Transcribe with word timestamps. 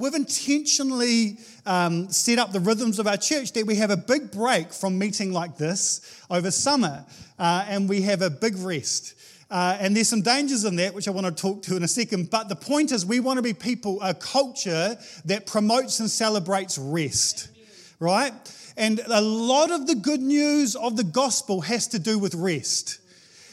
We've 0.00 0.14
intentionally 0.14 1.36
um, 1.66 2.08
set 2.08 2.38
up 2.38 2.52
the 2.52 2.60
rhythms 2.60 2.98
of 2.98 3.06
our 3.06 3.18
church 3.18 3.52
that 3.52 3.66
we 3.66 3.74
have 3.74 3.90
a 3.90 3.98
big 3.98 4.30
break 4.30 4.72
from 4.72 4.98
meeting 4.98 5.30
like 5.30 5.58
this 5.58 6.24
over 6.30 6.50
summer 6.50 7.04
uh, 7.38 7.66
and 7.68 7.86
we 7.86 8.00
have 8.00 8.22
a 8.22 8.30
big 8.30 8.56
rest. 8.56 9.12
Uh, 9.50 9.76
and 9.78 9.94
there's 9.94 10.08
some 10.08 10.22
dangers 10.22 10.64
in 10.64 10.76
that, 10.76 10.94
which 10.94 11.06
I 11.06 11.10
want 11.10 11.26
to 11.26 11.32
talk 11.32 11.60
to 11.64 11.76
in 11.76 11.82
a 11.82 11.88
second. 11.88 12.30
But 12.30 12.48
the 12.48 12.56
point 12.56 12.92
is, 12.92 13.04
we 13.04 13.20
want 13.20 13.36
to 13.36 13.42
be 13.42 13.52
people, 13.52 14.00
a 14.00 14.14
culture 14.14 14.96
that 15.26 15.44
promotes 15.44 16.00
and 16.00 16.10
celebrates 16.10 16.78
rest, 16.78 17.50
right? 17.98 18.32
And 18.78 19.02
a 19.06 19.20
lot 19.20 19.70
of 19.70 19.86
the 19.86 19.96
good 19.96 20.22
news 20.22 20.76
of 20.76 20.96
the 20.96 21.04
gospel 21.04 21.60
has 21.60 21.88
to 21.88 21.98
do 21.98 22.18
with 22.18 22.34
rest. 22.34 23.00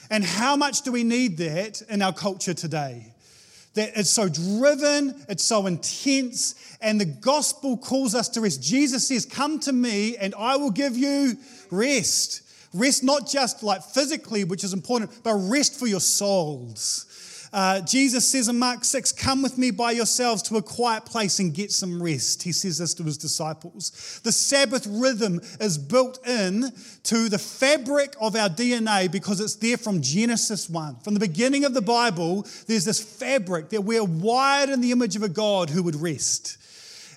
And 0.09 0.23
how 0.23 0.55
much 0.55 0.84
do 0.84 0.93
we 0.93 1.04
need 1.04 1.39
that 1.39 1.82
in 1.89 2.02
our 2.02 2.14
culture 2.14 2.54
today? 2.54 3.14
That 3.78 3.96
it's 3.96 4.09
so 4.09 4.28
driven, 4.28 5.16
it's 5.30 5.46
so 5.46 5.68
intense, 5.68 6.78
and 6.82 7.00
the 7.00 7.05
gospel 7.05 7.78
calls 7.78 8.16
us 8.16 8.28
to 8.30 8.42
rest. 8.42 8.61
Jesus 8.61 9.07
says, 9.07 9.25
Come 9.25 9.60
to 9.61 9.71
me 9.71 10.18
and 10.18 10.36
I 10.38 10.57
will 10.57 10.71
give 10.71 10.97
you 10.97 11.38
rest. 11.71 12.42
Rest 12.74 13.04
not 13.04 13.28
just 13.28 13.64
like 13.64 13.84
physically, 13.84 14.43
which 14.43 14.64
is 14.64 14.74
important, 14.74 15.11
but 15.24 15.34
rest 15.34 15.79
for 15.79 15.87
your 15.87 16.00
souls. 16.00 17.07
Uh, 17.54 17.82
Jesus 17.82 18.29
says 18.29 18.50
in 18.50 18.60
Mark 18.60 18.83
6, 18.83 19.11
Come 19.14 19.42
with 19.42 19.57
me 19.57 19.71
by 19.71 19.92
yourselves 19.92 20.42
to 20.43 20.57
a 20.57 20.61
quiet 20.61 21.06
place 21.06 21.39
and 21.39 21.54
get 21.54 21.71
some 21.71 22.01
rest. 22.01 22.43
He 22.43 22.51
says 22.51 22.78
this 22.78 22.93
to 22.96 23.04
his 23.04 23.18
disciples. 23.18 24.20
The 24.23 24.32
Sabbath 24.32 24.86
rhythm 24.87 25.39
is 25.60 25.78
built 25.78 26.25
in 26.28 26.71
to 27.04 27.29
the 27.29 27.39
fabric 27.39 28.15
of 28.20 28.36
our 28.36 28.50
DNA 28.50 29.11
because 29.11 29.39
it's 29.39 29.56
there 29.56 29.78
from 29.78 30.01
Genesis 30.01 30.70
1. 30.70 30.97
From 30.97 31.14
the 31.14 31.20
beginning 31.20 31.64
of 31.64 31.73
the 31.73 31.82
Bible, 31.82 32.45
there's 32.67 32.86
this 32.86 33.02
fabric 33.02 33.70
that 33.70 33.81
we're 33.81 34.03
wired 34.03 34.70
in 34.70 34.81
the 34.81 34.92
image 34.92 35.16
of 35.16 35.23
a 35.23 35.30
God 35.30 35.70
who 35.70 35.84
would 35.84 35.95
rest. 35.95 36.58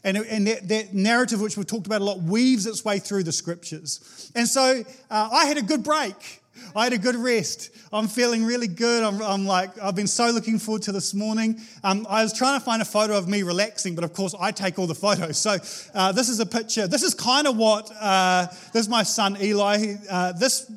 And, 0.03 0.17
and 0.17 0.47
that, 0.47 0.69
that, 0.69 0.95
narrative, 0.95 1.41
which 1.41 1.56
we've 1.56 1.67
talked 1.67 1.87
about 1.87 2.01
a 2.01 2.05
lot, 2.05 2.20
weaves 2.20 2.67
its 2.67 2.84
way 2.84 2.98
through 2.98 3.25
the 3.25 3.33
scriptures. 3.33 4.31
And 4.34 4.48
so 4.48 4.83
uh, 5.11 5.28
I 5.31 5.45
had 5.45 5.58
a 5.58 5.62
good 5.62 5.84
break. 5.84 6.39
I 6.75 6.84
had 6.84 6.92
a 6.92 6.98
good 6.98 7.16
rest. 7.16 7.70
I'm 7.92 8.08
feeling 8.08 8.44
really 8.44 8.69
good. 8.69 9.03
I'm, 9.03 9.20
I'm 9.22 9.47
like, 9.47 9.70
I've 9.83 9.97
been 9.97 10.06
so 10.06 10.30
looking 10.30 10.58
forward 10.58 10.83
to 10.83 10.92
this 10.92 11.14
morning. 11.14 11.61
Um, 11.83 12.06
I 12.08 12.22
was 12.22 12.33
trying 12.33 12.58
to 12.58 12.64
find 12.64 12.80
a 12.80 12.84
photo 12.84 13.17
of 13.17 13.28
me 13.28 13.42
relaxing, 13.42 13.94
but 13.94 14.05
of 14.05 14.12
course, 14.12 14.34
I 14.39 14.52
take 14.52 14.78
all 14.78 14.86
the 14.86 14.94
photos. 14.94 15.39
So, 15.39 15.56
uh, 15.94 16.12
this 16.12 16.28
is 16.28 16.41
a 16.41 16.47
picture. 16.47 16.86
This 16.86 17.02
is 17.02 17.14
kind 17.14 17.47
of 17.47 17.56
what, 17.56 17.91
uh, 18.00 18.47
this 18.72 18.83
is 18.83 18.89
my 18.89 19.02
son 19.02 19.36
Eli. 19.41 19.97
Uh, 20.08 20.33
this, 20.33 20.70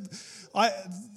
I, 0.56 0.72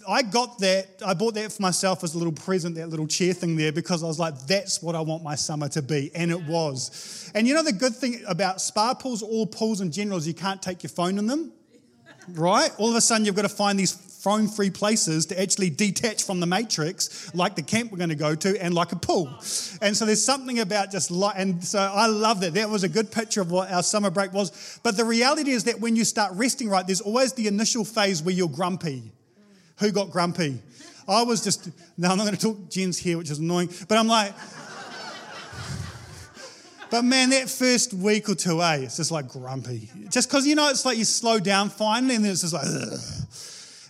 I 0.08 0.22
got 0.22 0.58
that, 0.60 1.02
I 1.04 1.14
bought 1.14 1.34
that 1.34 1.52
for 1.52 1.62
myself 1.62 2.04
as 2.04 2.14
a 2.14 2.18
little 2.18 2.32
present, 2.32 2.76
that 2.76 2.88
little 2.88 3.08
chair 3.08 3.32
thing 3.32 3.56
there, 3.56 3.72
because 3.72 4.02
I 4.02 4.06
was 4.06 4.18
like, 4.18 4.38
that's 4.46 4.82
what 4.82 4.94
I 4.94 5.00
want 5.00 5.22
my 5.22 5.34
summer 5.34 5.68
to 5.70 5.82
be. 5.82 6.10
And 6.14 6.30
it 6.30 6.42
was. 6.44 7.30
And 7.34 7.46
you 7.46 7.54
know, 7.54 7.62
the 7.62 7.72
good 7.72 7.94
thing 7.94 8.22
about 8.28 8.60
spa 8.60 8.94
pools, 8.94 9.22
all 9.22 9.46
pools 9.46 9.80
in 9.80 9.90
general, 9.90 10.18
is 10.18 10.28
you 10.28 10.34
can't 10.34 10.62
take 10.62 10.82
your 10.82 10.90
phone 10.90 11.18
in 11.18 11.26
them, 11.26 11.52
right? 12.34 12.70
All 12.78 12.90
of 12.90 12.96
a 12.96 13.00
sudden, 13.00 13.24
you've 13.24 13.34
got 13.34 13.42
to 13.42 13.48
find 13.48 13.78
these 13.78 13.92
phone 14.26 14.48
free 14.48 14.70
places 14.70 15.24
to 15.26 15.40
actually 15.40 15.70
detach 15.70 16.24
from 16.24 16.40
the 16.40 16.46
matrix, 16.46 17.32
like 17.32 17.54
the 17.54 17.62
camp 17.62 17.92
we're 17.92 17.98
going 17.98 18.08
to 18.08 18.16
go 18.16 18.34
to, 18.34 18.60
and 18.60 18.74
like 18.74 18.90
a 18.90 18.96
pool. 18.96 19.28
And 19.80 19.96
so 19.96 20.04
there's 20.04 20.24
something 20.24 20.58
about 20.58 20.90
just 20.90 21.12
like, 21.12 21.36
and 21.38 21.62
so 21.62 21.78
I 21.78 22.08
love 22.08 22.40
that. 22.40 22.54
That 22.54 22.68
was 22.68 22.82
a 22.82 22.88
good 22.88 23.12
picture 23.12 23.40
of 23.40 23.52
what 23.52 23.70
our 23.70 23.84
summer 23.84 24.10
break 24.10 24.32
was. 24.32 24.80
But 24.82 24.96
the 24.96 25.04
reality 25.04 25.52
is 25.52 25.62
that 25.64 25.78
when 25.78 25.94
you 25.94 26.04
start 26.04 26.32
resting 26.34 26.68
right, 26.68 26.84
there's 26.84 27.00
always 27.00 27.34
the 27.34 27.46
initial 27.46 27.84
phase 27.84 28.20
where 28.20 28.34
you're 28.34 28.48
grumpy. 28.48 29.12
Who 29.78 29.92
got 29.92 30.10
grumpy? 30.10 30.60
I 31.06 31.22
was 31.22 31.44
just, 31.44 31.70
now 31.96 32.10
I'm 32.10 32.18
not 32.18 32.24
going 32.24 32.36
to 32.36 32.42
talk 32.42 32.68
Jen's 32.68 32.98
here, 32.98 33.18
which 33.18 33.30
is 33.30 33.38
annoying, 33.38 33.70
but 33.86 33.96
I'm 33.96 34.08
like, 34.08 34.34
but 36.90 37.04
man, 37.04 37.30
that 37.30 37.48
first 37.48 37.94
week 37.94 38.28
or 38.28 38.34
two, 38.34 38.60
eh, 38.60 38.78
it's 38.78 38.96
just 38.96 39.12
like 39.12 39.28
grumpy. 39.28 39.88
Just 40.10 40.28
because, 40.28 40.48
you 40.48 40.56
know, 40.56 40.68
it's 40.68 40.84
like 40.84 40.98
you 40.98 41.04
slow 41.04 41.38
down 41.38 41.70
finally 41.70 42.16
and 42.16 42.24
then 42.24 42.32
it's 42.32 42.40
just 42.40 42.54
like, 42.54 42.66
Ugh. 42.66 42.98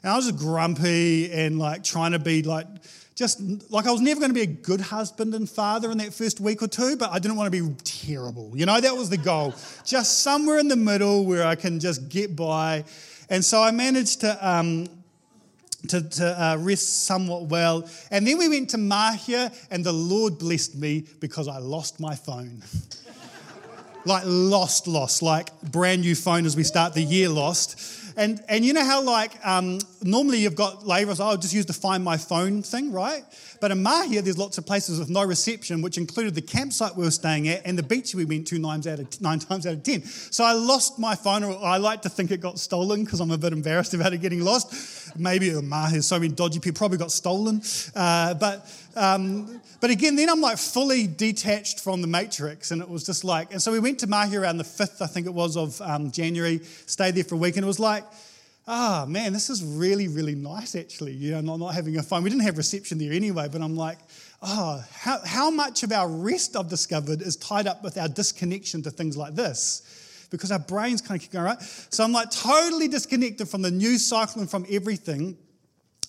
And 0.06 0.12
I 0.12 0.16
was 0.18 0.28
just 0.28 0.38
grumpy 0.38 1.32
and 1.32 1.58
like 1.58 1.82
trying 1.82 2.12
to 2.12 2.20
be 2.20 2.40
like, 2.44 2.68
just 3.16 3.40
like 3.72 3.88
I 3.88 3.90
was 3.90 4.00
never 4.00 4.20
going 4.20 4.30
to 4.30 4.34
be 4.34 4.42
a 4.42 4.46
good 4.46 4.80
husband 4.80 5.34
and 5.34 5.50
father 5.50 5.90
in 5.90 5.98
that 5.98 6.14
first 6.14 6.38
week 6.38 6.62
or 6.62 6.68
two, 6.68 6.96
but 6.96 7.10
I 7.10 7.18
didn't 7.18 7.36
want 7.36 7.52
to 7.52 7.64
be 7.64 7.74
terrible. 7.82 8.52
You 8.54 8.66
know, 8.66 8.80
that 8.80 8.94
was 8.94 9.10
the 9.10 9.16
goal. 9.16 9.52
just 9.84 10.20
somewhere 10.22 10.60
in 10.60 10.68
the 10.68 10.76
middle 10.76 11.24
where 11.24 11.44
I 11.44 11.56
can 11.56 11.80
just 11.80 12.08
get 12.08 12.36
by. 12.36 12.84
And 13.30 13.44
so 13.44 13.60
I 13.60 13.72
managed 13.72 14.20
to. 14.20 14.48
Um, 14.48 14.86
to, 15.88 16.00
to 16.00 16.42
uh, 16.42 16.56
rest 16.58 17.04
somewhat 17.04 17.44
well. 17.44 17.88
And 18.10 18.26
then 18.26 18.38
we 18.38 18.48
went 18.48 18.70
to 18.70 18.76
Mahia, 18.76 19.54
and 19.70 19.84
the 19.84 19.92
Lord 19.92 20.36
blessed 20.36 20.74
me 20.74 21.06
because 21.20 21.46
I 21.46 21.58
lost 21.58 22.00
my 22.00 22.16
phone. 22.16 22.60
like, 24.04 24.24
lost, 24.26 24.88
lost, 24.88 25.22
like 25.22 25.60
brand 25.62 26.00
new 26.00 26.16
phone 26.16 26.44
as 26.44 26.56
we 26.56 26.64
start 26.64 26.94
the 26.94 27.02
year 27.02 27.28
lost. 27.28 28.05
And, 28.16 28.42
and 28.48 28.64
you 28.64 28.72
know 28.72 28.84
how, 28.84 29.02
like, 29.02 29.32
um, 29.46 29.78
normally 30.02 30.38
you've 30.38 30.54
got 30.54 30.86
labels, 30.86 31.20
oh, 31.20 31.26
I'll 31.26 31.36
just 31.36 31.52
use 31.52 31.66
the 31.66 31.74
find 31.74 32.02
my 32.02 32.16
phone 32.16 32.62
thing, 32.62 32.90
right? 32.90 33.22
But 33.60 33.70
in 33.72 33.84
Mahia, 33.84 34.22
there's 34.22 34.38
lots 34.38 34.56
of 34.56 34.64
places 34.64 34.98
with 34.98 35.10
no 35.10 35.22
reception, 35.24 35.82
which 35.82 35.98
included 35.98 36.34
the 36.34 36.40
campsite 36.40 36.96
we 36.96 37.04
were 37.04 37.10
staying 37.10 37.48
at 37.48 37.66
and 37.66 37.78
the 37.78 37.82
beach 37.82 38.14
we 38.14 38.24
went 38.24 38.46
to 38.48 38.58
nine, 38.58 38.80
out 38.88 39.00
of, 39.00 39.20
nine 39.20 39.38
times 39.38 39.66
out 39.66 39.74
of 39.74 39.82
10. 39.82 40.02
So 40.04 40.44
I 40.44 40.52
lost 40.52 40.98
my 40.98 41.14
phone, 41.14 41.44
or 41.44 41.62
I 41.62 41.76
like 41.76 42.02
to 42.02 42.08
think 42.08 42.30
it 42.30 42.40
got 42.40 42.58
stolen 42.58 43.04
because 43.04 43.20
I'm 43.20 43.30
a 43.30 43.38
bit 43.38 43.52
embarrassed 43.52 43.92
about 43.94 44.14
it 44.14 44.18
getting 44.22 44.40
lost. 44.40 45.16
Maybe 45.18 45.50
Mahia, 45.50 46.02
so 46.02 46.18
many 46.18 46.32
dodgy 46.32 46.60
people, 46.60 46.78
probably 46.78 46.98
got 46.98 47.12
stolen. 47.12 47.60
Uh, 47.94 48.32
but 48.34 48.66
um, 48.96 49.60
but 49.80 49.90
again, 49.90 50.16
then 50.16 50.28
I'm 50.28 50.40
like 50.40 50.58
fully 50.58 51.06
detached 51.06 51.80
from 51.80 52.00
the 52.00 52.06
matrix, 52.06 52.70
and 52.70 52.80
it 52.80 52.88
was 52.88 53.04
just 53.04 53.24
like, 53.24 53.52
and 53.52 53.60
so 53.60 53.70
we 53.70 53.78
went 53.78 53.98
to 54.00 54.06
Mahia 54.06 54.40
around 54.40 54.56
the 54.56 54.64
5th, 54.64 55.02
I 55.02 55.06
think 55.06 55.26
it 55.26 55.34
was, 55.34 55.56
of 55.56 55.80
um, 55.82 56.10
January, 56.10 56.60
stayed 56.86 57.14
there 57.14 57.24
for 57.24 57.34
a 57.34 57.38
week, 57.38 57.56
and 57.56 57.64
it 57.64 57.66
was 57.66 57.78
like, 57.78 58.04
ah, 58.66 59.02
oh, 59.02 59.06
man, 59.06 59.32
this 59.32 59.48
is 59.50 59.62
really, 59.62 60.08
really 60.08 60.34
nice 60.34 60.74
actually, 60.74 61.12
you 61.12 61.32
know, 61.32 61.40
not, 61.40 61.58
not 61.58 61.74
having 61.74 61.96
a 61.98 62.02
phone. 62.02 62.22
We 62.22 62.30
didn't 62.30 62.42
have 62.42 62.56
reception 62.56 62.98
there 62.98 63.12
anyway, 63.12 63.48
but 63.50 63.62
I'm 63.62 63.76
like, 63.76 63.98
oh, 64.42 64.82
how, 64.92 65.18
how 65.24 65.50
much 65.50 65.82
of 65.82 65.92
our 65.92 66.08
rest 66.08 66.56
I've 66.56 66.68
discovered 66.68 67.22
is 67.22 67.36
tied 67.36 67.66
up 67.66 67.84
with 67.84 67.96
our 67.96 68.08
disconnection 68.08 68.82
to 68.82 68.90
things 68.90 69.16
like 69.16 69.34
this 69.34 70.26
because 70.30 70.50
our 70.50 70.58
brains 70.58 71.00
kind 71.00 71.18
of 71.18 71.22
keep 71.22 71.32
going, 71.32 71.44
right? 71.44 71.62
So 71.90 72.02
I'm 72.02 72.12
like 72.12 72.30
totally 72.30 72.88
disconnected 72.88 73.48
from 73.48 73.62
the 73.62 73.70
news 73.70 74.04
cycle 74.04 74.40
and 74.40 74.50
from 74.50 74.66
everything. 74.70 75.36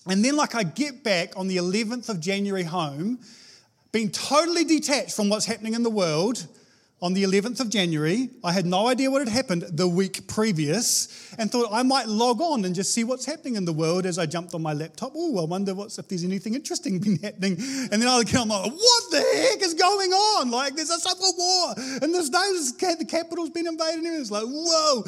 And 0.08 0.24
then, 0.24 0.36
like, 0.36 0.54
I 0.54 0.62
get 0.62 1.04
back 1.04 1.36
on 1.36 1.48
the 1.48 1.58
11th 1.58 2.08
of 2.08 2.20
January 2.20 2.64
home, 2.64 3.18
being 3.92 4.10
totally 4.10 4.64
detached 4.64 5.14
from 5.14 5.28
what's 5.28 5.46
happening 5.46 5.74
in 5.74 5.82
the 5.82 5.90
world, 5.90 6.46
on 7.00 7.14
the 7.14 7.22
11th 7.22 7.60
of 7.60 7.70
January. 7.70 8.30
I 8.42 8.52
had 8.52 8.66
no 8.66 8.88
idea 8.88 9.10
what 9.10 9.20
had 9.20 9.28
happened 9.28 9.64
the 9.70 9.86
week 9.86 10.26
previous 10.26 11.32
and 11.38 11.50
thought 11.50 11.68
I 11.70 11.82
might 11.82 12.08
log 12.08 12.40
on 12.40 12.64
and 12.64 12.74
just 12.74 12.92
see 12.92 13.04
what's 13.04 13.24
happening 13.24 13.54
in 13.54 13.64
the 13.64 13.72
world 13.72 14.04
as 14.04 14.18
I 14.18 14.26
jumped 14.26 14.54
on 14.54 14.62
my 14.62 14.72
laptop. 14.72 15.12
Oh, 15.14 15.40
I 15.40 15.44
wonder 15.44 15.74
what's, 15.74 15.98
if 15.98 16.08
there's 16.08 16.24
anything 16.24 16.54
interesting 16.54 16.98
been 17.00 17.18
happening. 17.18 17.56
And 17.58 18.02
then 18.02 18.08
I 18.08 18.18
look 18.18 18.34
I'm 18.34 18.48
like, 18.48 18.72
what 18.72 19.02
the 19.10 19.18
heck 19.18 19.62
is 19.62 19.74
going 19.74 20.12
on? 20.12 20.50
Like, 20.50 20.74
there's 20.74 20.90
a 20.90 20.98
civil 20.98 21.32
war 21.38 21.74
and 22.02 22.12
there's 22.14 22.30
no, 22.30 22.40
the 22.52 23.06
capital's 23.08 23.50
been 23.50 23.68
invaded 23.68 24.04
and 24.04 24.20
It's 24.20 24.30
like, 24.30 24.44
whoa. 24.46 25.04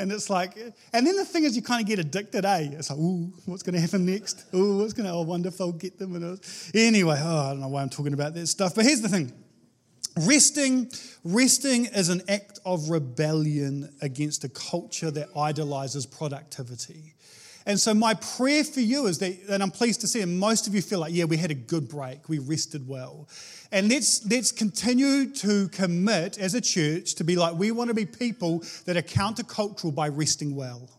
And 0.00 0.10
it's 0.10 0.30
like, 0.30 0.56
and 0.92 1.06
then 1.06 1.16
the 1.16 1.24
thing 1.24 1.44
is, 1.44 1.54
you 1.54 1.62
kind 1.62 1.82
of 1.82 1.86
get 1.86 1.98
addicted, 1.98 2.44
eh? 2.44 2.70
It's 2.72 2.88
like, 2.88 2.98
ooh, 2.98 3.32
what's 3.44 3.62
going 3.62 3.74
to 3.74 3.80
happen 3.80 4.06
next? 4.06 4.46
Ooh, 4.54 4.78
what's 4.78 4.94
going 4.94 5.06
to, 5.06 5.12
oh, 5.12 5.22
wonder 5.22 5.48
if 5.48 5.60
I'll 5.60 5.72
get 5.72 5.98
them. 5.98 6.16
And 6.16 6.40
anyway, 6.74 7.20
oh, 7.22 7.38
I 7.38 7.50
don't 7.50 7.60
know 7.60 7.68
why 7.68 7.82
I'm 7.82 7.90
talking 7.90 8.14
about 8.14 8.32
that 8.34 8.46
stuff. 8.46 8.74
But 8.74 8.86
here's 8.86 9.02
the 9.02 9.08
thing 9.08 9.32
Resting, 10.16 10.90
resting 11.22 11.86
is 11.86 12.08
an 12.08 12.22
act 12.28 12.58
of 12.64 12.90
rebellion 12.90 13.94
against 14.02 14.42
a 14.42 14.48
culture 14.48 15.10
that 15.10 15.28
idolizes 15.36 16.04
productivity. 16.04 17.14
And 17.70 17.78
so, 17.78 17.94
my 17.94 18.14
prayer 18.14 18.64
for 18.64 18.80
you 18.80 19.06
is 19.06 19.18
that, 19.18 19.38
and 19.48 19.62
I'm 19.62 19.70
pleased 19.70 20.00
to 20.00 20.08
see, 20.08 20.22
and 20.22 20.40
most 20.40 20.66
of 20.66 20.74
you 20.74 20.82
feel 20.82 20.98
like, 20.98 21.14
yeah, 21.14 21.22
we 21.22 21.36
had 21.36 21.52
a 21.52 21.54
good 21.54 21.88
break, 21.88 22.28
we 22.28 22.40
rested 22.40 22.88
well. 22.88 23.28
And 23.70 23.88
let's, 23.88 24.28
let's 24.28 24.50
continue 24.50 25.30
to 25.34 25.68
commit 25.68 26.36
as 26.36 26.54
a 26.54 26.60
church 26.60 27.14
to 27.14 27.22
be 27.22 27.36
like, 27.36 27.54
we 27.54 27.70
want 27.70 27.86
to 27.86 27.94
be 27.94 28.06
people 28.06 28.64
that 28.86 28.96
are 28.96 29.02
countercultural 29.02 29.94
by 29.94 30.08
resting 30.08 30.56
well, 30.56 30.90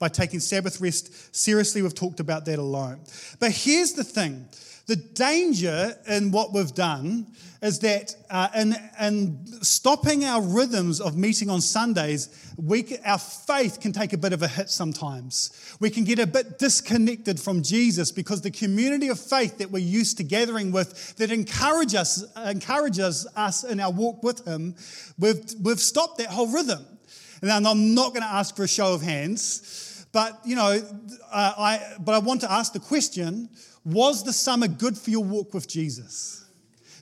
by 0.00 0.08
taking 0.08 0.40
Sabbath 0.40 0.80
rest 0.80 1.36
seriously. 1.36 1.82
We've 1.82 1.94
talked 1.94 2.18
about 2.18 2.46
that 2.46 2.58
alone. 2.58 2.98
But 3.38 3.52
here's 3.52 3.92
the 3.92 4.02
thing 4.02 4.48
the 4.88 4.96
danger 4.96 5.94
in 6.08 6.30
what 6.30 6.54
we've 6.54 6.74
done 6.74 7.26
is 7.60 7.78
that 7.80 8.16
uh, 8.30 8.48
in, 8.56 8.74
in 8.98 9.46
stopping 9.62 10.24
our 10.24 10.40
rhythms 10.40 10.98
of 10.98 11.14
meeting 11.14 11.50
on 11.50 11.60
Sundays, 11.60 12.54
we, 12.56 12.96
our 13.04 13.18
faith 13.18 13.80
can 13.82 13.92
take 13.92 14.14
a 14.14 14.16
bit 14.16 14.32
of 14.32 14.42
a 14.42 14.48
hit 14.48 14.70
sometimes. 14.70 15.76
We 15.78 15.90
can 15.90 16.04
get 16.04 16.18
a 16.18 16.26
bit 16.26 16.58
disconnected 16.58 17.38
from 17.38 17.62
Jesus 17.62 18.10
because 18.10 18.40
the 18.40 18.50
community 18.50 19.08
of 19.08 19.20
faith 19.20 19.58
that 19.58 19.70
we're 19.70 19.80
used 19.80 20.16
to 20.18 20.24
gathering 20.24 20.72
with 20.72 21.16
that 21.16 21.30
encourage 21.30 21.94
us, 21.94 22.24
encourages 22.36 23.26
us 23.36 23.64
in 23.64 23.80
our 23.80 23.92
walk 23.92 24.22
with 24.22 24.46
Him, 24.46 24.74
we've, 25.18 25.44
we've 25.62 25.80
stopped 25.80 26.16
that 26.16 26.28
whole 26.28 26.48
rhythm. 26.48 26.82
And 27.42 27.52
I'm 27.52 27.94
not 27.94 28.14
going 28.14 28.22
to 28.22 28.32
ask 28.32 28.56
for 28.56 28.62
a 28.62 28.68
show 28.68 28.94
of 28.94 29.02
hands, 29.02 30.06
but 30.12 30.40
you 30.46 30.56
know, 30.56 30.80
uh, 31.30 31.52
I, 31.58 31.94
but 32.00 32.14
I 32.14 32.20
want 32.20 32.40
to 32.40 32.50
ask 32.50 32.72
the 32.72 32.80
question 32.80 33.50
was 33.88 34.22
the 34.22 34.32
summer 34.32 34.68
good 34.68 34.98
for 34.98 35.10
your 35.10 35.24
walk 35.24 35.54
with 35.54 35.66
Jesus? 35.66 36.44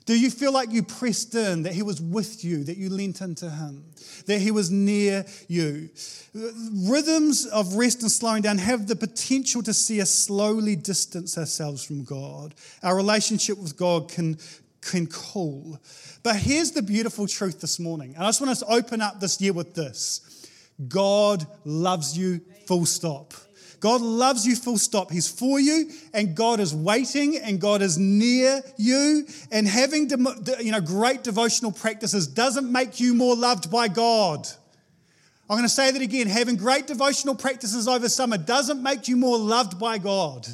Do 0.05 0.17
you 0.17 0.31
feel 0.31 0.53
like 0.53 0.71
you 0.71 0.83
pressed 0.83 1.35
in, 1.35 1.63
that 1.63 1.73
He 1.73 1.83
was 1.83 2.01
with 2.01 2.45
you, 2.45 2.63
that 2.63 2.77
you 2.77 2.89
leant 2.89 3.19
into 3.19 3.49
Him, 3.49 3.83
that 4.25 4.39
He 4.39 4.51
was 4.51 4.71
near 4.71 5.25
you? 5.49 5.89
Rhythms 6.33 7.45
of 7.45 7.75
rest 7.75 8.03
and 8.03 8.09
slowing 8.09 8.41
down 8.41 8.57
have 8.57 8.87
the 8.87 8.95
potential 8.95 9.61
to 9.63 9.73
see 9.73 9.99
us 9.99 10.09
slowly 10.09 10.77
distance 10.77 11.37
ourselves 11.37 11.83
from 11.83 12.05
God. 12.05 12.55
Our 12.83 12.95
relationship 12.95 13.57
with 13.57 13.75
God 13.75 14.09
can, 14.09 14.37
can 14.79 15.07
cool. 15.07 15.77
But 16.23 16.37
here's 16.37 16.71
the 16.71 16.81
beautiful 16.81 17.27
truth 17.27 17.59
this 17.59 17.77
morning. 17.77 18.15
And 18.15 18.23
I 18.23 18.27
just 18.27 18.39
want 18.39 18.51
us 18.51 18.59
to 18.59 18.67
open 18.67 19.01
up 19.01 19.19
this 19.19 19.41
year 19.41 19.51
with 19.51 19.75
this 19.75 20.47
God 20.87 21.45
loves 21.65 22.17
you, 22.17 22.39
full 22.65 22.85
stop. 22.85 23.33
God 23.79 24.01
loves 24.01 24.45
you, 24.45 24.55
full 24.55 24.77
stop. 24.77 25.11
He's 25.11 25.29
for 25.29 25.59
you, 25.59 25.91
and 26.13 26.35
God 26.35 26.59
is 26.59 26.73
waiting, 26.73 27.37
and 27.37 27.61
God 27.61 27.81
is 27.81 27.97
near 27.97 28.61
you. 28.77 29.27
And 29.51 29.67
having 29.67 30.09
you 30.09 30.71
know, 30.71 30.81
great 30.81 31.23
devotional 31.23 31.71
practices 31.71 32.27
doesn't 32.27 32.71
make 32.71 32.99
you 32.99 33.13
more 33.13 33.35
loved 33.35 33.69
by 33.69 33.87
God. 33.87 34.47
I'm 35.49 35.55
going 35.55 35.63
to 35.63 35.69
say 35.69 35.91
that 35.91 36.01
again. 36.01 36.27
Having 36.27 36.57
great 36.57 36.87
devotional 36.87 37.35
practices 37.35 37.87
over 37.87 38.09
summer 38.09 38.37
doesn't 38.37 38.81
make 38.81 39.07
you 39.07 39.15
more 39.15 39.37
loved 39.37 39.79
by 39.79 39.97
God. 39.97 40.45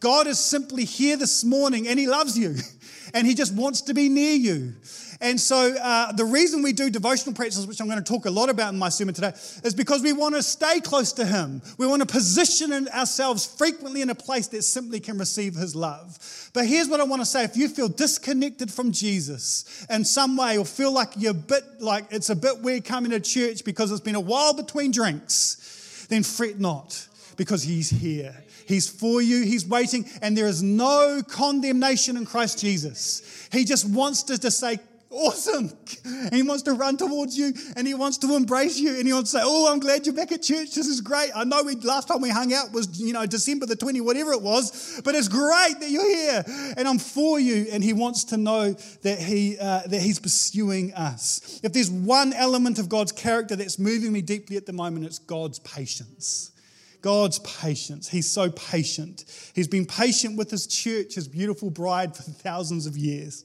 God 0.00 0.26
is 0.26 0.38
simply 0.38 0.84
here 0.84 1.16
this 1.16 1.42
morning, 1.42 1.88
and 1.88 1.98
He 1.98 2.06
loves 2.06 2.36
you, 2.36 2.56
and 3.14 3.26
He 3.26 3.34
just 3.34 3.54
wants 3.54 3.82
to 3.82 3.94
be 3.94 4.08
near 4.08 4.34
you. 4.34 4.74
And 5.20 5.40
so, 5.40 5.74
uh, 5.76 6.12
the 6.12 6.24
reason 6.24 6.62
we 6.62 6.72
do 6.72 6.90
devotional 6.90 7.34
practices, 7.34 7.66
which 7.66 7.80
I'm 7.80 7.86
going 7.86 8.02
to 8.02 8.04
talk 8.04 8.26
a 8.26 8.30
lot 8.30 8.50
about 8.50 8.72
in 8.72 8.78
my 8.78 8.88
sermon 8.90 9.14
today, 9.14 9.32
is 9.64 9.74
because 9.74 10.02
we 10.02 10.12
want 10.12 10.34
to 10.34 10.42
stay 10.42 10.80
close 10.80 11.12
to 11.14 11.24
Him. 11.24 11.62
We 11.78 11.86
want 11.86 12.00
to 12.00 12.06
position 12.06 12.88
ourselves 12.88 13.46
frequently 13.46 14.02
in 14.02 14.10
a 14.10 14.14
place 14.14 14.48
that 14.48 14.62
simply 14.62 15.00
can 15.00 15.18
receive 15.18 15.54
His 15.54 15.74
love. 15.74 16.50
But 16.52 16.66
here's 16.66 16.88
what 16.88 17.00
I 17.00 17.04
want 17.04 17.22
to 17.22 17.26
say 17.26 17.44
if 17.44 17.56
you 17.56 17.68
feel 17.68 17.88
disconnected 17.88 18.70
from 18.70 18.92
Jesus 18.92 19.86
in 19.88 20.04
some 20.04 20.36
way, 20.36 20.58
or 20.58 20.64
feel 20.64 20.92
like 20.92 21.10
you're 21.16 21.30
a 21.30 21.34
bit 21.34 21.64
like 21.80 22.06
it's 22.10 22.30
a 22.30 22.36
bit 22.36 22.60
weird 22.60 22.84
coming 22.84 23.10
to 23.12 23.20
church 23.20 23.64
because 23.64 23.90
it's 23.90 24.00
been 24.00 24.14
a 24.16 24.20
while 24.20 24.52
between 24.52 24.90
drinks, 24.90 26.06
then 26.10 26.22
fret 26.22 26.58
not 26.58 27.06
because 27.36 27.62
He's 27.62 27.90
here. 27.90 28.34
He's 28.66 28.88
for 28.88 29.22
you, 29.22 29.42
He's 29.44 29.66
waiting, 29.66 30.06
and 30.22 30.36
there 30.36 30.46
is 30.46 30.62
no 30.62 31.22
condemnation 31.26 32.16
in 32.16 32.26
Christ 32.26 32.60
Jesus. 32.60 33.48
He 33.52 33.64
just 33.64 33.88
wants 33.88 34.24
to, 34.24 34.38
to 34.38 34.50
say, 34.50 34.78
awesome. 35.16 35.72
And 36.04 36.34
he 36.34 36.42
wants 36.42 36.62
to 36.64 36.74
run 36.74 36.96
towards 36.96 37.36
you 37.36 37.52
and 37.76 37.86
he 37.86 37.94
wants 37.94 38.18
to 38.18 38.34
embrace 38.34 38.78
you 38.78 38.96
and 38.96 39.06
he 39.06 39.12
wants 39.12 39.32
to 39.32 39.38
say, 39.38 39.42
Oh, 39.44 39.72
I'm 39.72 39.80
glad 39.80 40.06
you're 40.06 40.14
back 40.14 40.32
at 40.32 40.42
church. 40.42 40.74
This 40.74 40.86
is 40.86 41.00
great. 41.00 41.30
I 41.34 41.44
know 41.44 41.62
we 41.62 41.76
last 41.76 42.08
time 42.08 42.20
we 42.20 42.30
hung 42.30 42.52
out 42.52 42.72
was, 42.72 43.00
you 43.00 43.12
know, 43.12 43.26
December 43.26 43.66
the 43.66 43.76
20, 43.76 44.00
whatever 44.00 44.32
it 44.32 44.42
was, 44.42 45.00
but 45.04 45.14
it's 45.14 45.28
great 45.28 45.76
that 45.80 45.90
you're 45.90 46.08
here 46.08 46.44
and 46.76 46.86
I'm 46.86 46.98
for 46.98 47.40
you. 47.40 47.66
And 47.72 47.82
he 47.82 47.92
wants 47.92 48.24
to 48.24 48.36
know 48.36 48.72
that, 49.02 49.18
he, 49.18 49.56
uh, 49.58 49.82
that 49.86 50.00
he's 50.00 50.18
pursuing 50.18 50.92
us. 50.94 51.60
If 51.62 51.72
there's 51.72 51.90
one 51.90 52.32
element 52.32 52.78
of 52.78 52.88
God's 52.88 53.12
character 53.12 53.56
that's 53.56 53.78
moving 53.78 54.12
me 54.12 54.22
deeply 54.22 54.56
at 54.56 54.66
the 54.66 54.72
moment, 54.72 55.06
it's 55.06 55.18
God's 55.18 55.58
patience. 55.60 56.52
God's 57.02 57.38
patience. 57.40 58.08
He's 58.08 58.30
so 58.30 58.50
patient. 58.50 59.24
He's 59.54 59.68
been 59.68 59.86
patient 59.86 60.36
with 60.36 60.50
his 60.50 60.66
church, 60.66 61.14
his 61.14 61.28
beautiful 61.28 61.70
bride, 61.70 62.16
for 62.16 62.22
thousands 62.22 62.86
of 62.86 62.96
years. 62.96 63.44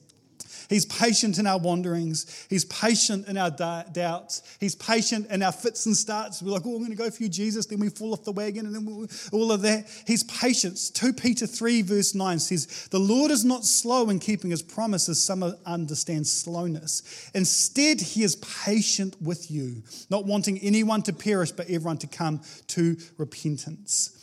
He's 0.72 0.86
patient 0.86 1.38
in 1.38 1.46
our 1.46 1.58
wanderings. 1.58 2.46
He's 2.48 2.64
patient 2.64 3.28
in 3.28 3.36
our 3.36 3.50
doubts. 3.50 4.42
He's 4.58 4.74
patient 4.74 5.30
in 5.30 5.42
our 5.42 5.52
fits 5.52 5.84
and 5.84 5.94
starts. 5.94 6.42
We're 6.42 6.52
like, 6.52 6.62
oh, 6.64 6.70
I'm 6.70 6.78
going 6.78 6.90
to 6.90 6.96
go 6.96 7.10
for 7.10 7.22
you, 7.22 7.28
Jesus. 7.28 7.66
Then 7.66 7.78
we 7.78 7.90
fall 7.90 8.14
off 8.14 8.24
the 8.24 8.32
wagon 8.32 8.64
and 8.64 8.74
then 8.74 9.08
all 9.32 9.52
of 9.52 9.60
that. 9.62 9.84
He's 10.06 10.24
patient. 10.24 10.78
2 10.94 11.12
Peter 11.12 11.46
3, 11.46 11.82
verse 11.82 12.14
9 12.14 12.38
says, 12.38 12.88
The 12.90 12.98
Lord 12.98 13.30
is 13.30 13.44
not 13.44 13.66
slow 13.66 14.08
in 14.08 14.18
keeping 14.18 14.50
his 14.50 14.62
promises. 14.62 15.22
Some 15.22 15.42
understand 15.66 16.26
slowness. 16.26 17.30
Instead, 17.34 18.00
he 18.00 18.22
is 18.22 18.36
patient 18.36 19.20
with 19.20 19.50
you, 19.50 19.82
not 20.08 20.24
wanting 20.24 20.58
anyone 20.60 21.02
to 21.02 21.12
perish, 21.12 21.52
but 21.52 21.68
everyone 21.68 21.98
to 21.98 22.06
come 22.06 22.40
to 22.68 22.96
repentance. 23.18 24.18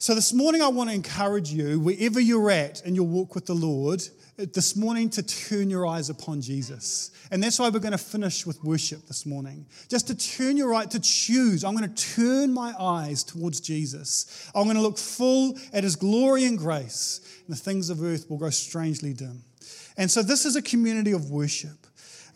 So, 0.00 0.14
this 0.14 0.32
morning, 0.32 0.62
I 0.62 0.68
want 0.68 0.90
to 0.90 0.94
encourage 0.94 1.50
you, 1.50 1.78
wherever 1.78 2.18
you're 2.18 2.50
at 2.50 2.82
in 2.82 2.94
your 2.94 3.06
walk 3.06 3.34
with 3.34 3.46
the 3.46 3.54
Lord, 3.54 4.02
this 4.38 4.76
morning 4.76 5.10
to 5.10 5.22
turn 5.22 5.68
your 5.68 5.84
eyes 5.84 6.10
upon 6.10 6.40
Jesus. 6.40 7.10
And 7.32 7.42
that's 7.42 7.58
why 7.58 7.70
we're 7.70 7.80
going 7.80 7.92
to 7.92 7.98
finish 7.98 8.46
with 8.46 8.62
worship 8.62 9.04
this 9.08 9.26
morning. 9.26 9.66
Just 9.88 10.06
to 10.06 10.16
turn 10.16 10.56
your 10.56 10.72
eye, 10.74 10.86
to 10.86 11.00
choose. 11.00 11.64
I'm 11.64 11.76
going 11.76 11.92
to 11.92 12.14
turn 12.14 12.52
my 12.54 12.72
eyes 12.78 13.24
towards 13.24 13.60
Jesus. 13.60 14.48
I'm 14.54 14.64
going 14.64 14.76
to 14.76 14.82
look 14.82 14.96
full 14.96 15.58
at 15.72 15.82
his 15.82 15.96
glory 15.96 16.44
and 16.44 16.56
grace, 16.56 17.20
and 17.46 17.56
the 17.56 17.60
things 17.60 17.90
of 17.90 18.00
earth 18.02 18.30
will 18.30 18.38
grow 18.38 18.50
strangely 18.50 19.12
dim. 19.12 19.42
And 19.96 20.08
so, 20.08 20.22
this 20.22 20.44
is 20.44 20.54
a 20.54 20.62
community 20.62 21.10
of 21.10 21.30
worship. 21.30 21.87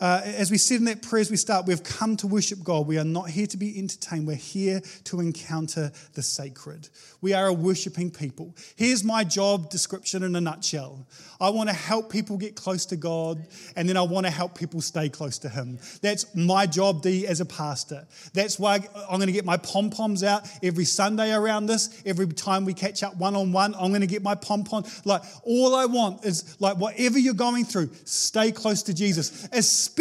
Uh, 0.02 0.20
as 0.24 0.50
we 0.50 0.58
said 0.58 0.78
in 0.78 0.84
that 0.86 1.00
prayer 1.00 1.20
as 1.20 1.30
we 1.30 1.36
start, 1.36 1.64
we've 1.64 1.84
come 1.84 2.16
to 2.16 2.26
worship 2.26 2.58
God. 2.64 2.88
We 2.88 2.98
are 2.98 3.04
not 3.04 3.30
here 3.30 3.46
to 3.46 3.56
be 3.56 3.78
entertained. 3.78 4.26
We're 4.26 4.34
here 4.34 4.80
to 5.04 5.20
encounter 5.20 5.92
the 6.14 6.22
sacred. 6.22 6.88
We 7.20 7.34
are 7.34 7.46
a 7.46 7.52
worshiping 7.52 8.10
people. 8.10 8.56
Here's 8.74 9.04
my 9.04 9.22
job 9.22 9.70
description 9.70 10.24
in 10.24 10.34
a 10.34 10.40
nutshell 10.40 11.06
I 11.40 11.50
want 11.50 11.68
to 11.68 11.74
help 11.74 12.10
people 12.10 12.36
get 12.36 12.56
close 12.56 12.84
to 12.86 12.96
God, 12.96 13.46
and 13.76 13.88
then 13.88 13.96
I 13.96 14.02
want 14.02 14.26
to 14.26 14.32
help 14.32 14.58
people 14.58 14.80
stay 14.80 15.08
close 15.08 15.38
to 15.38 15.48
Him. 15.48 15.78
That's 16.00 16.26
my 16.34 16.66
job, 16.66 17.02
D, 17.02 17.26
as 17.28 17.40
a 17.40 17.46
pastor. 17.46 18.06
That's 18.34 18.58
why 18.58 18.80
I'm 19.08 19.18
going 19.18 19.26
to 19.26 19.32
get 19.32 19.44
my 19.44 19.56
pom 19.58 19.90
poms 19.90 20.24
out 20.24 20.48
every 20.64 20.84
Sunday 20.84 21.32
around 21.32 21.66
this. 21.66 22.02
Every 22.04 22.26
time 22.26 22.64
we 22.64 22.74
catch 22.74 23.04
up 23.04 23.16
one 23.16 23.36
on 23.36 23.52
one, 23.52 23.74
I'm 23.76 23.90
going 23.90 24.00
to 24.00 24.06
get 24.08 24.22
my 24.22 24.34
pom 24.34 24.64
pom. 24.64 24.84
Like, 25.04 25.22
all 25.44 25.76
I 25.76 25.86
want 25.86 26.24
is, 26.24 26.60
like, 26.60 26.76
whatever 26.76 27.20
you're 27.20 27.34
going 27.34 27.64
through, 27.64 27.90
stay 28.04 28.50
close 28.50 28.82
to 28.84 28.94
Jesus, 28.94 29.48
especially 29.52 29.91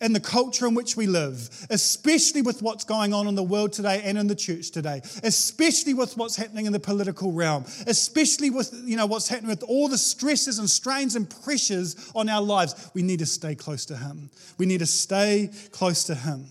in 0.00 0.12
the 0.12 0.20
culture 0.20 0.66
in 0.66 0.74
which 0.74 0.96
we 0.96 1.06
live, 1.06 1.48
especially 1.70 2.42
with 2.42 2.62
what's 2.62 2.84
going 2.84 3.12
on 3.12 3.26
in 3.26 3.34
the 3.34 3.42
world 3.42 3.72
today 3.72 4.02
and 4.04 4.18
in 4.18 4.26
the 4.26 4.34
church 4.34 4.70
today, 4.70 5.00
especially 5.22 5.94
with 5.94 6.16
what's 6.16 6.36
happening 6.36 6.66
in 6.66 6.72
the 6.72 6.80
political 6.80 7.32
realm, 7.32 7.64
especially 7.86 8.50
with 8.50 8.72
you 8.84 8.96
know 8.96 9.06
what's 9.06 9.28
happening 9.28 9.50
with 9.50 9.62
all 9.62 9.88
the 9.88 9.98
stresses 9.98 10.58
and 10.58 10.68
strains 10.68 11.16
and 11.16 11.28
pressures 11.42 12.10
on 12.14 12.28
our 12.28 12.42
lives. 12.42 12.90
We 12.94 13.02
need 13.02 13.20
to 13.20 13.26
stay 13.26 13.54
close 13.54 13.86
to 13.86 13.96
Him. 13.96 14.30
We 14.58 14.66
need 14.66 14.80
to 14.80 14.86
stay 14.86 15.50
close 15.72 16.04
to 16.04 16.14
Him. 16.14 16.46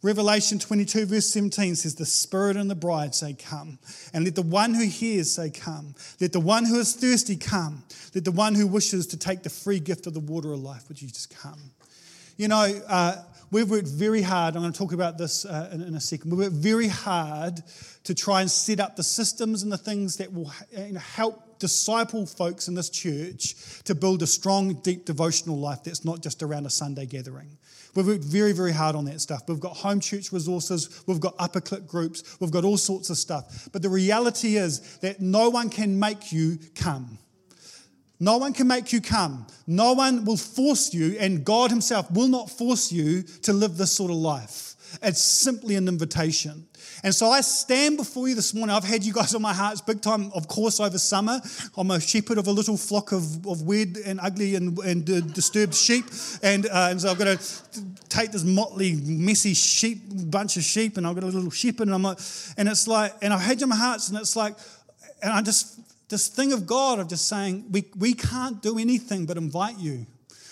Revelation 0.00 0.60
22, 0.60 1.06
verse 1.06 1.28
17 1.32 1.74
says, 1.74 1.96
The 1.96 2.06
Spirit 2.06 2.56
and 2.56 2.70
the 2.70 2.76
bride 2.76 3.14
say, 3.16 3.34
Come. 3.34 3.78
And 4.14 4.24
let 4.24 4.36
the 4.36 4.42
one 4.42 4.74
who 4.74 4.84
hears 4.84 5.32
say, 5.32 5.50
Come. 5.50 5.94
Let 6.20 6.32
the 6.32 6.40
one 6.40 6.64
who 6.64 6.78
is 6.78 6.94
thirsty 6.94 7.36
come. 7.36 7.82
Let 8.14 8.24
the 8.24 8.32
one 8.32 8.54
who 8.54 8.66
wishes 8.66 9.08
to 9.08 9.16
take 9.16 9.42
the 9.42 9.50
free 9.50 9.80
gift 9.80 10.06
of 10.06 10.14
the 10.14 10.20
water 10.20 10.52
of 10.52 10.60
life, 10.60 10.88
would 10.88 11.02
you 11.02 11.08
just 11.08 11.36
come? 11.36 11.72
You 12.38 12.46
know, 12.46 12.80
uh, 12.86 13.16
we've 13.50 13.68
worked 13.68 13.88
very 13.88 14.22
hard. 14.22 14.54
I'm 14.54 14.62
going 14.62 14.72
to 14.72 14.78
talk 14.78 14.92
about 14.92 15.18
this 15.18 15.44
uh, 15.44 15.70
in, 15.72 15.82
in, 15.82 15.96
a 15.96 16.00
second. 16.00 16.30
We've 16.30 16.38
worked 16.38 16.52
very 16.52 16.86
hard 16.86 17.60
to 18.04 18.14
try 18.14 18.42
and 18.42 18.50
set 18.50 18.78
up 18.78 18.94
the 18.94 19.02
systems 19.02 19.64
and 19.64 19.72
the 19.72 19.76
things 19.76 20.18
that 20.18 20.32
will 20.32 20.52
you 20.70 20.92
know, 20.92 21.00
help 21.00 21.58
disciple 21.58 22.26
folks 22.26 22.68
in 22.68 22.76
this 22.76 22.90
church 22.90 23.82
to 23.82 23.96
build 23.96 24.22
a 24.22 24.26
strong, 24.28 24.74
deep 24.82 25.04
devotional 25.04 25.58
life 25.58 25.82
that's 25.82 26.04
not 26.04 26.22
just 26.22 26.44
around 26.44 26.64
a 26.64 26.70
Sunday 26.70 27.06
gathering. 27.06 27.58
We've 27.96 28.06
worked 28.06 28.22
very, 28.22 28.52
very 28.52 28.72
hard 28.72 28.94
on 28.94 29.04
that 29.06 29.20
stuff. 29.20 29.42
We've 29.48 29.58
got 29.58 29.76
home 29.76 29.98
church 29.98 30.30
resources, 30.30 31.02
we've 31.08 31.18
got 31.18 31.34
upper 31.40 31.60
click 31.60 31.88
groups, 31.88 32.38
we've 32.38 32.52
got 32.52 32.64
all 32.64 32.76
sorts 32.76 33.10
of 33.10 33.18
stuff. 33.18 33.68
But 33.72 33.82
the 33.82 33.88
reality 33.88 34.58
is 34.58 34.98
that 34.98 35.20
no 35.20 35.50
one 35.50 35.70
can 35.70 35.98
make 35.98 36.30
you 36.30 36.60
come. 36.76 37.18
No 38.20 38.38
one 38.38 38.52
can 38.52 38.66
make 38.66 38.92
you 38.92 39.00
come. 39.00 39.46
No 39.66 39.92
one 39.92 40.24
will 40.24 40.36
force 40.36 40.92
you, 40.92 41.16
and 41.18 41.44
God 41.44 41.70
Himself 41.70 42.10
will 42.10 42.28
not 42.28 42.50
force 42.50 42.90
you 42.90 43.22
to 43.42 43.52
live 43.52 43.76
this 43.76 43.92
sort 43.92 44.10
of 44.10 44.16
life. 44.16 44.74
It's 45.02 45.20
simply 45.20 45.76
an 45.76 45.86
invitation. 45.86 46.66
And 47.04 47.14
so 47.14 47.30
I 47.30 47.42
stand 47.42 47.96
before 47.96 48.28
you 48.28 48.34
this 48.34 48.54
morning. 48.54 48.74
I've 48.74 48.84
had 48.84 49.04
you 49.04 49.12
guys 49.12 49.34
on 49.34 49.42
my 49.42 49.52
heart 49.52 49.80
big 49.86 50.00
time, 50.00 50.32
of 50.34 50.48
course, 50.48 50.80
over 50.80 50.98
summer. 50.98 51.40
I'm 51.76 51.90
a 51.90 52.00
shepherd 52.00 52.38
of 52.38 52.46
a 52.46 52.50
little 52.50 52.76
flock 52.76 53.12
of, 53.12 53.46
of 53.46 53.62
weird 53.62 53.98
and 53.98 54.18
ugly 54.20 54.54
and, 54.54 54.78
and 54.78 55.08
uh, 55.08 55.20
disturbed 55.20 55.74
sheep. 55.74 56.06
And, 56.42 56.66
uh, 56.66 56.88
and 56.90 57.00
so 57.00 57.10
I've 57.10 57.18
got 57.18 57.38
to 57.38 57.84
take 58.08 58.32
this 58.32 58.44
motley, 58.44 58.94
messy 59.04 59.54
sheep, 59.54 60.02
bunch 60.30 60.56
of 60.56 60.64
sheep, 60.64 60.96
and 60.96 61.06
I've 61.06 61.14
got 61.14 61.24
a 61.24 61.26
little 61.26 61.50
shepherd. 61.50 61.88
And, 61.88 61.94
I'm 61.94 62.02
like, 62.02 62.18
and 62.56 62.68
it's 62.68 62.88
like, 62.88 63.14
and 63.22 63.32
I've 63.32 63.42
had 63.42 63.60
you 63.60 63.64
in 63.64 63.70
my 63.70 63.76
hearts, 63.76 64.08
and 64.08 64.18
it's 64.18 64.34
like, 64.34 64.56
and 65.22 65.32
I 65.32 65.42
just 65.42 65.78
this 66.08 66.28
thing 66.28 66.52
of 66.52 66.66
God 66.66 66.98
of 66.98 67.08
just 67.08 67.28
saying, 67.28 67.66
we, 67.70 67.84
we 67.98 68.14
can't 68.14 68.62
do 68.62 68.78
anything 68.78 69.26
but 69.26 69.36
invite 69.36 69.78
you. 69.78 70.06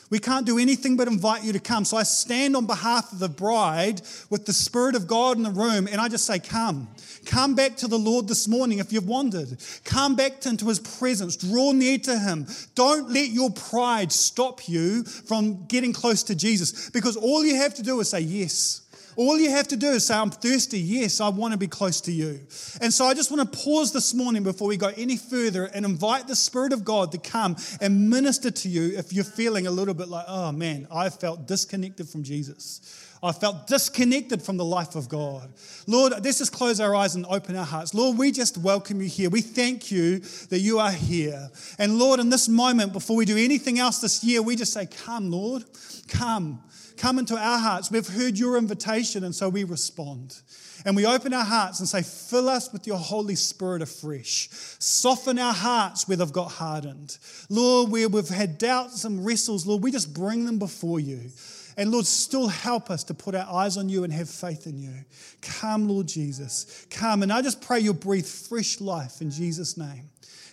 We 0.09 0.21
can't 0.21 0.47
do 0.47 0.59
anything 0.59 0.97
but 0.97 1.09
invite 1.09 1.43
you 1.43 1.53
to 1.53 1.59
come. 1.59 1.85
So 1.85 1.97
I 1.97 2.05
stand 2.05 2.55
on 2.55 2.67
behalf 2.67 3.13
of 3.13 3.19
the 3.19 3.29
bride 3.29 4.03
with 4.31 4.47
the 4.47 4.53
Spirit 4.53 4.95
of 4.95 5.09
God 5.09 5.37
in 5.37 5.43
the 5.43 5.51
room 5.51 5.89
and 5.91 6.01
I 6.01 6.09
just 6.09 6.27
say, 6.27 6.39
Come. 6.39 6.89
Come 7.25 7.57
back 7.57 7.77
to 7.79 7.89
the 7.89 7.99
Lord 7.99 8.29
this 8.29 8.47
morning 8.47 8.79
if 8.79 8.93
you've 8.93 9.09
wandered. 9.09 9.59
Come 9.85 10.15
back 10.15 10.47
into 10.47 10.67
His 10.67 10.79
presence. 10.79 11.35
Draw 11.37 11.73
near 11.73 11.99
to 11.99 12.17
Him. 12.17 12.47
Don't 12.77 13.11
let 13.11 13.31
your 13.31 13.51
pride 13.51 14.13
stop 14.13 14.69
you 14.69 15.03
from 15.03 15.67
getting 15.67 15.93
close 15.93 16.23
to 16.25 16.37
Jesus 16.37 16.89
because 16.91 17.17
all 17.17 17.45
you 17.45 17.57
have 17.57 17.75
to 17.75 17.83
do 17.83 17.99
is 17.99 18.11
say 18.11 18.21
yes. 18.21 18.86
All 19.17 19.39
you 19.39 19.51
have 19.51 19.67
to 19.69 19.77
do 19.77 19.89
is 19.89 20.07
say, 20.07 20.15
I'm 20.15 20.31
thirsty. 20.31 20.79
Yes, 20.79 21.21
I 21.21 21.31
want 21.31 21.53
to 21.53 21.59
be 21.59 21.67
close 21.67 22.03
to 22.03 22.13
you. 22.13 22.41
And 22.83 22.93
so 22.93 23.07
I 23.07 23.15
just 23.15 23.31
want 23.31 23.51
to 23.51 23.59
pause 23.59 23.93
this 23.93 24.13
morning 24.13 24.43
before 24.43 24.69
we 24.69 24.77
go 24.77 24.93
any 24.95 25.17
further 25.17 25.65
and 25.65 25.87
invite 25.87 26.29
the 26.29 26.37
Spirit 26.37 26.75
of 26.75 26.85
God 26.85 27.13
to 27.13 27.19
come 27.19 27.57
and 27.81 28.11
minister 28.11 28.51
to 28.51 28.69
you 28.69 28.99
if 28.99 29.15
you're 29.15 29.25
feeling 29.25 29.67
a 29.67 29.71
little 29.71 29.95
bit 29.95 30.09
like, 30.09 30.27
oh 30.29 30.53
man, 30.53 30.87
I 30.93 31.09
felt 31.09 31.49
disconnected 31.49 32.09
from 32.09 32.23
Jesus. 32.23 33.03
I 33.23 33.33
felt 33.33 33.67
disconnected 33.67 34.43
from 34.43 34.59
the 34.59 34.65
life 34.65 34.95
of 34.95 35.09
God. 35.09 35.53
Lord, 35.87 36.13
let's 36.23 36.39
just 36.39 36.53
close 36.53 36.81
our 36.81 36.95
eyes 36.95 37.15
and 37.15 37.25
open 37.27 37.57
our 37.57 37.65
hearts. 37.65 37.95
Lord, 37.95 38.19
we 38.19 38.31
just 38.31 38.59
welcome 38.59 39.01
you 39.01 39.09
here. 39.09 39.31
We 39.31 39.41
thank 39.41 39.91
you 39.91 40.19
that 40.51 40.59
you 40.59 40.79
are 40.79 40.93
here. 40.93 41.49
And 41.79 41.99
Lord, 41.99 42.21
in 42.21 42.29
this 42.29 42.49
moment, 42.49 42.93
before 42.93 43.17
we 43.17 43.25
do 43.25 43.37
anything 43.39 43.79
else 43.79 44.01
this 44.01 44.23
year, 44.23 44.43
we 44.43 44.57
just 44.57 44.73
say, 44.73 44.87
Come, 44.87 45.31
Lord, 45.31 45.65
come. 46.09 46.63
Come 46.97 47.19
into 47.19 47.37
our 47.37 47.59
hearts. 47.59 47.91
We've 47.91 48.07
heard 48.07 48.39
your 48.39 48.57
invitation, 48.57 49.25
and 49.25 49.35
so 49.35 49.49
we 49.49 49.65
respond. 49.65 50.41
And 50.85 50.95
we 50.95 51.05
open 51.05 51.33
our 51.35 51.45
hearts 51.45 51.81
and 51.81 51.89
say, 51.89 52.03
Fill 52.03 52.49
us 52.49 52.73
with 52.73 52.87
your 52.87 52.99
Holy 52.99 53.35
Spirit 53.35 53.83
afresh. 53.83 54.49
Soften 54.79 55.39
our 55.39 55.53
hearts 55.53 56.07
where 56.07 56.17
they've 56.17 56.33
got 56.33 56.53
hardened. 56.53 57.19
Lord, 57.51 57.91
where 57.91 58.09
we've 58.09 58.29
had 58.29 58.59
doubts 58.59 59.05
and 59.05 59.25
wrestles, 59.25 59.67
Lord, 59.67 59.83
we 59.83 59.91
just 59.91 60.15
bring 60.15 60.47
them 60.47 60.59
before 60.59 61.01
you. 61.01 61.31
And 61.77 61.91
Lord, 61.91 62.07
still 62.07 62.49
help 62.49 62.91
us 62.91 63.05
to 63.05 63.15
put 63.15 63.35
our 63.35 63.47
eyes 63.53 63.77
on 63.77 63.89
you 63.89 64.05
and 64.05 64.13
have 64.13 64.31
faith 64.31 64.67
in 64.67 64.79
you. 64.79 64.95
Come, 65.43 65.89
Lord 65.89 66.07
Jesus. 66.07 66.87
Come. 66.91 67.23
And 67.23 67.33
I 67.33 67.43
just 67.43 67.61
pray 67.61 67.81
you'll 67.81 67.95
breathe 67.95 68.27
fresh 68.27 68.81
life 68.81 69.21
in 69.21 69.31
Jesus' 69.31 69.77
name. 69.77 70.09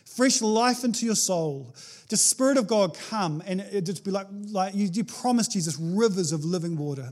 Fresh 0.06 0.42
life 0.42 0.84
into 0.84 1.06
your 1.06 1.16
soul. 1.16 1.74
Just 2.14 2.30
Spirit 2.30 2.60
of 2.60 2.68
God, 2.68 2.96
come. 3.10 3.42
And 3.44 3.60
it 3.60 3.88
just 3.88 4.06
be 4.06 4.12
like, 4.12 4.28
like 4.52 4.76
you, 4.76 4.88
you 4.94 5.04
promised 5.04 5.54
Jesus 5.54 5.80
rivers 5.80 6.32
of 6.32 6.46
living 6.46 6.78
water. 6.78 7.12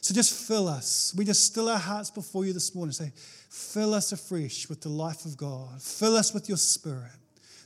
So 0.00 0.14
just 0.14 0.32
fill 0.48 0.66
us. 0.66 1.12
We 1.14 1.26
just 1.26 1.44
still 1.44 1.68
our 1.68 1.78
hearts 1.78 2.10
before 2.10 2.46
you 2.46 2.54
this 2.54 2.74
morning. 2.74 2.94
Say, 2.94 3.12
fill 3.50 3.92
us 3.92 4.12
afresh 4.12 4.66
with 4.70 4.80
the 4.80 4.88
life 4.88 5.26
of 5.26 5.36
God. 5.36 5.82
Fill 5.82 6.16
us 6.16 6.32
with 6.32 6.48
your 6.48 6.56
spirit 6.56 7.12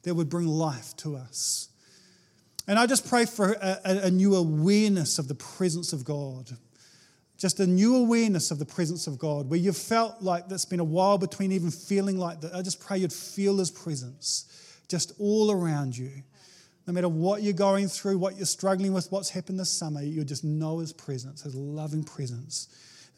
that 0.02 0.16
would 0.16 0.28
bring 0.28 0.48
life 0.48 0.96
to 0.96 1.14
us. 1.14 1.68
And 2.66 2.76
I 2.76 2.86
just 2.86 3.08
pray 3.08 3.24
for 3.24 3.52
a, 3.52 3.78
a, 3.84 4.10
new 4.10 4.34
awareness 4.34 5.20
of 5.20 5.28
the 5.28 5.36
presence 5.36 5.92
of 5.92 6.04
God. 6.04 6.50
Just 7.38 7.60
a 7.60 7.68
new 7.68 7.94
awareness 7.94 8.50
of 8.50 8.58
the 8.58 8.66
presence 8.66 9.06
of 9.06 9.16
God, 9.16 9.48
where 9.48 9.60
you've 9.60 9.76
felt 9.76 10.22
like 10.22 10.48
there's 10.48 10.64
been 10.64 10.80
a 10.80 10.84
while 10.84 11.18
between 11.18 11.52
even 11.52 11.70
feeling 11.70 12.18
like 12.18 12.40
that. 12.40 12.52
I 12.52 12.62
just 12.62 12.80
pray 12.80 12.98
you'd 12.98 13.12
feel 13.12 13.58
His 13.58 13.70
presence 13.70 14.82
just 14.88 15.12
all 15.20 15.52
around 15.52 15.96
you. 15.96 16.10
No 16.86 16.92
matter 16.92 17.08
what 17.08 17.42
you're 17.42 17.54
going 17.54 17.88
through, 17.88 18.18
what 18.18 18.36
you're 18.36 18.46
struggling 18.46 18.92
with, 18.92 19.10
what's 19.10 19.30
happened 19.30 19.58
this 19.58 19.70
summer, 19.70 20.02
you'll 20.02 20.24
just 20.24 20.44
know 20.44 20.80
His 20.80 20.92
presence, 20.92 21.42
His 21.42 21.54
loving 21.54 22.04
presence. 22.04 22.68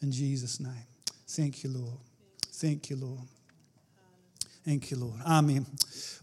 In 0.01 0.11
Jesus' 0.11 0.59
name. 0.59 0.85
Thank 1.27 1.63
you, 1.63 1.71
Lord. 1.71 1.97
Thank 2.45 2.89
you, 2.89 2.95
Lord. 2.95 3.27
Thank 4.67 4.91
you, 4.91 4.97
Lord. 4.97 5.21
Amen. 5.25 5.65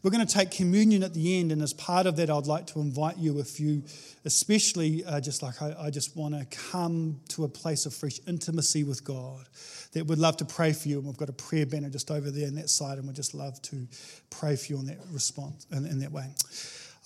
We're 0.02 0.10
going 0.10 0.26
to 0.26 0.30
take 0.30 0.50
communion 0.50 1.02
at 1.02 1.14
the 1.14 1.40
end, 1.40 1.50
and 1.50 1.62
as 1.62 1.72
part 1.72 2.06
of 2.06 2.16
that, 2.16 2.28
I'd 2.28 2.46
like 2.46 2.66
to 2.68 2.80
invite 2.80 3.16
you, 3.16 3.38
if 3.38 3.58
you, 3.58 3.82
especially 4.26 5.02
uh, 5.02 5.18
just 5.18 5.42
like 5.42 5.62
I, 5.62 5.74
I 5.78 5.90
just 5.90 6.14
want 6.14 6.34
to 6.34 6.44
come 6.70 7.20
to 7.28 7.44
a 7.44 7.48
place 7.48 7.86
of 7.86 7.94
fresh 7.94 8.20
intimacy 8.26 8.84
with 8.84 9.02
God, 9.02 9.48
that 9.92 10.06
we'd 10.06 10.18
love 10.18 10.36
to 10.38 10.44
pray 10.44 10.74
for 10.74 10.88
you. 10.88 10.98
And 10.98 11.06
we've 11.06 11.16
got 11.16 11.30
a 11.30 11.32
prayer 11.32 11.64
banner 11.64 11.88
just 11.88 12.10
over 12.10 12.30
there 12.30 12.46
on 12.46 12.54
that 12.56 12.68
side, 12.68 12.98
and 12.98 13.06
we'd 13.06 13.16
just 13.16 13.32
love 13.32 13.62
to 13.62 13.88
pray 14.28 14.56
for 14.56 14.72
you 14.72 14.78
on 14.78 14.84
that 14.86 14.98
response 15.10 15.66
in, 15.72 15.86
in 15.86 16.00
that 16.00 16.12
way. 16.12 16.26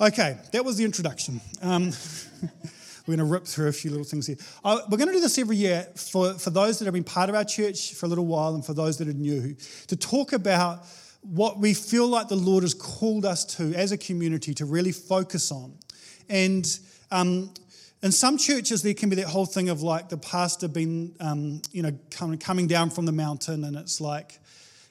Okay, 0.01 0.39
that 0.53 0.65
was 0.65 0.77
the 0.77 0.85
introduction. 0.85 1.41
Um, 1.61 1.91
we're 3.07 3.17
going 3.17 3.19
to 3.19 3.25
rip 3.25 3.45
through 3.45 3.67
a 3.67 3.73
few 3.73 3.91
little 3.91 4.07
things 4.07 4.29
here. 4.29 4.37
Uh, 4.65 4.79
we're 4.89 4.97
going 4.97 5.09
to 5.09 5.15
do 5.15 5.21
this 5.21 5.39
every 5.39 5.57
year 5.57 5.89
for, 5.97 6.35
for 6.35 6.51
those 6.51 6.79
that 6.79 6.85
have 6.85 6.95
been 6.95 7.03
part 7.03 7.29
of 7.29 7.35
our 7.35 7.43
church 7.43 7.95
for 7.95 8.07
a 8.07 8.09
little 8.09 8.27
while 8.27 8.55
and 8.55 8.65
for 8.65 8.75
those 8.75 8.97
that 8.99 9.09
are 9.09 9.13
new 9.13 9.57
to 9.89 9.97
talk 9.97 10.33
about 10.33 10.87
what 11.23 11.59
we 11.59 11.75
feel 11.75 12.07
like 12.07 12.29
the 12.29 12.37
Lord 12.37 12.63
has 12.63 12.75
called 12.75 13.25
us 13.25 13.45
to 13.57 13.75
as 13.75 13.91
a 13.91 13.99
community 13.99 14.55
to 14.55 14.65
really 14.67 14.93
focus 14.93 15.51
on. 15.51 15.77
And 16.29 16.65
um, 17.11 17.53
in 18.01 18.13
some 18.13 18.39
churches, 18.39 18.85
there 18.85 18.95
can 18.95 19.09
be 19.11 19.17
that 19.17 19.27
whole 19.27 19.47
thing 19.47 19.69
of 19.69 19.83
like 19.83 20.11
the 20.11 20.19
pastor 20.19 20.69
being, 20.69 21.17
um, 21.19 21.61
you 21.73 21.83
know, 21.83 21.91
coming, 22.13 22.39
coming 22.39 22.69
down 22.69 22.91
from 22.91 23.05
the 23.05 23.11
mountain, 23.11 23.65
and 23.65 23.75
it's 23.75 24.01
like, 24.01 24.39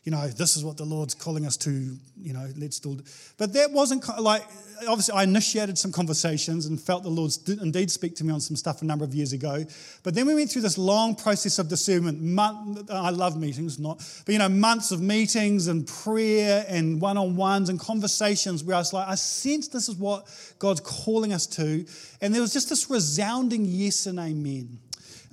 you 0.07 0.11
know, 0.11 0.25
this 0.25 0.55
is 0.55 0.63
what 0.63 0.77
the 0.77 0.85
Lord's 0.85 1.13
calling 1.13 1.45
us 1.45 1.57
to, 1.57 1.69
you 1.69 2.31
know, 2.31 2.47
let's 2.55 2.79
do. 2.79 2.97
But 3.37 3.51
that 3.51 3.71
wasn't 3.71 4.07
like, 4.21 4.41
obviously, 4.87 5.13
I 5.13 5.23
initiated 5.23 5.77
some 5.77 5.91
conversations 5.91 6.65
and 6.65 6.79
felt 6.79 7.03
the 7.03 7.09
Lord 7.09 7.33
did 7.43 7.61
indeed 7.61 7.91
speak 7.91 8.15
to 8.15 8.23
me 8.23 8.31
on 8.31 8.39
some 8.39 8.55
stuff 8.55 8.81
a 8.81 8.85
number 8.85 9.03
of 9.03 9.13
years 9.13 9.33
ago. 9.33 9.65
But 10.03 10.15
then 10.15 10.25
we 10.25 10.33
went 10.33 10.49
through 10.49 10.61
this 10.61 10.77
long 10.77 11.13
process 11.13 11.59
of 11.59 11.67
discernment. 11.67 12.21
Month, 12.21 12.89
uh, 12.89 12.93
I 12.93 13.09
love 13.09 13.37
meetings, 13.37 13.79
not, 13.79 13.97
but 14.25 14.31
you 14.31 14.39
know, 14.39 14.47
months 14.47 14.93
of 14.93 15.01
meetings 15.01 15.67
and 15.67 15.85
prayer 15.85 16.63
and 16.69 17.01
one 17.01 17.17
on 17.17 17.35
ones 17.35 17.67
and 17.67 17.77
conversations 17.77 18.63
where 18.63 18.77
I 18.77 18.79
was 18.79 18.93
like, 18.93 19.09
I 19.09 19.15
sense 19.15 19.67
this 19.67 19.89
is 19.89 19.97
what 19.97 20.25
God's 20.57 20.79
calling 20.79 21.33
us 21.33 21.45
to. 21.47 21.85
And 22.21 22.33
there 22.33 22.41
was 22.41 22.53
just 22.53 22.69
this 22.69 22.89
resounding 22.89 23.65
yes 23.65 24.05
and 24.05 24.19
amen 24.19 24.79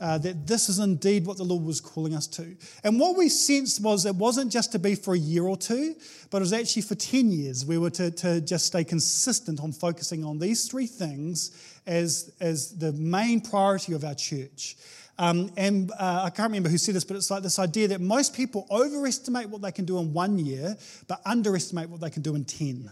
uh, 0.00 0.18
that 0.18 0.46
this 0.46 0.68
is 0.68 0.78
indeed 0.78 1.26
what 1.26 1.36
the 1.36 1.44
Lord 1.44 1.64
was 1.64 1.80
calling 1.80 2.14
us 2.14 2.26
to. 2.28 2.56
And 2.82 2.98
what 2.98 3.16
we 3.16 3.28
sensed 3.28 3.82
was 3.82 4.06
it 4.06 4.16
wasn't 4.16 4.50
just 4.52 4.72
to 4.72 4.78
be 4.78 4.94
for 4.94 5.14
a 5.14 5.18
year 5.18 5.44
or 5.44 5.56
two, 5.56 5.94
but 6.30 6.38
it 6.38 6.40
was 6.40 6.52
actually 6.52 6.82
for 6.82 6.94
10 6.94 7.30
years. 7.30 7.64
We 7.64 7.78
were 7.78 7.90
to, 7.90 8.10
to 8.10 8.40
just 8.40 8.66
stay 8.66 8.84
consistent 8.84 9.60
on 9.60 9.72
focusing 9.72 10.24
on 10.24 10.38
these 10.38 10.68
three 10.68 10.86
things 10.86 11.78
as, 11.86 12.32
as 12.40 12.76
the 12.76 12.92
main 12.92 13.40
priority 13.40 13.92
of 13.92 14.04
our 14.04 14.14
church. 14.14 14.76
Um, 15.16 15.52
and 15.56 15.92
uh, 15.92 16.22
I 16.24 16.30
can't 16.30 16.48
remember 16.48 16.68
who 16.68 16.78
said 16.78 16.94
this, 16.94 17.04
but 17.04 17.16
it's 17.16 17.30
like 17.30 17.42
this 17.42 17.58
idea 17.58 17.88
that 17.88 18.00
most 18.00 18.34
people 18.34 18.66
overestimate 18.70 19.48
what 19.48 19.62
they 19.62 19.70
can 19.70 19.84
do 19.84 19.98
in 19.98 20.12
one 20.12 20.38
year, 20.38 20.76
but 21.06 21.20
underestimate 21.24 21.88
what 21.88 22.00
they 22.00 22.10
can 22.10 22.22
do 22.22 22.34
in 22.34 22.44
10. 22.44 22.90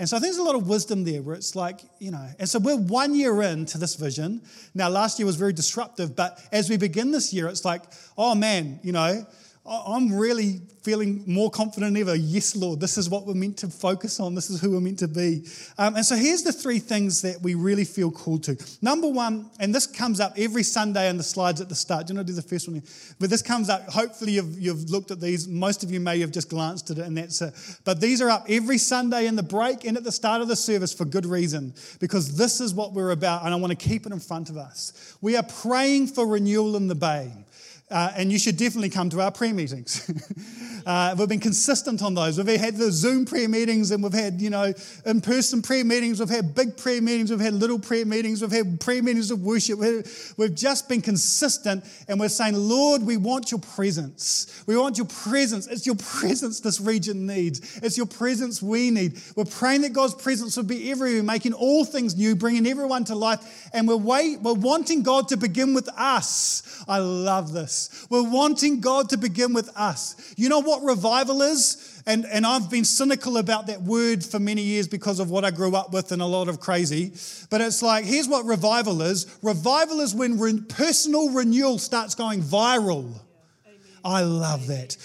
And 0.00 0.08
so 0.08 0.16
I 0.16 0.20
think 0.20 0.32
there's 0.32 0.38
a 0.38 0.42
lot 0.42 0.54
of 0.54 0.66
wisdom 0.66 1.04
there 1.04 1.20
where 1.20 1.36
it's 1.36 1.54
like, 1.54 1.82
you 1.98 2.10
know, 2.10 2.26
and 2.38 2.48
so 2.48 2.58
we're 2.58 2.74
one 2.74 3.14
year 3.14 3.42
into 3.42 3.76
this 3.76 3.96
vision. 3.96 4.40
Now, 4.74 4.88
last 4.88 5.18
year 5.18 5.26
was 5.26 5.36
very 5.36 5.52
disruptive, 5.52 6.16
but 6.16 6.42
as 6.52 6.70
we 6.70 6.78
begin 6.78 7.10
this 7.10 7.34
year, 7.34 7.48
it's 7.48 7.66
like, 7.66 7.82
oh 8.16 8.34
man, 8.34 8.80
you 8.82 8.92
know, 8.92 9.26
I'm 9.66 10.12
really 10.12 10.62
feeling 10.82 11.22
more 11.26 11.50
confident 11.50 11.92
than 11.92 12.00
ever. 12.00 12.14
Yes, 12.14 12.56
Lord, 12.56 12.80
this 12.80 12.96
is 12.96 13.10
what 13.10 13.26
we're 13.26 13.34
meant 13.34 13.58
to 13.58 13.68
focus 13.68 14.18
on. 14.18 14.34
This 14.34 14.48
is 14.48 14.58
who 14.58 14.70
we're 14.70 14.80
meant 14.80 14.98
to 15.00 15.08
be. 15.08 15.44
Um, 15.76 15.96
and 15.96 16.04
so 16.04 16.16
here's 16.16 16.42
the 16.42 16.52
three 16.52 16.78
things 16.78 17.20
that 17.20 17.42
we 17.42 17.54
really 17.54 17.84
feel 17.84 18.10
called 18.10 18.42
to. 18.44 18.56
Number 18.80 19.06
one, 19.06 19.50
and 19.60 19.74
this 19.74 19.86
comes 19.86 20.18
up 20.18 20.32
every 20.38 20.62
Sunday 20.62 21.10
in 21.10 21.18
the 21.18 21.22
slides 21.22 21.60
at 21.60 21.68
the 21.68 21.74
start. 21.74 22.06
Do 22.06 22.14
you 22.14 22.16
know, 22.16 22.22
do 22.22 22.32
the 22.32 22.40
first 22.40 22.68
one? 22.68 22.82
But 23.18 23.28
this 23.28 23.42
comes 23.42 23.68
up. 23.68 23.86
Hopefully, 23.90 24.32
you've, 24.32 24.58
you've 24.58 24.88
looked 24.88 25.10
at 25.10 25.20
these. 25.20 25.46
Most 25.46 25.84
of 25.84 25.90
you 25.90 26.00
may 26.00 26.18
have 26.20 26.32
just 26.32 26.48
glanced 26.48 26.90
at 26.90 26.96
it, 26.96 27.04
and 27.04 27.16
that's 27.18 27.42
it. 27.42 27.52
But 27.84 28.00
these 28.00 28.22
are 28.22 28.30
up 28.30 28.46
every 28.48 28.78
Sunday 28.78 29.26
in 29.26 29.36
the 29.36 29.42
break 29.42 29.84
and 29.84 29.98
at 29.98 30.04
the 30.04 30.12
start 30.12 30.40
of 30.40 30.48
the 30.48 30.56
service 30.56 30.94
for 30.94 31.04
good 31.04 31.26
reason, 31.26 31.74
because 32.00 32.34
this 32.34 32.62
is 32.62 32.72
what 32.72 32.94
we're 32.94 33.10
about, 33.10 33.44
and 33.44 33.52
I 33.52 33.56
want 33.58 33.78
to 33.78 33.88
keep 33.88 34.06
it 34.06 34.12
in 34.12 34.20
front 34.20 34.48
of 34.48 34.56
us. 34.56 35.16
We 35.20 35.36
are 35.36 35.44
praying 35.44 36.06
for 36.06 36.26
renewal 36.26 36.76
in 36.76 36.88
the 36.88 36.94
Bay. 36.94 37.30
Uh, 37.90 38.12
and 38.16 38.30
you 38.30 38.38
should 38.38 38.56
definitely 38.56 38.90
come 38.90 39.10
to 39.10 39.20
our 39.20 39.32
prayer 39.32 39.52
meetings. 39.52 40.08
uh, 40.86 41.14
we've 41.18 41.28
been 41.28 41.40
consistent 41.40 42.02
on 42.02 42.14
those. 42.14 42.38
We've 42.38 42.60
had 42.60 42.76
the 42.76 42.90
Zoom 42.92 43.24
prayer 43.24 43.48
meetings 43.48 43.90
and 43.90 44.02
we've 44.02 44.12
had, 44.12 44.40
you 44.40 44.50
know, 44.50 44.72
in 45.06 45.20
person 45.20 45.62
prayer 45.62 45.84
meetings. 45.84 46.20
We've 46.20 46.28
had 46.28 46.54
big 46.54 46.76
prayer 46.76 47.02
meetings. 47.02 47.30
We've 47.30 47.40
had 47.40 47.54
little 47.54 47.78
prayer 47.78 48.06
meetings. 48.06 48.42
We've 48.42 48.50
had 48.50 48.80
prayer 48.80 49.02
meetings 49.02 49.30
of 49.30 49.42
worship. 49.42 49.78
We've 50.36 50.54
just 50.54 50.88
been 50.88 51.02
consistent 51.02 51.84
and 52.08 52.20
we're 52.20 52.28
saying, 52.28 52.54
Lord, 52.54 53.02
we 53.02 53.16
want 53.16 53.50
your 53.50 53.60
presence. 53.60 54.62
We 54.66 54.76
want 54.76 54.96
your 54.96 55.06
presence. 55.06 55.66
It's 55.66 55.86
your 55.86 55.96
presence 55.96 56.60
this 56.60 56.80
region 56.80 57.26
needs. 57.26 57.78
It's 57.82 57.96
your 57.96 58.06
presence 58.06 58.62
we 58.62 58.90
need. 58.90 59.18
We're 59.36 59.44
praying 59.44 59.82
that 59.82 59.92
God's 59.92 60.14
presence 60.14 60.56
would 60.56 60.68
be 60.68 60.90
everywhere, 60.90 61.22
making 61.22 61.52
all 61.52 61.84
things 61.84 62.16
new, 62.16 62.36
bringing 62.36 62.66
everyone 62.66 63.04
to 63.04 63.14
life. 63.14 63.68
And 63.72 63.88
we're, 63.88 63.96
wait, 63.96 64.40
we're 64.40 64.54
wanting 64.54 65.02
God 65.02 65.28
to 65.28 65.36
begin 65.36 65.74
with 65.74 65.88
us. 65.96 66.62
I 66.88 66.98
love 66.98 67.52
this. 67.52 68.06
We're 68.10 68.28
wanting 68.28 68.80
God 68.80 69.10
to 69.10 69.16
begin 69.16 69.52
with 69.52 69.70
us. 69.76 70.14
You 70.36 70.48
know 70.48 70.60
what 70.60 70.69
revival 70.82 71.42
is? 71.42 72.02
And, 72.06 72.24
and 72.26 72.46
I've 72.46 72.70
been 72.70 72.84
cynical 72.84 73.36
about 73.36 73.66
that 73.66 73.82
word 73.82 74.24
for 74.24 74.38
many 74.38 74.62
years 74.62 74.88
because 74.88 75.20
of 75.20 75.30
what 75.30 75.44
I 75.44 75.50
grew 75.50 75.74
up 75.76 75.92
with 75.92 76.12
and 76.12 76.22
a 76.22 76.26
lot 76.26 76.48
of 76.48 76.60
crazy. 76.60 77.12
But 77.50 77.60
it's 77.60 77.82
like, 77.82 78.04
here's 78.04 78.28
what 78.28 78.46
revival 78.46 79.02
is 79.02 79.26
revival 79.42 80.00
is 80.00 80.14
when 80.14 80.38
re- 80.38 80.60
personal 80.60 81.30
renewal 81.30 81.78
starts 81.78 82.14
going 82.14 82.42
viral. 82.42 83.20
I 84.04 84.22
love 84.22 84.66
that. 84.68 84.96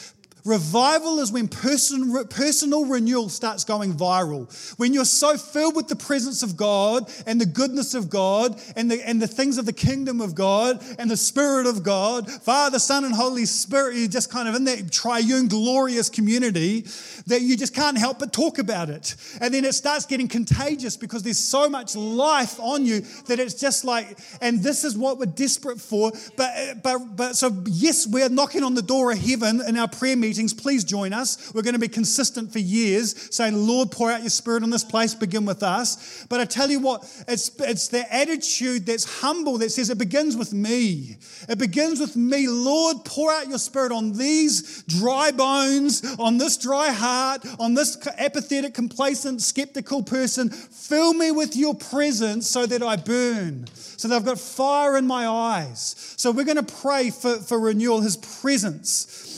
Revival 0.46 1.20
is 1.20 1.32
when 1.32 1.48
person, 1.48 2.14
personal 2.30 2.86
renewal 2.86 3.30
starts 3.30 3.64
going 3.64 3.94
viral. 3.94 4.46
When 4.78 4.94
you're 4.94 5.04
so 5.04 5.38
filled 5.38 5.76
with 5.76 5.88
the 5.88 5.96
presence 5.96 6.44
of 6.44 6.56
God 6.56 7.12
and 7.26 7.42
the 7.42 7.48
goodness 7.48 7.96
of 7.96 8.12
God 8.12 8.62
and 8.76 8.92
the, 8.92 9.02
and 9.08 9.20
the 9.20 9.28
things 9.28 9.58
of 9.58 9.66
the 9.66 9.74
kingdom 9.74 10.22
of 10.22 10.36
God 10.36 10.84
and 11.00 11.10
the 11.10 11.18
Spirit 11.18 11.66
of 11.66 11.82
God, 11.82 12.30
Father, 12.30 12.78
Son, 12.78 13.06
and 13.06 13.16
Holy 13.16 13.46
Spirit, 13.46 13.96
you're 13.96 14.08
just 14.08 14.30
kind 14.30 14.48
of 14.48 14.54
in 14.54 14.66
that 14.66 14.92
triune, 14.92 15.48
glorious 15.48 16.10
community 16.10 16.82
that 17.26 17.42
you 17.42 17.58
just 17.58 17.74
can't 17.74 17.98
help 17.98 18.20
but 18.20 18.32
talk 18.32 18.60
about 18.60 18.92
it. 18.92 19.16
And 19.42 19.52
then 19.52 19.66
it 19.66 19.74
starts 19.74 20.06
getting 20.06 20.28
contagious 20.28 20.96
because 20.96 21.24
there's 21.24 21.40
so 21.40 21.68
much 21.68 21.96
life 21.96 22.60
on 22.60 22.86
you 22.86 23.02
that 23.26 23.40
it's 23.40 23.56
just 23.56 23.84
like, 23.84 24.20
and 24.42 24.62
this 24.62 24.84
is 24.84 24.96
what 24.96 25.18
we're 25.18 25.26
desperate 25.26 25.82
for. 25.82 26.12
But, 26.38 26.84
but, 26.84 27.16
but 27.16 27.36
so, 27.36 27.52
yes, 27.66 28.06
we're 28.06 28.30
knocking 28.30 28.64
on 28.64 28.76
the 28.76 28.84
door 28.84 29.12
of 29.12 29.18
heaven 29.18 29.60
in 29.68 29.76
our 29.76 29.88
prayer 29.88 30.16
meeting 30.16 30.35
meetings, 30.36 30.54
please 30.54 30.84
join 30.84 31.14
us. 31.14 31.54
We're 31.54 31.62
going 31.62 31.74
to 31.74 31.80
be 31.80 31.88
consistent 31.88 32.52
for 32.52 32.60
years, 32.60 33.34
saying, 33.34 33.56
Lord, 33.56 33.92
pour 33.92 34.12
out 34.12 34.22
your 34.22 34.30
spirit 34.30 34.64
on 34.64 34.70
this 34.70 34.84
place, 34.84 35.16
begin 35.16 35.46
with 35.46 35.64
us. 35.64 36.26
But 36.30 36.40
I 36.40 36.46
tell 36.46 36.70
you 36.70 36.80
what, 36.80 37.04
it's, 37.28 37.50
it's 37.62 37.88
the 37.88 38.14
attitude 38.14 38.86
that's 38.86 39.22
humble 39.22 39.58
that 39.60 39.72
says 39.72 39.90
it 39.90 39.98
begins 39.98 40.36
with 40.36 40.54
me. 40.54 41.18
It 41.48 41.58
begins 41.58 42.00
with 42.00 42.16
me. 42.16 42.48
Lord, 42.48 42.98
pour 43.06 43.32
out 43.32 43.48
your 43.48 43.60
spirit 43.60 43.92
on 43.92 44.14
these 44.14 44.84
dry 44.84 45.32
bones, 45.32 46.04
on 46.20 46.38
this 46.38 46.58
dry 46.58 46.92
heart, 46.92 47.46
on 47.60 47.74
this 47.74 47.98
apathetic, 48.18 48.74
complacent, 48.74 49.42
skeptical 49.42 50.04
person. 50.04 50.50
Fill 50.50 51.14
me 51.14 51.32
with 51.32 51.56
your 51.56 51.76
presence 51.76 52.50
so 52.50 52.66
that 52.66 52.84
I 52.84 52.98
burn, 52.98 53.68
so 53.74 54.08
that 54.08 54.16
I've 54.16 54.26
got 54.26 54.40
fire 54.40 54.98
in 54.98 55.08
my 55.08 55.28
eyes. 55.28 55.96
So 56.18 56.32
we're 56.32 56.44
going 56.46 56.64
to 56.64 56.76
pray 56.82 57.10
for, 57.10 57.38
for 57.38 57.60
renewal, 57.60 58.02
his 58.02 58.18
presence. 58.18 59.35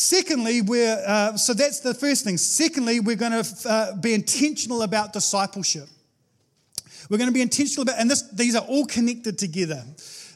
Secondly, 0.00 0.62
we're, 0.62 1.02
uh, 1.04 1.36
so 1.36 1.52
that's 1.52 1.80
the 1.80 1.92
first 1.92 2.22
thing. 2.22 2.36
Secondly, 2.36 3.00
we're 3.00 3.16
going 3.16 3.32
to 3.32 3.68
uh, 3.68 3.96
be 3.96 4.14
intentional 4.14 4.82
about 4.82 5.12
discipleship. 5.12 5.88
We're 7.10 7.18
going 7.18 7.26
to 7.26 7.34
be 7.34 7.42
intentional 7.42 7.82
about, 7.82 7.98
and 7.98 8.08
this, 8.08 8.22
these 8.30 8.54
are 8.54 8.62
all 8.62 8.86
connected 8.86 9.38
together. 9.38 9.82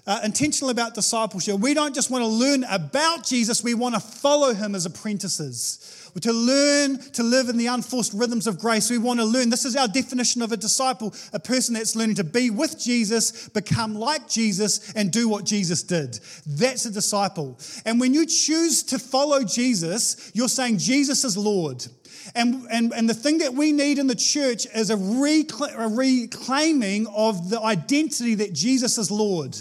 Uh, 0.05 0.19
intentional 0.25 0.71
about 0.71 0.95
discipleship. 0.95 1.61
We 1.61 1.75
don't 1.75 1.95
just 1.95 2.11
want 2.11 2.23
to 2.23 2.27
learn 2.27 2.65
about 2.65 3.25
Jesus, 3.25 3.63
we 3.63 3.75
want 3.75 3.95
to 3.95 4.01
follow 4.01 4.53
him 4.53 4.75
as 4.75 4.85
apprentices 4.85 6.02
to 6.21 6.33
learn 6.33 6.99
to 7.13 7.23
live 7.23 7.49
in 7.49 7.57
the 7.57 7.67
unforced 7.67 8.13
rhythms 8.13 8.47
of 8.47 8.59
grace. 8.59 8.91
We 8.91 8.99
want 8.99 9.21
to 9.21 9.25
learn. 9.25 9.51
This 9.51 9.65
is 9.65 9.77
our 9.77 9.89
definition 9.89 10.43
of 10.43 10.53
a 10.53 10.57
disciple 10.57 11.15
a 11.33 11.41
person 11.41 11.75
that's 11.75 11.97
learning 11.97 12.17
to 12.17 12.25
be 12.25 12.51
with 12.51 12.79
Jesus, 12.79 13.49
become 13.49 13.95
like 13.95 14.29
Jesus, 14.29 14.93
and 14.93 15.11
do 15.11 15.29
what 15.29 15.45
Jesus 15.45 15.83
did. 15.83 16.21
That's 16.47 16.85
a 16.85 16.91
disciple. 16.91 17.59
And 17.85 18.01
when 18.01 18.15
you 18.15 18.27
choose 18.27 18.83
to 18.85 18.99
follow 18.99 19.45
Jesus, 19.45 20.31
you're 20.35 20.49
saying 20.49 20.79
Jesus 20.79 21.25
is 21.25 21.37
Lord. 21.37 21.87
And, 22.35 22.67
and, 22.71 22.93
and 22.93 23.09
the 23.09 23.15
thing 23.15 23.39
that 23.39 23.53
we 23.53 23.73
need 23.73 23.99
in 23.99 24.07
the 24.07 24.15
church 24.15 24.67
is 24.75 24.91
a, 24.91 24.97
recla- 24.97 25.75
a 25.77 25.89
reclaiming 25.89 27.07
of 27.09 27.51
the 27.51 27.61
identity 27.61 28.37
that 28.37 28.53
Jesus 28.53 28.99
is 28.99 29.11
Lord 29.11 29.57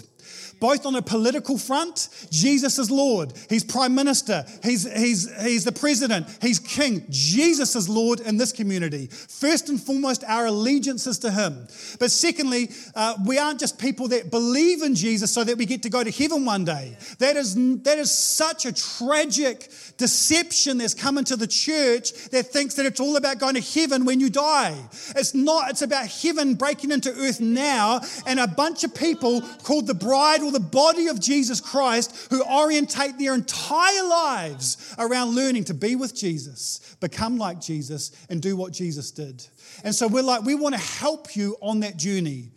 both 0.62 0.86
on 0.86 0.96
a 0.96 1.02
political 1.02 1.58
front, 1.58 2.08
Jesus 2.30 2.78
is 2.78 2.92
Lord. 2.92 3.34
He's 3.50 3.64
prime 3.64 3.96
minister. 3.96 4.46
He's, 4.64 4.90
he's, 4.96 5.30
he's 5.42 5.66
the 5.66 5.72
president. 5.72 6.28
He's 6.40 6.60
king. 6.60 7.04
Jesus 7.10 7.76
is 7.76 7.90
Lord 7.90 8.20
in 8.20 8.38
this 8.38 8.54
community. 8.54 9.08
First 9.08 9.70
and 9.70 9.82
foremost, 9.82 10.24
our 10.26 10.46
allegiance 10.46 11.08
is 11.08 11.18
to 11.20 11.32
him. 11.32 11.68
But 12.00 12.12
secondly, 12.12 12.70
uh, 12.94 13.16
we 13.26 13.40
aren't 13.40 13.60
just 13.60 13.80
people 13.80 14.10
that 14.10 14.30
believe 14.30 14.84
in 14.84 14.94
Jesus 14.94 15.32
so 15.32 15.44
that 15.44 15.58
we 15.58 15.66
get 15.66 15.82
to 15.82 15.90
go 15.90 16.04
to 16.04 16.12
heaven 16.12 16.46
one 16.46 16.64
day. 16.64 16.96
That 17.18 17.38
is, 17.38 17.56
that 17.82 17.98
is 17.98 18.12
such 18.12 18.68
a 18.68 18.72
tragic 18.72 19.68
deception 19.98 20.78
that's 20.78 20.94
come 20.94 21.18
into 21.18 21.36
the 21.36 21.48
church 21.48 22.14
that 22.30 22.46
thinks 22.46 22.76
that 22.76 22.86
it's 22.86 23.00
all 23.00 23.18
about 23.18 23.40
going 23.40 23.56
to 23.56 23.62
heaven 23.62 24.06
when 24.06 24.20
you 24.20 24.30
die. 24.30 24.76
It's 25.16 25.34
not, 25.34 25.72
it's 25.72 25.82
about 25.82 26.06
heaven 26.08 26.54
breaking 26.54 26.92
into 26.92 27.12
earth 27.14 27.42
now 27.42 28.02
and 28.28 28.40
a 28.40 28.48
bunch 28.48 28.84
of 28.84 28.94
people 28.94 29.42
called 29.64 29.88
the 29.88 29.96
bride 29.96 30.44
the 30.52 30.60
body 30.60 31.08
of 31.08 31.20
Jesus 31.20 31.60
Christ 31.60 32.28
who 32.30 32.44
orientate 32.44 33.18
their 33.18 33.34
entire 33.34 34.04
lives 34.04 34.96
around 34.98 35.36
learning 35.36 35.66
to 35.66 35.74
be 35.74 35.96
with 35.96 36.16
Jesus, 36.16 36.96
become 37.00 37.38
like 37.38 37.60
Jesus, 37.60 38.12
and 38.30 38.42
do 38.42 38.56
what 38.56 38.74
Jesus 38.74 39.12
did. 39.12 39.46
And 39.84 39.96
so 39.96 40.08
we're 40.08 40.24
like, 40.24 40.44
we 40.44 40.56
want 40.56 40.76
to 40.76 40.82
help 40.82 41.36
you 41.36 41.58
on 41.62 41.80
that 41.82 41.98
journey. 41.98 42.52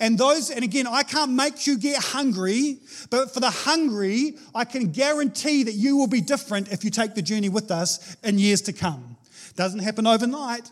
And 0.00 0.16
those, 0.16 0.50
and 0.50 0.64
again, 0.64 0.86
I 0.86 1.02
can't 1.02 1.32
make 1.32 1.66
you 1.66 1.76
get 1.76 2.02
hungry, 2.02 2.78
but 3.10 3.34
for 3.34 3.40
the 3.40 3.50
hungry, 3.50 4.38
I 4.54 4.64
can 4.64 4.92
guarantee 4.92 5.64
that 5.64 5.74
you 5.74 5.98
will 5.98 6.06
be 6.06 6.22
different 6.22 6.72
if 6.72 6.84
you 6.84 6.90
take 6.90 7.14
the 7.14 7.20
journey 7.20 7.50
with 7.50 7.70
us 7.70 8.16
in 8.24 8.38
years 8.38 8.62
to 8.62 8.72
come. 8.72 9.18
Doesn't 9.56 9.80
happen 9.80 10.06
overnight, 10.06 10.70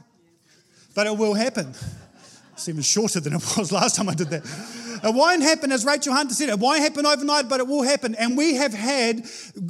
but 0.95 1.07
it 1.07 1.17
will 1.17 1.35
happen. 1.35 1.75
It's 2.55 2.69
even 2.69 2.83
shorter 2.83 3.21
than 3.21 3.35
it 3.35 3.57
was 3.57 3.71
last 3.71 3.97
time 3.97 4.09
I 4.09 4.15
did 4.15 4.31
that. 4.31 4.45
It 5.05 5.15
won't 5.15 5.43
happen, 5.43 5.73
as 5.73 5.85
Rachel 5.85 6.13
Hunter 6.13 6.35
said, 6.35 6.49
it 6.49 6.59
won't 6.59 6.81
happen 6.81 7.07
overnight, 7.07 7.49
but 7.49 7.61
it 7.61 7.67
will 7.67 7.83
happen. 7.83 8.15
And 8.15 8.37
we 8.37 8.55
have 8.57 8.75
had 8.75 9.25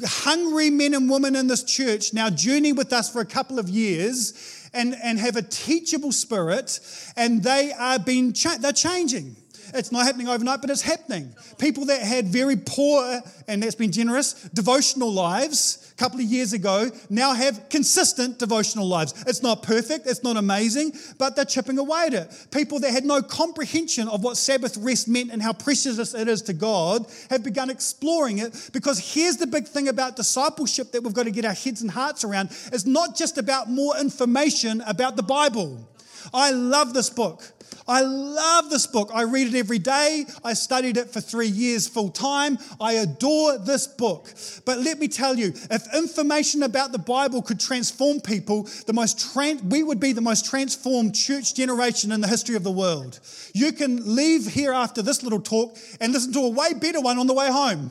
hungry 0.05 0.71
men 0.71 0.95
and 0.95 1.11
women 1.11 1.37
in 1.37 1.47
this 1.47 1.65
church 1.65 2.13
now 2.13 2.31
journey 2.31 2.73
with 2.73 2.93
us 2.93 3.11
for 3.11 3.21
a 3.21 3.27
couple 3.27 3.59
of 3.59 3.69
years 3.69 4.33
and, 4.73 4.95
and 5.03 5.19
have 5.19 5.37
a 5.37 5.43
teachable 5.43 6.13
spirit, 6.13 6.81
and 7.17 7.43
they 7.43 7.73
are 7.73 7.99
being 7.99 8.33
cha- 8.33 8.59
they're 8.59 8.73
changing. 8.73 9.37
It's 9.75 9.93
not 9.93 10.05
happening 10.05 10.29
overnight, 10.29 10.61
but 10.61 10.71
it's 10.71 10.83
happening. 10.83 11.35
People 11.59 11.87
that 11.87 12.03
had 12.03 12.29
very 12.29 12.57
poor, 12.57 13.21
and 13.47 13.63
that's 13.63 13.75
been 13.75 13.93
generous, 13.93 14.35
devotional 14.55 15.13
lives 15.13 15.93
a 15.93 15.97
couple 15.97 16.21
of 16.21 16.27
years 16.27 16.53
ago 16.53 16.91
now 17.11 17.33
have 17.35 17.69
consistent 17.69 18.39
devotional 18.39 18.87
lives. 18.87 19.15
It's 19.27 19.43
not 19.43 19.63
perfect, 19.63 20.07
it's 20.07 20.23
not 20.23 20.37
amazing, 20.37 20.93
but 21.19 21.37
they're 21.37 21.45
chipping 21.45 21.79
away 21.79 22.05
at 22.07 22.15
it. 22.15 22.47
People 22.51 22.81
that 22.81 22.91
had 22.91 23.05
no 23.05 23.23
comprehension 23.23 24.09
of 24.09 24.23
what 24.23 24.37
Sabbath 24.37 24.77
rest 24.77 25.09
meant 25.09 25.31
and 25.33 25.43
how 25.43 25.53
precious 25.53 26.15
it 26.15 26.29
is 26.29 26.43
to 26.43 26.53
God 26.53 27.07
have 27.31 27.43
begun 27.43 27.71
exploring 27.71 28.39
it 28.39 28.71
because 28.73 28.99
here's 29.15 29.37
the 29.37 29.47
big 29.47 29.67
thing 29.67 29.89
about 29.89 30.17
discipleship 30.17 30.93
that 30.93 31.03
we've 31.03 31.15
got 31.15 31.25
to 31.25 31.31
get 31.31 31.45
our 31.45 31.53
heads 31.53 31.83
and 31.83 31.91
hearts 31.91 32.25
around. 32.25 32.51
It's 32.73 32.87
not 32.87 33.17
just 33.17 33.39
about 33.39 33.69
more 33.69 33.97
information 33.99 34.83
about 34.83 35.17
the 35.17 35.23
Bible. 35.23 35.89
I 36.33 36.51
love 36.51 36.95
this 36.95 37.11
book. 37.11 37.43
I 37.89 38.03
love 38.03 38.69
this 38.69 38.87
book. 38.87 39.11
I 39.15 39.23
read 39.23 39.55
it 39.55 39.59
every 39.59 39.79
day. 39.79 40.27
I 40.45 40.53
studied 40.53 40.99
it 40.99 41.11
for 41.11 41.23
three 41.23 41.49
years 41.49 41.89
full 41.89 42.11
time. 42.11 42.59
I 42.79 42.95
adore 42.95 43.57
this 43.57 43.87
book. 43.87 44.31
But 44.67 44.79
let 44.81 44.99
me 44.99 45.09
tell 45.09 45.39
you, 45.39 45.55
if 45.71 45.95
information 45.95 46.63
about 46.63 46.93
the 46.93 46.99
Bible 46.99 47.41
could 47.41 47.59
transform 47.59 48.21
people, 48.21 48.69
the 48.87 48.93
most 48.93 49.19
tran- 49.19 49.63
we 49.71 49.83
would 49.83 50.01
be 50.01 50.13
the 50.13 50.21
most 50.21 50.45
transformed 50.45 51.15
church 51.15 51.55
generation 51.55 52.13
in 52.13 52.21
the 52.21 52.29
history 52.29 52.57
of 52.57 52.63
the 52.63 52.71
world. 52.71 53.21
You 53.55 53.73
can 53.73 54.15
leave 54.15 54.47
here 54.47 54.75
after 54.75 55.01
this 55.01 55.23
little 55.23 55.41
talk 55.41 55.77
and 55.99 56.13
listen 56.13 56.33
to 56.35 56.41
a 56.41 56.51
way 56.51 56.75
better 56.75 57.01
one 57.01 57.19
on 57.19 57.27
the 57.27 57.35
way 57.35 57.51
home. 57.51 57.91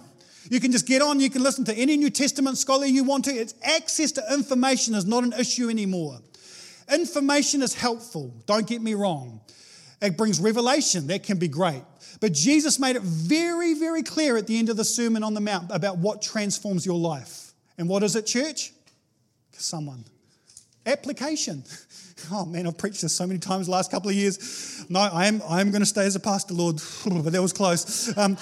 You 0.50 0.60
can 0.60 0.72
just 0.72 0.88
get 0.88 1.02
on, 1.02 1.20
you 1.20 1.30
can 1.30 1.44
listen 1.44 1.66
to 1.66 1.74
any 1.74 1.98
New 1.98 2.12
Testament 2.12 2.58
scholar 2.58 2.86
you 2.86 3.04
want 3.04 3.26
to. 3.26 3.32
It's 3.32 3.56
access 3.64 4.12
to 4.14 4.24
information 4.32 4.94
is 4.94 5.06
not 5.06 5.24
an 5.24 5.34
issue 5.34 5.70
anymore. 5.70 6.20
Information 6.92 7.62
is 7.62 7.74
helpful, 7.74 8.34
don't 8.46 8.68
get 8.68 8.82
me 8.82 8.94
wrong. 8.94 9.42
It 10.02 10.16
brings 10.16 10.40
revelation. 10.40 11.08
That 11.08 11.24
can 11.24 11.40
be 11.40 11.48
great. 11.48 11.82
But 12.20 12.34
Jesus 12.34 12.80
made 12.80 12.96
it 12.96 13.02
very, 13.02 13.74
very 13.74 14.04
clear 14.04 14.38
at 14.38 14.48
the 14.48 14.58
end 14.58 14.70
of 14.70 14.78
the 14.78 14.86
Sermon 14.86 15.24
on 15.24 15.34
the 15.34 15.42
Mount 15.42 15.72
about 15.72 15.98
what 15.98 16.22
transforms 16.22 16.86
your 16.86 17.00
life. 17.00 17.54
And 17.78 17.90
what 17.90 18.04
is 18.04 18.16
it, 18.16 18.26
church? 18.26 18.74
Someone. 19.52 20.04
Application. 20.86 21.64
Oh 22.32 22.46
man, 22.46 22.66
I've 22.66 22.80
preached 22.80 23.04
this 23.04 23.14
so 23.14 23.28
many 23.28 23.40
times 23.40 23.68
the 23.68 23.74
last 23.74 23.92
couple 23.92 24.10
of 24.10 24.16
years. 24.16 24.84
No, 24.90 25.00
I 25.00 25.28
am, 25.28 25.40
I 25.48 25.62
am 25.62 25.70
going 25.70 25.84
to 25.84 25.86
stay 25.86 26.04
as 26.04 26.16
a 26.16 26.20
pastor, 26.20 26.56
Lord. 26.56 26.82
But 27.06 27.32
that 27.32 27.42
was 27.44 27.54
close. 27.54 28.18
Um, 28.18 28.38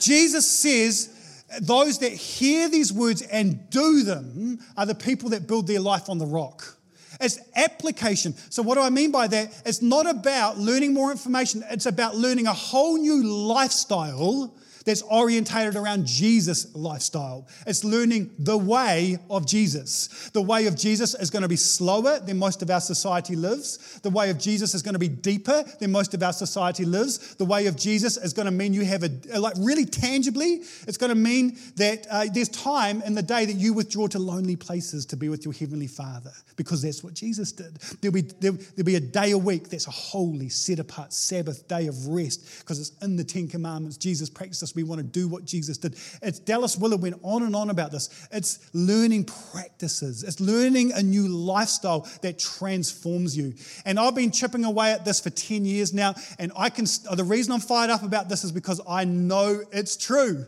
Jesus 0.00 0.50
says, 0.50 1.44
those 1.60 1.98
that 2.00 2.10
hear 2.10 2.68
these 2.68 2.92
words 2.92 3.22
and 3.22 3.70
do 3.70 4.02
them 4.02 4.58
are 4.76 4.84
the 4.84 4.96
people 4.96 5.28
that 5.30 5.46
build 5.46 5.68
their 5.68 5.78
life 5.78 6.10
on 6.10 6.18
the 6.18 6.26
rock. 6.26 6.76
It's 7.20 7.38
application. 7.54 8.34
So, 8.48 8.62
what 8.62 8.76
do 8.76 8.80
I 8.80 8.90
mean 8.90 9.10
by 9.10 9.26
that? 9.28 9.62
It's 9.66 9.82
not 9.82 10.08
about 10.08 10.58
learning 10.58 10.94
more 10.94 11.10
information, 11.10 11.62
it's 11.70 11.86
about 11.86 12.16
learning 12.16 12.46
a 12.46 12.52
whole 12.52 12.96
new 12.96 13.22
lifestyle 13.22 14.54
that's 14.84 15.02
orientated 15.02 15.76
around 15.76 16.06
Jesus' 16.06 16.74
lifestyle. 16.74 17.46
It's 17.66 17.84
learning 17.84 18.30
the 18.38 18.56
way 18.56 19.18
of 19.28 19.46
Jesus. 19.46 20.30
The 20.32 20.42
way 20.42 20.66
of 20.66 20.76
Jesus 20.76 21.14
is 21.14 21.30
going 21.30 21.42
to 21.42 21.48
be 21.48 21.56
slower 21.56 22.18
than 22.18 22.38
most 22.38 22.62
of 22.62 22.70
our 22.70 22.80
society 22.80 23.36
lives. 23.36 24.00
The 24.02 24.10
way 24.10 24.30
of 24.30 24.38
Jesus 24.38 24.74
is 24.74 24.82
going 24.82 24.94
to 24.94 24.98
be 24.98 25.08
deeper 25.08 25.64
than 25.80 25.92
most 25.92 26.14
of 26.14 26.22
our 26.22 26.32
society 26.32 26.84
lives. 26.84 27.34
The 27.36 27.44
way 27.44 27.66
of 27.66 27.76
Jesus 27.76 28.16
is 28.16 28.32
going 28.32 28.46
to 28.46 28.52
mean 28.52 28.72
you 28.72 28.84
have 28.84 29.02
a, 29.02 29.38
like 29.38 29.54
really 29.58 29.84
tangibly, 29.84 30.62
it's 30.86 30.96
going 30.96 31.10
to 31.10 31.16
mean 31.16 31.58
that 31.76 32.06
uh, 32.10 32.26
there's 32.32 32.48
time 32.48 33.02
in 33.02 33.14
the 33.14 33.22
day 33.22 33.44
that 33.44 33.56
you 33.56 33.74
withdraw 33.74 34.06
to 34.08 34.18
lonely 34.18 34.56
places 34.56 35.04
to 35.06 35.16
be 35.16 35.28
with 35.28 35.44
your 35.44 35.54
Heavenly 35.54 35.86
Father 35.86 36.32
because 36.56 36.82
that's 36.82 37.04
what 37.04 37.14
Jesus 37.14 37.52
did. 37.52 37.76
There'll 38.00 38.14
be, 38.14 38.22
there'll, 38.22 38.56
there'll 38.76 38.86
be 38.86 38.96
a 38.96 39.00
day 39.00 39.32
a 39.32 39.38
week 39.38 39.68
that's 39.68 39.86
a 39.86 39.90
holy, 39.90 40.48
set 40.48 40.78
apart 40.78 41.12
Sabbath 41.12 41.66
day 41.68 41.86
of 41.86 42.08
rest 42.08 42.60
because 42.60 42.78
it's 42.78 42.92
in 43.02 43.16
the 43.16 43.24
Ten 43.24 43.48
Commandments. 43.48 43.96
Jesus 43.96 44.30
practiced 44.30 44.69
Jesus. 44.70 44.76
We 44.76 44.82
want 44.88 45.00
to 45.00 45.06
do 45.06 45.28
what 45.28 45.44
Jesus 45.44 45.78
did. 45.78 45.96
It's 46.22 46.38
Dallas 46.38 46.76
Willard 46.76 47.02
went 47.02 47.20
on 47.22 47.42
and 47.42 47.54
on 47.54 47.70
about 47.70 47.90
this. 47.90 48.08
It's 48.32 48.58
learning 48.72 49.24
practices, 49.24 50.22
it's 50.22 50.40
learning 50.40 50.92
a 50.92 51.02
new 51.02 51.28
lifestyle 51.28 52.08
that 52.22 52.38
transforms 52.38 53.36
you. 53.36 53.54
And 53.84 53.98
I've 53.98 54.14
been 54.14 54.30
chipping 54.30 54.64
away 54.64 54.92
at 54.92 55.04
this 55.04 55.20
for 55.20 55.30
10 55.30 55.64
years 55.64 55.92
now. 55.92 56.14
And 56.38 56.52
I 56.56 56.70
can, 56.70 56.86
the 57.12 57.24
reason 57.24 57.52
I'm 57.52 57.60
fired 57.60 57.90
up 57.90 58.02
about 58.02 58.28
this 58.28 58.44
is 58.44 58.52
because 58.52 58.80
I 58.88 59.04
know 59.04 59.62
it's 59.72 59.96
true. 59.96 60.46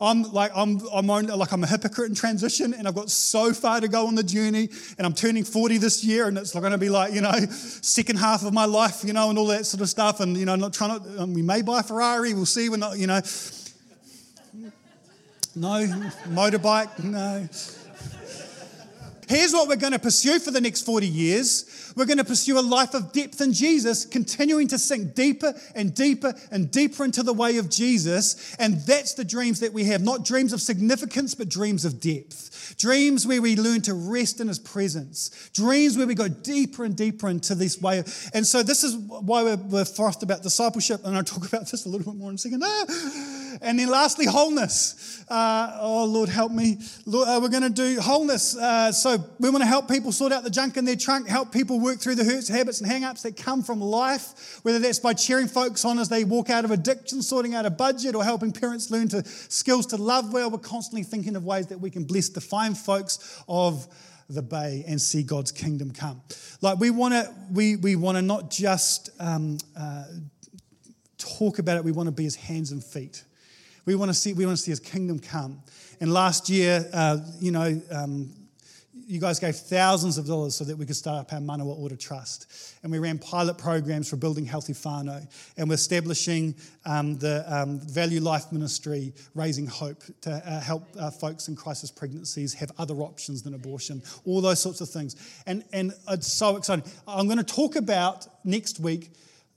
I'm 0.00 0.24
like 0.24 0.52
I'm 0.54 0.80
I'm 0.92 1.08
on, 1.08 1.26
like 1.26 1.52
I'm 1.52 1.64
a 1.64 1.66
hypocrite 1.66 2.08
in 2.08 2.14
transition, 2.14 2.74
and 2.74 2.86
I've 2.86 2.94
got 2.94 3.10
so 3.10 3.52
far 3.52 3.80
to 3.80 3.88
go 3.88 4.06
on 4.06 4.14
the 4.14 4.22
journey. 4.22 4.68
And 4.98 5.06
I'm 5.06 5.14
turning 5.14 5.44
40 5.44 5.78
this 5.78 6.04
year, 6.04 6.28
and 6.28 6.36
it's 6.36 6.52
going 6.52 6.72
to 6.72 6.78
be 6.78 6.90
like 6.90 7.14
you 7.14 7.20
know 7.20 7.32
second 7.32 8.16
half 8.16 8.44
of 8.44 8.52
my 8.52 8.66
life, 8.66 9.02
you 9.04 9.12
know, 9.12 9.30
and 9.30 9.38
all 9.38 9.46
that 9.46 9.64
sort 9.66 9.80
of 9.80 9.88
stuff. 9.88 10.20
And 10.20 10.36
you 10.36 10.44
know, 10.44 10.56
not 10.56 10.74
trying 10.74 11.00
to. 11.00 11.22
Um, 11.22 11.34
we 11.34 11.42
may 11.42 11.62
buy 11.62 11.80
a 11.80 11.82
Ferrari. 11.82 12.34
We'll 12.34 12.46
see. 12.46 12.68
We're 12.68 12.76
not, 12.76 12.98
you 12.98 13.06
know. 13.06 13.20
No 15.54 15.86
motorbike. 16.28 17.02
No. 17.02 17.48
Here's 19.28 19.52
what 19.52 19.68
we're 19.68 19.76
going 19.76 19.92
to 19.92 19.98
pursue 19.98 20.38
for 20.38 20.50
the 20.50 20.60
next 20.60 20.82
40 20.82 21.06
years. 21.06 21.92
We're 21.96 22.04
going 22.04 22.18
to 22.18 22.24
pursue 22.24 22.58
a 22.58 22.60
life 22.60 22.94
of 22.94 23.12
depth 23.12 23.40
in 23.40 23.52
Jesus, 23.52 24.04
continuing 24.04 24.68
to 24.68 24.78
sink 24.78 25.14
deeper 25.14 25.54
and 25.74 25.94
deeper 25.94 26.34
and 26.52 26.70
deeper 26.70 27.04
into 27.04 27.22
the 27.22 27.32
way 27.32 27.56
of 27.58 27.68
Jesus. 27.68 28.54
And 28.58 28.80
that's 28.82 29.14
the 29.14 29.24
dreams 29.24 29.60
that 29.60 29.72
we 29.72 29.84
have 29.84 30.02
not 30.02 30.24
dreams 30.24 30.52
of 30.52 30.60
significance, 30.60 31.34
but 31.34 31.48
dreams 31.48 31.84
of 31.84 32.00
depth. 32.00 32.76
Dreams 32.78 33.26
where 33.26 33.40
we 33.40 33.56
learn 33.56 33.80
to 33.82 33.94
rest 33.94 34.40
in 34.40 34.48
His 34.48 34.58
presence. 34.58 35.50
Dreams 35.54 35.96
where 35.96 36.06
we 36.06 36.14
go 36.14 36.28
deeper 36.28 36.84
and 36.84 36.96
deeper 36.96 37.28
into 37.28 37.54
this 37.54 37.80
way. 37.80 38.04
And 38.34 38.46
so, 38.46 38.62
this 38.62 38.84
is 38.84 38.96
why 38.96 39.42
we're, 39.42 39.56
we're 39.56 39.84
forced 39.84 40.22
about 40.22 40.42
discipleship. 40.42 41.00
And 41.04 41.16
I'll 41.16 41.24
talk 41.24 41.46
about 41.46 41.70
this 41.70 41.86
a 41.86 41.88
little 41.88 42.12
bit 42.12 42.18
more 42.18 42.30
in 42.30 42.36
a 42.36 42.38
second. 42.38 42.62
Ah. 42.64 43.25
And 43.66 43.78
then 43.78 43.88
lastly, 43.88 44.26
wholeness. 44.26 45.24
Uh, 45.28 45.78
oh, 45.80 46.04
Lord, 46.04 46.28
help 46.28 46.52
me. 46.52 46.78
Lord, 47.04 47.26
uh, 47.26 47.40
we're 47.42 47.48
going 47.48 47.64
to 47.64 47.68
do 47.68 48.00
wholeness. 48.00 48.56
Uh, 48.56 48.92
so 48.92 49.18
we 49.40 49.50
want 49.50 49.62
to 49.62 49.66
help 49.66 49.88
people 49.88 50.12
sort 50.12 50.32
out 50.32 50.44
the 50.44 50.50
junk 50.50 50.76
in 50.76 50.84
their 50.84 50.94
trunk, 50.94 51.26
help 51.26 51.52
people 51.52 51.80
work 51.80 51.98
through 51.98 52.14
the 52.14 52.22
hurts, 52.22 52.46
habits, 52.46 52.80
and 52.80 52.88
hang-ups 52.88 53.22
that 53.22 53.36
come 53.36 53.64
from 53.64 53.80
life, 53.80 54.60
whether 54.62 54.78
that's 54.78 55.00
by 55.00 55.12
cheering 55.12 55.48
folks 55.48 55.84
on 55.84 55.98
as 55.98 56.08
they 56.08 56.22
walk 56.22 56.48
out 56.48 56.64
of 56.64 56.70
addiction, 56.70 57.22
sorting 57.22 57.56
out 57.56 57.66
a 57.66 57.70
budget, 57.70 58.14
or 58.14 58.22
helping 58.22 58.52
parents 58.52 58.90
learn 58.92 59.08
to 59.08 59.24
skills 59.24 59.86
to 59.86 59.96
love 59.96 60.32
well. 60.32 60.48
We're 60.48 60.58
constantly 60.58 61.02
thinking 61.02 61.34
of 61.34 61.44
ways 61.44 61.66
that 61.66 61.80
we 61.80 61.90
can 61.90 62.04
bless 62.04 62.28
the 62.28 62.40
fine 62.40 62.76
folks 62.76 63.42
of 63.48 63.88
the 64.28 64.42
bay 64.42 64.84
and 64.86 65.00
see 65.00 65.24
God's 65.24 65.50
kingdom 65.50 65.90
come. 65.90 66.20
Like 66.60 66.78
we 66.78 66.90
want 66.90 67.14
to, 67.14 67.34
we, 67.50 67.74
we 67.74 67.96
want 67.96 68.16
to 68.16 68.22
not 68.22 68.48
just 68.48 69.10
um, 69.18 69.58
uh, 69.76 70.04
talk 71.18 71.58
about 71.58 71.78
it, 71.78 71.84
we 71.84 71.92
want 71.92 72.06
to 72.06 72.12
be 72.12 72.24
his 72.24 72.36
hands 72.36 72.70
and 72.70 72.82
feet. 72.82 73.24
We 73.86 73.94
want 73.94 74.10
to 74.10 74.14
see, 74.14 74.32
we 74.32 74.44
want 74.44 74.58
to 74.58 74.62
see 74.62 74.72
his 74.72 74.80
kingdom 74.80 75.20
come. 75.20 75.62
And 76.00 76.12
last 76.12 76.48
year, 76.48 76.84
uh, 76.92 77.18
you 77.38 77.52
know, 77.52 77.80
um, 77.92 78.32
you 79.06 79.20
guys 79.20 79.38
gave 79.38 79.54
thousands 79.54 80.18
of 80.18 80.26
dollars 80.26 80.56
so 80.56 80.64
that 80.64 80.76
we 80.76 80.84
could 80.84 80.96
start 80.96 81.20
up 81.20 81.32
our 81.32 81.38
Manawa 81.38 81.78
Order 81.78 81.94
Trust. 81.94 82.74
And 82.82 82.90
we 82.90 82.98
ran 82.98 83.18
pilot 83.18 83.56
programs 83.56 84.10
for 84.10 84.16
building 84.16 84.44
healthy 84.44 84.72
whānau. 84.72 85.24
And 85.56 85.68
we're 85.68 85.76
establishing 85.76 86.56
um, 86.84 87.16
the 87.18 87.44
um, 87.46 87.78
Value 87.78 88.20
Life 88.20 88.50
Ministry, 88.50 89.12
Raising 89.36 89.66
Hope, 89.66 90.02
to 90.22 90.32
uh, 90.32 90.60
help 90.60 90.82
uh, 90.98 91.10
folks 91.12 91.46
in 91.46 91.54
crisis 91.54 91.92
pregnancies 91.92 92.52
have 92.54 92.72
other 92.78 92.94
options 92.96 93.42
than 93.42 93.54
abortion, 93.54 94.02
all 94.24 94.40
those 94.40 94.60
sorts 94.60 94.80
of 94.80 94.90
things. 94.90 95.14
And, 95.46 95.62
and 95.72 95.92
it's 96.08 96.32
so 96.32 96.56
exciting. 96.56 96.90
I'm 97.06 97.26
going 97.26 97.38
to 97.38 97.44
talk 97.44 97.76
about 97.76 98.26
next 98.44 98.80
week 98.80 99.12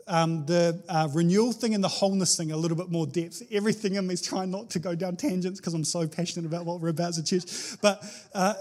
um, 0.10 0.45
the 0.45 0.84
uh, 0.89 1.08
renewal 1.13 1.52
thing 1.52 1.76
and 1.76 1.84
the 1.84 1.88
wholeness 1.88 2.36
thing 2.36 2.52
a 2.52 2.58
little 2.58 2.76
bit 2.76 2.89
more 2.89 3.06
depth. 3.08 3.43
Everything 3.52 3.95
in 3.95 4.08
me 4.08 4.15
is 4.15 4.22
trying 4.22 4.52
not 4.52 4.69
to 4.72 4.80
go 4.80 4.95
down 4.95 5.15
tangents 5.15 5.60
because 5.60 5.74
I'm 5.74 5.86
so 5.86 6.08
passionate 6.08 6.45
about 6.45 6.65
what 6.65 6.82
we're 6.82 6.89
about 6.89 7.10
as 7.10 7.17
a 7.19 7.24
church. 7.24 7.80
But 7.82 8.04
uh, 8.34 8.56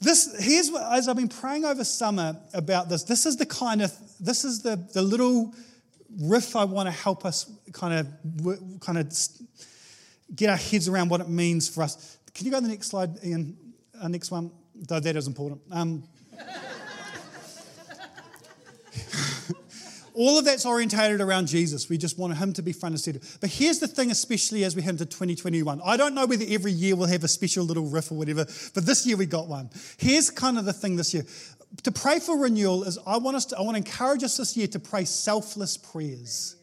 this 0.00 0.34
here's 0.38 0.70
what, 0.70 0.82
as 0.92 1.08
I've 1.08 1.16
been 1.16 1.28
praying 1.28 1.64
over 1.64 1.84
summer 1.84 2.36
about 2.54 2.88
this. 2.88 3.02
This 3.02 3.26
is 3.26 3.36
the 3.36 3.46
kind 3.46 3.82
of 3.82 3.92
this 4.20 4.44
is 4.44 4.62
the 4.62 4.76
the 4.94 5.02
little 5.02 5.52
riff 6.20 6.56
I 6.56 6.64
want 6.64 6.86
to 6.86 6.92
help 6.92 7.24
us 7.24 7.50
kind 7.72 7.94
of 7.94 8.80
kind 8.80 8.98
of 8.98 9.12
get 10.34 10.50
our 10.50 10.56
heads 10.56 10.88
around 10.88 11.08
what 11.08 11.20
it 11.20 11.28
means 11.28 11.68
for 11.68 11.82
us. 11.82 12.18
Can 12.34 12.46
you 12.46 12.52
go 12.52 12.58
to 12.58 12.62
the 12.62 12.68
next 12.68 12.88
slide, 12.88 13.10
Ian? 13.24 13.56
Uh, 14.00 14.08
next 14.08 14.30
one. 14.30 14.50
Though 14.74 15.00
that 15.00 15.16
is 15.16 15.26
important. 15.26 15.60
Um, 15.70 16.04
all 20.14 20.38
of 20.38 20.44
that's 20.44 20.66
orientated 20.66 21.20
around 21.20 21.46
Jesus. 21.46 21.88
We 21.88 21.98
just 21.98 22.18
want 22.18 22.36
him 22.36 22.52
to 22.54 22.62
be 22.62 22.72
front 22.72 22.94
and 22.94 23.00
center. 23.00 23.20
But 23.40 23.50
here's 23.50 23.78
the 23.78 23.88
thing, 23.88 24.10
especially 24.10 24.64
as 24.64 24.76
we 24.76 24.82
head 24.82 24.94
into 24.94 25.06
2021. 25.06 25.80
I 25.84 25.96
don't 25.96 26.14
know 26.14 26.26
whether 26.26 26.44
every 26.48 26.72
year 26.72 26.96
we'll 26.96 27.08
have 27.08 27.24
a 27.24 27.28
special 27.28 27.64
little 27.64 27.86
riff 27.86 28.10
or 28.10 28.16
whatever, 28.16 28.46
but 28.74 28.86
this 28.86 29.06
year 29.06 29.16
we 29.16 29.26
got 29.26 29.48
one. 29.48 29.70
Here's 29.98 30.30
kind 30.30 30.58
of 30.58 30.64
the 30.64 30.72
thing 30.72 30.96
this 30.96 31.14
year. 31.14 31.24
To 31.84 31.92
pray 31.92 32.18
for 32.18 32.38
renewal 32.38 32.84
is 32.84 32.98
I 33.06 33.16
want 33.16 33.36
us 33.36 33.46
to, 33.46 33.58
I 33.58 33.62
want 33.62 33.76
to 33.76 33.78
encourage 33.78 34.22
us 34.22 34.36
this 34.36 34.56
year 34.56 34.66
to 34.68 34.78
pray 34.78 35.04
selfless 35.04 35.76
prayers. 35.76 36.56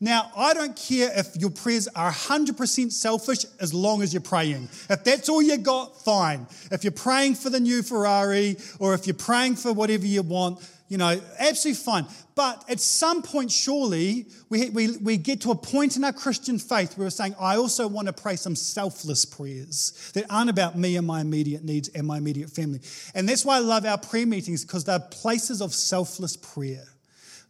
Now, 0.00 0.30
I 0.36 0.54
don't 0.54 0.76
care 0.76 1.10
if 1.16 1.36
your 1.36 1.50
prayers 1.50 1.88
are 1.88 2.10
100% 2.10 2.92
selfish 2.92 3.44
as 3.60 3.72
long 3.72 4.02
as 4.02 4.12
you're 4.12 4.20
praying. 4.20 4.68
If 4.90 5.04
that's 5.04 5.28
all 5.28 5.40
you 5.40 5.56
got, 5.56 6.02
fine. 6.02 6.46
If 6.70 6.84
you're 6.84 6.90
praying 6.90 7.36
for 7.36 7.50
the 7.50 7.60
new 7.60 7.82
Ferrari 7.82 8.56
or 8.78 8.94
if 8.94 9.06
you're 9.06 9.14
praying 9.14 9.56
for 9.56 9.72
whatever 9.72 10.06
you 10.06 10.22
want, 10.22 10.60
you 10.88 10.98
know, 10.98 11.20
absolutely 11.38 11.82
fine. 11.82 12.06
But 12.34 12.68
at 12.68 12.80
some 12.80 13.22
point, 13.22 13.50
surely, 13.50 14.26
we, 14.50 14.70
we, 14.70 14.96
we 14.98 15.16
get 15.16 15.40
to 15.42 15.50
a 15.50 15.54
point 15.54 15.96
in 15.96 16.04
our 16.04 16.12
Christian 16.12 16.58
faith 16.58 16.98
where 16.98 17.06
we're 17.06 17.10
saying, 17.10 17.36
I 17.40 17.56
also 17.56 17.86
want 17.88 18.06
to 18.08 18.12
pray 18.12 18.36
some 18.36 18.54
selfless 18.54 19.24
prayers 19.24 20.10
that 20.14 20.26
aren't 20.28 20.50
about 20.50 20.76
me 20.76 20.96
and 20.96 21.06
my 21.06 21.20
immediate 21.20 21.64
needs 21.64 21.88
and 21.88 22.06
my 22.06 22.18
immediate 22.18 22.50
family. 22.50 22.80
And 23.14 23.28
that's 23.28 23.44
why 23.44 23.56
I 23.56 23.60
love 23.60 23.86
our 23.86 23.98
prayer 23.98 24.26
meetings 24.26 24.64
because 24.64 24.84
they're 24.84 24.98
places 24.98 25.62
of 25.62 25.72
selfless 25.72 26.36
prayer. 26.36 26.84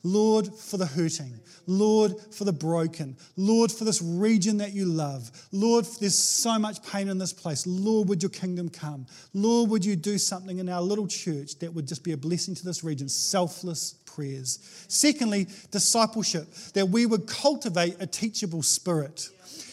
Lord, 0.05 0.55
for 0.55 0.77
the 0.77 0.87
hurting. 0.87 1.41
Lord, 1.67 2.15
for 2.31 2.45
the 2.45 2.53
broken. 2.53 3.17
Lord, 3.37 3.73
for 3.73 3.85
this 3.85 4.03
region 4.03 4.59
that 4.59 4.73
you 4.73 4.85
love. 4.85 5.31
Lord, 5.51 5.87
there's 6.01 6.17
so 6.17 6.59
much 6.59 6.83
pain 6.87 7.09
in 7.09 7.19
this 7.19 7.33
place. 7.33 7.67
Lord, 7.67 8.09
would 8.09 8.23
your 8.23 8.31
kingdom 8.31 8.69
come? 8.69 9.07
Lord, 9.33 9.71
would 9.71 9.85
you 9.85 9.97
do 9.97 10.19
something 10.19 10.59
in 10.59 10.69
our 10.69 10.83
little 10.83 11.07
church 11.07 11.59
that 11.61 11.73
would 11.73 11.89
just 11.89 12.05
be 12.05 12.13
a 12.13 12.17
blessing 12.17 12.55
to 12.55 12.65
this 12.65 12.85
region? 12.85 13.09
Selfless 13.09 13.95
prayers. 14.05 14.59
Secondly, 14.89 15.47
discipleship, 15.71 16.53
that 16.75 16.89
we 16.89 17.07
would 17.07 17.27
cultivate 17.27 17.97
a 17.99 18.07
teachable 18.07 18.63
spirit. 18.63 19.29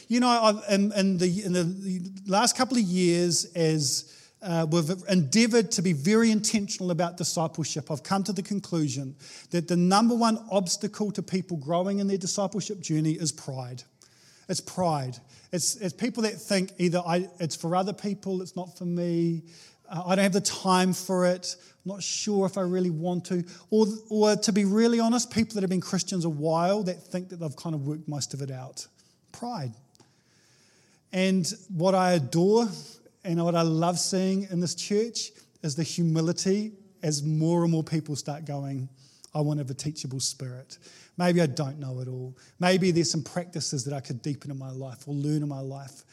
You 0.08 0.22
know, 0.22 0.62
in, 0.70 0.92
in, 0.94 1.18
the, 1.18 1.44
in 1.44 1.54
the 1.54 2.12
last 2.26 2.58
couple 2.58 2.78
of 2.78 2.84
years, 2.84 3.46
as 3.54 4.21
uh, 4.42 4.66
we've 4.70 4.90
endeavored 5.08 5.72
to 5.72 5.82
be 5.82 5.94
very 5.94 6.32
intentional 6.32 6.92
about 6.92 7.18
discipleship. 7.18 7.92
I've 7.92 8.04
come 8.04 8.24
to 8.24 8.34
the 8.34 8.42
conclusion 8.42 9.16
that 9.52 9.68
the 9.68 9.78
number 9.78 10.16
one 10.16 10.44
obstacle 10.52 11.12
to 11.12 11.22
people 11.22 11.58
growing 11.58 12.00
in 12.00 12.08
their 12.08 12.18
discipleship 12.18 12.80
journey 12.80 13.12
is 13.12 13.32
pride. 13.32 13.84
It's 14.50 14.60
pride. 14.60 15.18
It's, 15.52 15.76
it's 15.76 15.94
people 15.94 16.24
that 16.24 16.34
think 16.34 16.72
either 16.78 17.02
I, 17.06 17.30
it's 17.40 17.56
for 17.56 17.76
other 17.76 17.94
people, 17.94 18.42
it's 18.42 18.56
not 18.56 18.78
for 18.78 18.86
me, 18.86 19.44
uh, 19.90 20.04
I 20.06 20.16
don't 20.16 20.24
have 20.24 20.34
the 20.34 20.42
time 20.42 20.94
for 20.94 21.26
it, 21.26 21.56
I'm 21.86 21.92
not 21.92 22.04
sure 22.04 22.46
if 22.46 22.58
I 22.58 22.62
really 22.62 22.90
want 22.90 23.26
to. 23.26 23.44
Or, 23.70 23.86
or 24.10 24.36
to 24.36 24.52
be 24.52 24.66
really 24.66 25.00
honest, 25.00 25.32
people 25.32 25.56
that 25.56 25.62
have 25.62 25.70
been 25.70 25.82
Christians 25.82 26.26
a 26.26 26.30
while 26.30 26.84
that 26.84 27.04
think 27.04 27.30
that 27.30 27.38
they've 27.38 27.56
kind 27.56 27.76
of 27.76 27.86
worked 27.86 28.08
most 28.08 28.34
of 28.34 28.42
it 28.42 28.50
out. 28.50 28.88
Pride. 29.32 29.74
And 31.14 31.52
what 31.70 31.94
I 31.94 32.14
adore 32.14 32.68
and 33.24 33.44
what 33.44 33.56
I 33.56 33.62
love 33.62 34.00
seeing 34.00 34.48
in 34.50 34.60
this 34.60 34.76
church 34.76 35.32
is 35.62 35.76
the 35.76 35.84
humility 35.84 36.74
as 37.04 37.24
more 37.24 37.64
and 37.64 37.72
more 37.72 37.84
people 37.84 38.16
start 38.16 38.46
going, 38.46 38.90
I 39.34 39.42
want 39.42 39.60
to 39.60 39.64
have 39.64 39.70
a 39.70 39.76
teachable 39.76 40.20
spirit. 40.20 40.78
Maybe 41.18 41.42
I 41.42 41.46
don't 41.46 41.80
know 41.80 42.00
it 42.00 42.08
all. 42.08 42.36
Maybe 42.60 42.92
there's 42.92 43.12
some 43.12 43.24
practices 43.24 43.84
that 43.86 43.94
I 43.94 44.00
could 44.00 44.22
deepen 44.22 44.52
in 44.52 44.58
my 44.58 44.72
life 44.72 45.08
or 45.08 45.14
learn 45.14 45.44
in 45.44 45.48
my 45.48 45.60
life. 45.60 46.04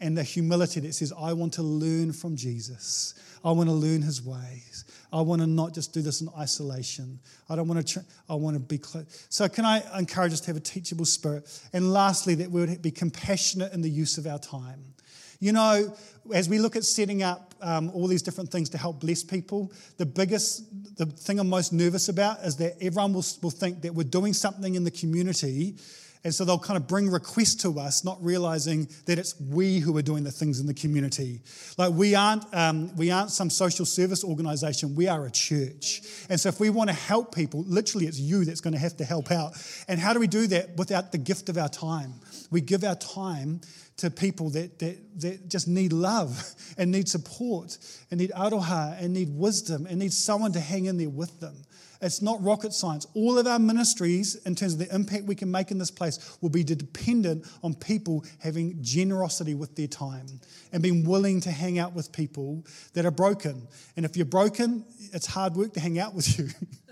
And 0.00 0.16
the 0.16 0.22
humility 0.22 0.80
that 0.80 0.94
says, 0.94 1.12
I 1.18 1.32
want 1.32 1.54
to 1.54 1.62
learn 1.62 2.12
from 2.12 2.36
Jesus. 2.36 3.14
I 3.44 3.50
want 3.50 3.68
to 3.68 3.74
learn 3.74 4.02
his 4.02 4.22
ways. 4.22 4.84
I 5.12 5.20
want 5.22 5.40
to 5.40 5.46
not 5.46 5.74
just 5.74 5.92
do 5.92 6.02
this 6.02 6.20
in 6.20 6.28
isolation. 6.38 7.18
I 7.48 7.56
don't 7.56 7.66
want 7.66 7.86
to, 7.86 8.04
I 8.28 8.34
want 8.34 8.54
to 8.54 8.60
be 8.60 8.78
close. 8.78 9.26
So, 9.28 9.48
can 9.48 9.64
I 9.64 9.82
encourage 9.98 10.32
us 10.32 10.40
to 10.40 10.46
have 10.48 10.56
a 10.56 10.60
teachable 10.60 11.04
spirit? 11.04 11.48
And 11.72 11.92
lastly, 11.92 12.34
that 12.36 12.50
we 12.50 12.60
would 12.60 12.82
be 12.82 12.90
compassionate 12.90 13.72
in 13.72 13.80
the 13.80 13.90
use 13.90 14.18
of 14.18 14.26
our 14.26 14.38
time. 14.38 14.94
You 15.40 15.52
know, 15.52 15.96
as 16.34 16.48
we 16.48 16.58
look 16.58 16.74
at 16.74 16.84
setting 16.84 17.22
up 17.22 17.54
um, 17.60 17.90
all 17.90 18.06
these 18.06 18.22
different 18.22 18.50
things 18.50 18.68
to 18.70 18.78
help 18.78 19.00
bless 19.00 19.22
people, 19.22 19.72
the 19.96 20.06
biggest, 20.06 20.64
the 20.96 21.06
thing 21.06 21.38
I'm 21.38 21.48
most 21.48 21.72
nervous 21.72 22.08
about 22.08 22.44
is 22.44 22.56
that 22.56 22.74
everyone 22.80 23.12
will, 23.12 23.24
will 23.42 23.50
think 23.50 23.82
that 23.82 23.94
we're 23.94 24.02
doing 24.04 24.32
something 24.32 24.74
in 24.74 24.84
the 24.84 24.90
community 24.90 25.76
And 26.24 26.34
so 26.34 26.44
they'll 26.44 26.58
kind 26.58 26.76
of 26.76 26.86
bring 26.86 27.08
requests 27.08 27.54
to 27.62 27.78
us, 27.78 28.04
not 28.04 28.22
realizing 28.22 28.88
that 29.06 29.18
it's 29.18 29.38
we 29.40 29.78
who 29.78 29.96
are 29.96 30.02
doing 30.02 30.24
the 30.24 30.30
things 30.30 30.60
in 30.60 30.66
the 30.66 30.74
community. 30.74 31.40
Like 31.76 31.92
we 31.92 32.14
aren't, 32.14 32.44
um, 32.52 32.94
we 32.96 33.10
aren't 33.10 33.30
some 33.30 33.50
social 33.50 33.86
service 33.86 34.24
organization, 34.24 34.94
we 34.94 35.08
are 35.08 35.26
a 35.26 35.30
church. 35.30 36.02
And 36.28 36.38
so 36.38 36.48
if 36.48 36.60
we 36.60 36.70
want 36.70 36.90
to 36.90 36.96
help 36.96 37.34
people, 37.34 37.64
literally 37.66 38.06
it's 38.06 38.18
you 38.18 38.44
that's 38.44 38.60
going 38.60 38.74
to 38.74 38.80
have 38.80 38.96
to 38.96 39.04
help 39.04 39.30
out. 39.30 39.52
And 39.86 40.00
how 40.00 40.12
do 40.12 40.20
we 40.20 40.26
do 40.26 40.46
that 40.48 40.76
without 40.76 41.12
the 41.12 41.18
gift 41.18 41.48
of 41.48 41.56
our 41.56 41.68
time? 41.68 42.14
We 42.50 42.60
give 42.60 42.84
our 42.84 42.96
time 42.96 43.60
to 43.98 44.10
people 44.10 44.50
that, 44.50 44.78
that, 44.78 45.20
that 45.20 45.48
just 45.48 45.68
need 45.68 45.92
love 45.92 46.54
and 46.78 46.90
need 46.90 47.08
support 47.08 47.78
and 48.10 48.20
need 48.20 48.30
aroha 48.30 49.00
and 49.00 49.12
need 49.12 49.28
wisdom 49.36 49.86
and 49.86 49.98
need 49.98 50.12
someone 50.12 50.52
to 50.52 50.60
hang 50.60 50.86
in 50.86 50.98
there 50.98 51.08
with 51.08 51.40
them. 51.40 51.56
It's 52.00 52.22
not 52.22 52.42
rocket 52.42 52.72
science. 52.72 53.06
All 53.14 53.38
of 53.38 53.46
our 53.46 53.58
ministries, 53.58 54.36
in 54.46 54.54
terms 54.54 54.74
of 54.74 54.78
the 54.78 54.94
impact 54.94 55.24
we 55.24 55.34
can 55.34 55.50
make 55.50 55.70
in 55.70 55.78
this 55.78 55.90
place, 55.90 56.38
will 56.40 56.48
be 56.48 56.62
dependent 56.62 57.46
on 57.62 57.74
people 57.74 58.24
having 58.38 58.80
generosity 58.82 59.54
with 59.54 59.74
their 59.74 59.88
time 59.88 60.26
and 60.72 60.82
being 60.82 61.04
willing 61.04 61.40
to 61.40 61.50
hang 61.50 61.78
out 61.78 61.94
with 61.94 62.12
people 62.12 62.64
that 62.94 63.04
are 63.04 63.10
broken. 63.10 63.66
And 63.96 64.04
if 64.04 64.16
you're 64.16 64.26
broken, 64.26 64.84
it's 65.12 65.26
hard 65.26 65.56
work 65.56 65.74
to 65.74 65.80
hang 65.80 65.98
out 65.98 66.14
with 66.14 66.38
you. 66.38 66.48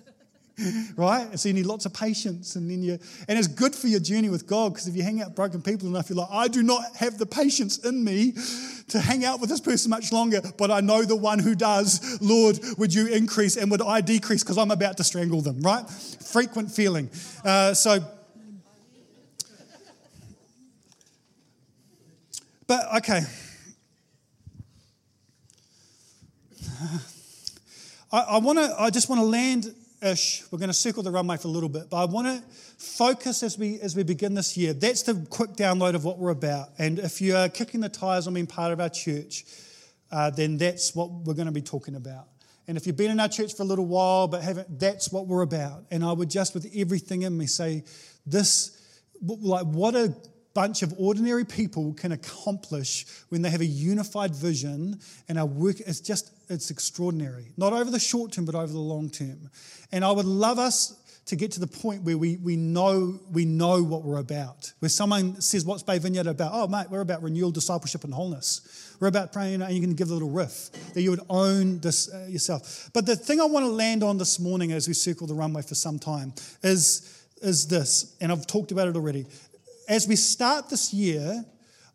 right? 0.97 1.38
So 1.38 1.49
you 1.49 1.55
need 1.55 1.66
lots 1.66 1.85
of 1.85 1.92
patience, 1.92 2.57
and 2.57 2.71
then 2.71 2.83
you, 2.83 2.99
and 3.29 3.38
it's 3.38 3.47
good 3.49 3.75
for 3.75 3.88
your 3.88 4.01
journey 4.01 4.31
with 4.31 4.47
God 4.47 4.73
because 4.73 4.88
if 4.88 4.97
you 4.97 5.03
hang 5.03 5.21
out 5.21 5.29
with 5.29 5.37
broken 5.37 5.61
people 5.61 5.87
enough, 5.87 6.09
you're 6.09 6.16
like, 6.16 6.31
I 6.31 6.49
do 6.49 6.62
not 6.62 6.97
have 6.97 7.19
the 7.19 7.27
patience 7.27 7.79
in 7.85 8.03
me 8.03 8.33
to 8.88 8.99
hang 8.99 9.25
out 9.25 9.40
with 9.40 9.51
this 9.51 9.61
person 9.61 9.90
much 9.90 10.12
longer, 10.12 10.40
but 10.57 10.71
I 10.71 10.81
know 10.81 11.03
the 11.03 11.16
one 11.16 11.40
who 11.40 11.55
does. 11.55 12.19
Lord, 12.23 12.59
would 12.79 12.95
you 12.95 13.09
increase 13.09 13.57
and 13.57 13.71
would 13.71 13.83
I 13.83 14.01
decrease 14.01 14.42
because 14.42 14.57
I'm 14.57 14.71
about 14.71 14.97
to 14.97 15.05
strangle 15.05 15.42
them, 15.42 15.61
right? 15.61 15.85
Frequent 15.90 16.71
feeling. 16.71 17.11
Uh, 17.45 17.75
so, 17.75 17.99
but 22.66 22.97
okay. 22.97 23.21
I, 28.11 28.21
I 28.21 28.38
want 28.38 28.59
to. 28.59 28.75
I 28.79 28.88
just 28.88 29.11
want 29.11 29.21
to 29.21 29.27
land 29.27 29.75
ish. 30.07 30.42
We're 30.51 30.59
going 30.59 30.69
to 30.69 30.75
circle 30.75 31.03
the 31.03 31.11
runway 31.11 31.37
for 31.37 31.49
a 31.49 31.51
little 31.51 31.69
bit, 31.69 31.90
but 31.90 31.97
I 31.99 32.05
want 32.07 32.27
to 32.27 32.42
focus 32.79 33.42
as 33.42 33.59
we 33.59 33.81
as 33.81 33.95
we 33.95 34.03
begin 34.03 34.35
this 34.35 34.57
year. 34.57 34.73
That's 34.73 35.03
the 35.03 35.27
quick 35.29 35.51
download 35.51 35.95
of 35.95 36.05
what 36.05 36.19
we're 36.19 36.31
about. 36.31 36.71
And 36.79 36.99
if 36.99 37.21
you 37.21 37.37
are 37.37 37.49
kicking 37.49 37.81
the 37.81 37.88
tires 37.88 38.27
on 38.27 38.35
being 38.35 38.47
part 38.47 38.73
of 38.73 38.81
our 38.81 38.88
church, 38.88 39.45
uh, 40.11 40.31
then 40.31 40.57
that's 40.57 40.95
what 40.95 41.11
we're 41.11 41.35
going 41.35 41.47
to 41.47 41.53
be 41.53 41.62
talking 41.62 41.95
about. 41.95 42.29
And 42.69 42.77
if 42.77 42.87
you've 42.87 42.97
been 42.97 43.11
in 43.11 43.21
our 43.21 43.29
church 43.29 43.55
for 43.55 43.62
a 43.62 43.66
little 43.66 43.87
while 43.87 44.27
but 44.29 44.42
haven't, 44.42 44.79
that's 44.79 45.12
what 45.12 45.27
we're 45.27 45.42
about. 45.42 45.85
And 45.90 46.05
I 46.05 46.12
would 46.12 46.31
just, 46.31 46.55
with 46.55 46.66
everything 46.75 47.23
in 47.23 47.37
me, 47.37 47.47
say, 47.47 47.85
this, 48.27 49.01
like, 49.23 49.66
what 49.66 49.95
a 49.95 50.14
bunch 50.57 50.81
of 50.81 50.95
ordinary 50.97 51.45
people 51.45 51.92
can 51.92 52.12
accomplish 52.12 53.05
when 53.29 53.42
they 53.42 53.51
have 53.51 53.61
a 53.61 53.66
unified 53.66 54.35
vision 54.35 54.99
and 55.29 55.38
our 55.38 55.45
work 55.45 55.79
is 55.83 56.01
just 56.01 56.33
it's 56.49 56.71
extraordinary. 56.71 57.53
Not 57.59 57.75
over 57.75 57.90
the 57.90 58.01
short 58.01 58.33
term 58.33 58.47
but 58.47 58.55
over 58.55 58.73
the 58.73 58.79
long 58.79 59.11
term. 59.11 59.51
And 59.92 60.03
i 60.03 60.11
would 60.11 60.25
love 60.25 60.59
us 60.59 60.95
to 61.27 61.37
get 61.37 61.51
to 61.51 61.61
the 61.61 61.66
point 61.66 62.05
where 62.05 62.16
we, 62.16 62.37
we 62.38 62.57
know 62.57 63.21
we 63.31 63.45
know 63.45 63.83
what 63.83 64.03
we're 64.03 64.16
about. 64.16 64.73
Where 64.79 64.88
someone 64.88 65.42
says 65.42 65.66
what's 65.66 65.83
bay 65.83 65.99
vineyard 65.99 66.27
about? 66.27 66.53
Oh 66.55 66.66
mate 66.66 66.87
we're 66.88 67.03
about 67.03 67.23
renewal 67.23 67.51
discipleship 67.51 68.05
and 68.05 68.14
wholeness. 68.14 68.97
We're 68.99 69.09
about 69.09 69.35
praying 69.35 69.61
and 69.61 69.75
you 69.75 69.83
can 69.83 69.92
give 69.92 70.09
a 70.09 70.14
little 70.14 70.31
riff 70.31 70.71
that 70.95 71.03
you 71.03 71.11
would 71.11 71.27
own 71.29 71.81
this 71.81 72.11
uh, 72.11 72.29
yourself? 72.31 72.88
But 72.95 73.05
the 73.05 73.14
thing 73.14 73.42
i 73.42 73.45
want 73.45 73.66
to 73.66 73.71
land 73.71 74.03
on 74.03 74.16
this 74.16 74.40
morning 74.40 74.73
as 74.73 74.88
we 74.88 74.95
circle 74.95 75.27
the 75.27 75.35
runway 75.35 75.61
for 75.61 75.75
some 75.75 75.99
time 75.99 76.33
is 76.62 77.12
is 77.42 77.66
this, 77.66 78.16
and 78.23 78.33
I've 78.33 78.47
talked 78.47 78.73
about 78.73 78.88
it 78.88 78.97
already, 78.97 79.27
as 79.88 80.09
we 80.09 80.16
start 80.16 80.68
this 80.68 80.92
year, 80.92 81.44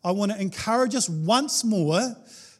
I 0.04 0.12
want 0.12 0.32
to 0.32 0.40
encourage 0.40 0.94
us 0.94 1.08
once 1.08 1.64
more 1.64 2.16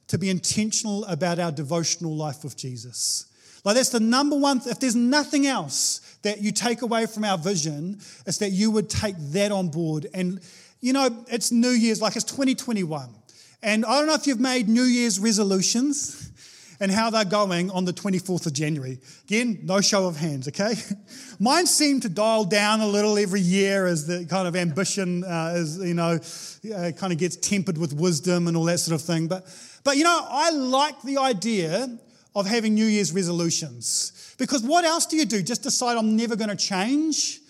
to 0.08 0.18
be 0.18 0.30
intentional 0.30 1.04
about 1.04 1.38
our 1.38 1.52
devotional 1.52 2.14
life 2.14 2.44
with 2.44 2.56
Jesus. 2.56 3.26
Like, 3.64 3.76
that's 3.76 3.90
the 3.90 4.00
number 4.00 4.36
one, 4.36 4.60
if 4.66 4.80
there's 4.80 4.96
nothing 4.96 5.46
else 5.46 6.00
that 6.22 6.40
you 6.40 6.52
take 6.52 6.82
away 6.82 7.06
from 7.06 7.24
our 7.24 7.38
vision, 7.38 8.00
it's 8.26 8.38
that 8.38 8.50
you 8.50 8.70
would 8.70 8.90
take 8.90 9.14
that 9.18 9.52
on 9.52 9.68
board. 9.68 10.06
And, 10.12 10.40
you 10.80 10.92
know, 10.92 11.24
it's 11.28 11.52
New 11.52 11.70
Year's, 11.70 12.02
like 12.02 12.16
it's 12.16 12.24
2021. 12.24 13.08
And 13.62 13.84
I 13.84 13.98
don't 13.98 14.08
know 14.08 14.14
if 14.14 14.26
you've 14.26 14.40
made 14.40 14.68
New 14.68 14.82
Year's 14.82 15.20
resolutions 15.20 16.31
and 16.80 16.90
how 16.90 17.11
they're 17.11 17.24
going 17.24 17.70
on 17.70 17.85
the 17.85 17.92
24th 17.92 18.46
of 18.46 18.52
January. 18.52 18.98
Again, 19.24 19.61
no 19.62 19.80
show 19.80 20.06
of 20.06 20.16
hands, 20.16 20.48
okay? 20.48 20.74
Mine 21.38 21.66
seem 21.66 22.00
to 22.00 22.08
dial 22.08 22.44
down 22.44 22.80
a 22.80 22.87
little 22.87 23.18
every 23.18 23.40
year 23.40 23.87
as 23.87 24.06
the 24.06 24.24
kind 24.26 24.48
of 24.48 24.56
ambition 24.56 25.24
uh, 25.24 25.54
is, 25.56 25.78
you 25.78 25.94
know, 25.94 26.18
uh, 26.74 26.92
kind 26.92 27.12
of 27.12 27.18
gets 27.18 27.37
tempered 27.37 27.78
with 27.78 27.92
wisdom 27.92 28.48
and 28.48 28.56
all 28.56 28.64
that 28.64 28.78
sort 28.78 29.00
of 29.00 29.06
thing. 29.06 29.28
But, 29.28 29.44
but, 29.85 29.96
you 29.96 30.04
know, 30.04 30.26
I 30.28 30.50
like 30.50 31.00
the 31.02 31.18
idea 31.18 31.98
of 32.35 32.46
having 32.46 32.74
New 32.74 32.87
Year's 32.87 33.12
resolutions 33.12 34.35
because 34.38 34.62
what 34.62 34.85
else 34.85 35.06
do 35.06 35.16
you 35.16 35.24
do? 35.24 35.42
Just 35.42 35.62
decide 35.62 35.96
I'm 35.96 36.16
never 36.16 36.37
going 36.37 36.50
to 36.50 36.56
change? 36.56 37.41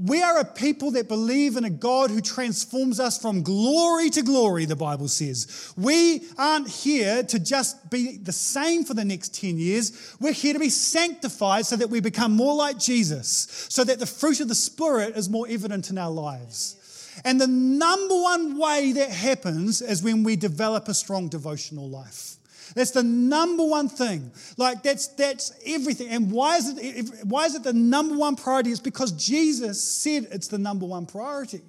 We 0.00 0.22
are 0.22 0.38
a 0.38 0.44
people 0.44 0.92
that 0.92 1.08
believe 1.08 1.56
in 1.56 1.64
a 1.64 1.70
God 1.70 2.10
who 2.10 2.20
transforms 2.20 3.00
us 3.00 3.20
from 3.20 3.42
glory 3.42 4.10
to 4.10 4.22
glory, 4.22 4.64
the 4.64 4.76
Bible 4.76 5.08
says. 5.08 5.72
We 5.76 6.22
aren't 6.36 6.68
here 6.68 7.22
to 7.24 7.38
just 7.38 7.90
be 7.90 8.16
the 8.16 8.32
same 8.32 8.84
for 8.84 8.94
the 8.94 9.04
next 9.04 9.34
10 9.34 9.58
years. 9.58 10.16
We're 10.20 10.32
here 10.32 10.52
to 10.52 10.60
be 10.60 10.70
sanctified 10.70 11.66
so 11.66 11.76
that 11.76 11.90
we 11.90 12.00
become 12.00 12.32
more 12.32 12.54
like 12.54 12.78
Jesus, 12.78 13.66
so 13.68 13.82
that 13.84 13.98
the 13.98 14.06
fruit 14.06 14.40
of 14.40 14.48
the 14.48 14.54
Spirit 14.54 15.16
is 15.16 15.28
more 15.28 15.46
evident 15.48 15.90
in 15.90 15.98
our 15.98 16.12
lives. 16.12 16.76
And 17.24 17.40
the 17.40 17.48
number 17.48 18.14
one 18.14 18.56
way 18.56 18.92
that 18.92 19.10
happens 19.10 19.82
is 19.82 20.02
when 20.02 20.22
we 20.22 20.36
develop 20.36 20.86
a 20.88 20.94
strong 20.94 21.28
devotional 21.28 21.88
life. 21.88 22.37
That's 22.74 22.90
the 22.90 23.02
number 23.02 23.64
one 23.64 23.88
thing. 23.88 24.30
Like 24.56 24.82
that's 24.82 25.08
that's 25.08 25.52
everything. 25.66 26.08
And 26.08 26.30
why 26.30 26.56
is 26.56 26.78
it 26.78 27.24
why 27.24 27.46
is 27.46 27.54
it 27.54 27.62
the 27.62 27.72
number 27.72 28.16
one 28.16 28.36
priority? 28.36 28.70
It's 28.70 28.80
because 28.80 29.12
Jesus 29.12 29.82
said 29.82 30.28
it's 30.30 30.48
the 30.48 30.58
number 30.58 30.86
one 30.86 31.06
priority. 31.06 31.62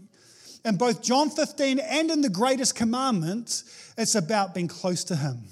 And 0.66 0.78
both 0.78 1.02
John 1.02 1.30
15 1.30 1.80
and 1.80 2.12
in 2.12 2.22
the 2.22 2.30
greatest 2.30 2.76
commandment, 2.76 3.64
it's 3.98 4.16
about 4.16 4.54
being 4.54 4.68
close 4.68 5.04
to 5.06 5.16
him. 5.16 5.44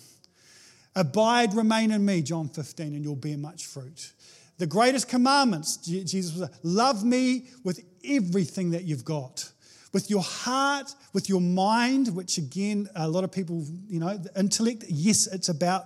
Abide, 0.95 1.53
remain 1.53 1.91
in 1.91 2.03
me, 2.03 2.21
John 2.21 2.49
15, 2.49 2.87
and 2.87 3.03
you'll 3.03 3.15
bear 3.15 3.37
much 3.37 3.67
fruit. 3.67 4.11
The 4.57 4.65
greatest 4.65 5.07
commandments, 5.07 5.77
Jesus 5.77 6.35
was, 6.35 6.49
love 6.63 7.05
me 7.05 7.49
with 7.63 7.79
everything 8.03 8.71
that 8.71 8.83
you've 8.83 9.05
got 9.05 9.51
with 9.93 10.09
your 10.09 10.21
heart, 10.21 10.93
with 11.13 11.29
your 11.29 11.41
mind, 11.41 12.15
which 12.15 12.37
again, 12.37 12.89
a 12.95 13.07
lot 13.07 13.23
of 13.23 13.31
people, 13.31 13.65
you 13.87 13.99
know, 13.99 14.19
intellect, 14.35 14.85
yes, 14.87 15.27
it's 15.27 15.49
about 15.49 15.85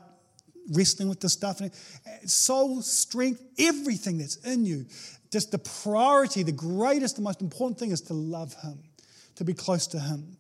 wrestling 0.72 1.10
with 1.10 1.20
the 1.20 1.30
stuff. 1.30 1.62
Soul, 2.26 2.82
strength, 2.82 3.42
everything 3.60 4.18
that's 4.18 4.36
in 4.38 4.66
you. 4.66 4.86
Just 5.32 5.52
the 5.52 5.60
priority, 5.60 6.44
the 6.44 6.52
greatest, 6.52 7.16
the 7.16 7.22
most 7.22 7.42
important 7.42 7.80
thing 7.80 7.92
is 7.92 8.02
to 8.02 8.14
love 8.14 8.54
Him, 8.62 8.80
to 9.36 9.44
be 9.44 9.54
close 9.54 9.88
to 9.88 10.00
Him. 10.00 10.38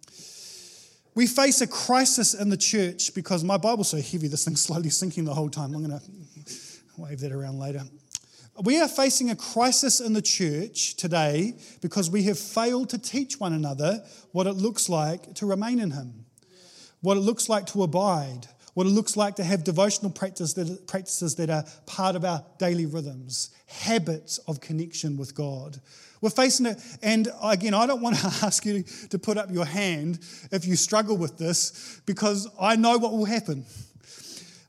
We 1.13 1.27
face 1.27 1.61
a 1.61 1.67
crisis 1.67 2.33
in 2.33 2.49
the 2.49 2.57
church 2.57 3.13
because 3.13 3.43
my 3.43 3.57
Bible's 3.57 3.89
so 3.89 3.97
heavy, 3.97 4.27
this 4.27 4.45
thing's 4.45 4.61
slowly 4.67 4.89
sinking 4.89 5.25
the 5.25 5.33
whole 5.33 5.49
time. 5.49 5.73
I'm 5.73 5.85
going 5.85 5.99
to 5.99 6.05
wave 6.97 7.19
that 7.21 7.31
around 7.31 7.59
later. 7.59 7.83
We 8.59 8.79
are 8.81 8.87
facing 8.87 9.29
a 9.29 9.35
crisis 9.35 10.01
in 10.01 10.11
the 10.13 10.21
church 10.21 10.95
today 10.95 11.55
because 11.81 12.11
we 12.11 12.23
have 12.23 12.37
failed 12.37 12.89
to 12.89 12.97
teach 12.97 13.39
one 13.39 13.53
another 13.53 14.03
what 14.33 14.45
it 14.45 14.53
looks 14.53 14.89
like 14.89 15.33
to 15.35 15.45
remain 15.45 15.79
in 15.79 15.91
Him, 15.91 16.25
what 16.99 17.15
it 17.15 17.21
looks 17.21 17.47
like 17.47 17.65
to 17.67 17.83
abide, 17.83 18.47
what 18.73 18.85
it 18.85 18.89
looks 18.89 19.15
like 19.15 19.37
to 19.37 19.43
have 19.43 19.63
devotional 19.63 20.11
practices 20.11 21.35
that 21.35 21.49
are 21.49 21.63
part 21.85 22.17
of 22.17 22.25
our 22.25 22.43
daily 22.57 22.85
rhythms, 22.85 23.51
habits 23.67 24.37
of 24.39 24.59
connection 24.59 25.15
with 25.15 25.33
God. 25.33 25.79
We're 26.19 26.29
facing 26.29 26.65
it, 26.65 26.79
and 27.01 27.29
again, 27.41 27.73
I 27.73 27.87
don't 27.87 28.01
want 28.01 28.17
to 28.17 28.25
ask 28.45 28.65
you 28.65 28.83
to 29.09 29.17
put 29.17 29.37
up 29.37 29.49
your 29.49 29.65
hand 29.65 30.19
if 30.51 30.65
you 30.65 30.75
struggle 30.75 31.17
with 31.17 31.37
this 31.37 32.01
because 32.05 32.49
I 32.59 32.75
know 32.75 32.97
what 32.97 33.13
will 33.13 33.25
happen. 33.25 33.65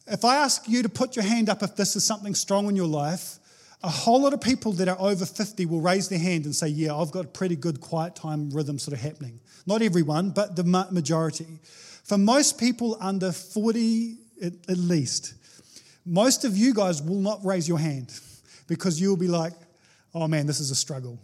If 0.06 0.24
I 0.24 0.36
ask 0.36 0.68
you 0.68 0.82
to 0.82 0.88
put 0.88 1.16
your 1.16 1.24
hand 1.24 1.48
up 1.50 1.64
if 1.64 1.74
this 1.74 1.96
is 1.96 2.04
something 2.04 2.34
strong 2.34 2.68
in 2.68 2.76
your 2.76 2.86
life, 2.86 3.38
a 3.84 3.88
whole 3.88 4.22
lot 4.22 4.32
of 4.32 4.40
people 4.40 4.72
that 4.72 4.88
are 4.88 5.00
over 5.00 5.26
50 5.26 5.66
will 5.66 5.80
raise 5.80 6.08
their 6.08 6.18
hand 6.18 6.44
and 6.44 6.54
say, 6.54 6.68
Yeah, 6.68 6.94
I've 6.94 7.10
got 7.10 7.24
a 7.24 7.28
pretty 7.28 7.56
good 7.56 7.80
quiet 7.80 8.14
time 8.14 8.50
rhythm 8.50 8.78
sort 8.78 8.96
of 8.96 9.02
happening. 9.02 9.40
Not 9.66 9.82
everyone, 9.82 10.30
but 10.30 10.56
the 10.56 10.64
majority. 10.64 11.46
For 12.04 12.18
most 12.18 12.58
people 12.58 12.96
under 13.00 13.32
40 13.32 14.16
at, 14.42 14.76
least, 14.76 15.34
most 16.04 16.44
of 16.44 16.56
you 16.56 16.74
guys 16.74 17.00
will 17.00 17.20
not 17.20 17.44
raise 17.44 17.68
your 17.68 17.78
hand 17.78 18.12
because 18.66 19.00
you'll 19.00 19.16
be 19.16 19.28
like, 19.28 19.52
Oh 20.14 20.28
man, 20.28 20.46
this 20.46 20.60
is 20.60 20.70
a 20.70 20.76
struggle. 20.76 21.18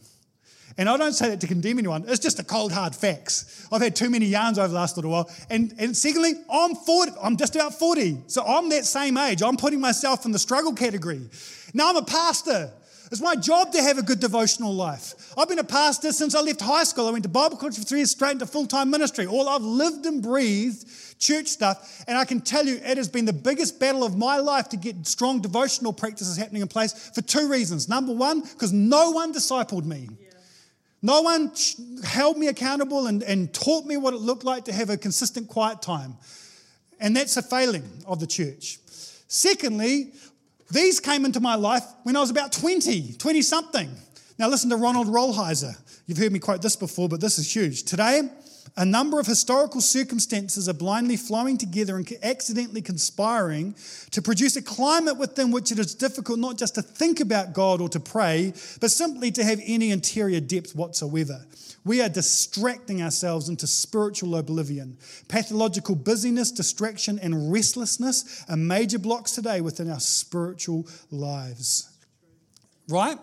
And 0.76 0.88
I 0.88 0.96
don't 0.96 1.12
say 1.12 1.30
that 1.30 1.40
to 1.40 1.46
condemn 1.48 1.78
anyone, 1.78 2.04
it's 2.06 2.20
just 2.20 2.38
a 2.38 2.44
cold, 2.44 2.70
hard 2.70 2.94
facts. 2.94 3.66
I've 3.72 3.82
had 3.82 3.96
too 3.96 4.10
many 4.10 4.26
yarns 4.26 4.58
over 4.58 4.68
the 4.68 4.74
last 4.74 4.96
little 4.96 5.10
while. 5.10 5.28
And, 5.50 5.74
and 5.78 5.96
secondly, 5.96 6.34
I'm 6.48 6.76
40, 6.76 7.12
I'm 7.20 7.36
just 7.36 7.56
about 7.56 7.74
40. 7.76 8.22
So 8.28 8.44
I'm 8.44 8.68
that 8.68 8.84
same 8.84 9.16
age. 9.16 9.42
I'm 9.42 9.56
putting 9.56 9.80
myself 9.80 10.24
in 10.24 10.30
the 10.30 10.38
struggle 10.38 10.74
category. 10.74 11.28
Now 11.74 11.90
I'm 11.90 11.96
a 11.96 12.02
pastor. 12.02 12.70
It's 13.10 13.22
my 13.22 13.36
job 13.36 13.72
to 13.72 13.82
have 13.82 13.96
a 13.96 14.02
good 14.02 14.20
devotional 14.20 14.74
life. 14.74 15.32
I've 15.36 15.48
been 15.48 15.58
a 15.58 15.64
pastor 15.64 16.12
since 16.12 16.34
I 16.34 16.40
left 16.40 16.60
high 16.60 16.84
school. 16.84 17.08
I 17.08 17.10
went 17.10 17.22
to 17.22 17.28
Bible 17.28 17.56
college 17.56 17.78
for 17.78 17.84
three 17.84 18.00
years, 18.00 18.10
straight 18.10 18.32
into 18.32 18.46
full 18.46 18.66
time 18.66 18.90
ministry. 18.90 19.26
All 19.26 19.48
I've 19.48 19.62
lived 19.62 20.04
and 20.04 20.22
breathed 20.22 20.86
church 21.18 21.46
stuff. 21.46 22.04
And 22.06 22.16
I 22.16 22.24
can 22.24 22.40
tell 22.40 22.66
you, 22.66 22.76
it 22.76 22.96
has 22.96 23.08
been 23.08 23.24
the 23.24 23.32
biggest 23.32 23.80
battle 23.80 24.04
of 24.04 24.16
my 24.16 24.36
life 24.38 24.68
to 24.70 24.76
get 24.76 25.06
strong 25.06 25.40
devotional 25.40 25.92
practices 25.92 26.36
happening 26.36 26.62
in 26.62 26.68
place 26.68 27.10
for 27.10 27.22
two 27.22 27.48
reasons. 27.48 27.88
Number 27.88 28.12
one, 28.12 28.40
because 28.40 28.72
no 28.72 29.10
one 29.10 29.32
discipled 29.32 29.84
me. 29.84 30.08
Yeah. 30.20 30.28
No 31.00 31.22
one 31.22 31.52
held 32.04 32.36
me 32.36 32.48
accountable 32.48 33.06
and, 33.06 33.22
and 33.22 33.52
taught 33.54 33.86
me 33.86 33.96
what 33.96 34.14
it 34.14 34.20
looked 34.20 34.44
like 34.44 34.64
to 34.66 34.72
have 34.72 34.90
a 34.90 34.96
consistent 34.96 35.48
quiet 35.48 35.80
time. 35.80 36.16
And 37.00 37.16
that's 37.16 37.36
a 37.36 37.42
failing 37.42 37.88
of 38.06 38.20
the 38.20 38.26
church. 38.26 38.78
Secondly, 39.28 40.12
these 40.70 41.00
came 41.00 41.24
into 41.24 41.40
my 41.40 41.54
life 41.54 41.84
when 42.02 42.16
I 42.16 42.20
was 42.20 42.30
about 42.30 42.52
20, 42.52 43.14
20 43.14 43.42
something. 43.42 43.90
Now, 44.38 44.48
listen 44.48 44.70
to 44.70 44.76
Ronald 44.76 45.08
Rolheiser. 45.08 45.74
You've 46.06 46.18
heard 46.18 46.32
me 46.32 46.38
quote 46.38 46.62
this 46.62 46.76
before, 46.76 47.08
but 47.08 47.20
this 47.20 47.38
is 47.38 47.54
huge. 47.54 47.84
Today, 47.84 48.22
a 48.78 48.84
number 48.84 49.18
of 49.18 49.26
historical 49.26 49.80
circumstances 49.80 50.68
are 50.68 50.72
blindly 50.72 51.16
flowing 51.16 51.58
together 51.58 51.96
and 51.96 52.10
accidentally 52.22 52.80
conspiring 52.80 53.74
to 54.12 54.22
produce 54.22 54.54
a 54.54 54.62
climate 54.62 55.18
within 55.18 55.50
which 55.50 55.72
it 55.72 55.80
is 55.80 55.96
difficult 55.96 56.38
not 56.38 56.56
just 56.56 56.76
to 56.76 56.82
think 56.82 57.18
about 57.18 57.52
God 57.52 57.80
or 57.80 57.88
to 57.88 57.98
pray, 57.98 58.52
but 58.80 58.92
simply 58.92 59.32
to 59.32 59.42
have 59.42 59.60
any 59.64 59.90
interior 59.90 60.38
depth 60.38 60.76
whatsoever. 60.76 61.44
We 61.84 62.00
are 62.00 62.08
distracting 62.08 63.02
ourselves 63.02 63.48
into 63.48 63.66
spiritual 63.66 64.36
oblivion. 64.36 64.96
Pathological 65.26 65.96
busyness, 65.96 66.52
distraction, 66.52 67.18
and 67.18 67.52
restlessness 67.52 68.44
are 68.48 68.56
major 68.56 69.00
blocks 69.00 69.32
today 69.32 69.60
within 69.60 69.90
our 69.90 69.98
spiritual 69.98 70.86
lives. 71.10 71.90
Right? 72.88 73.18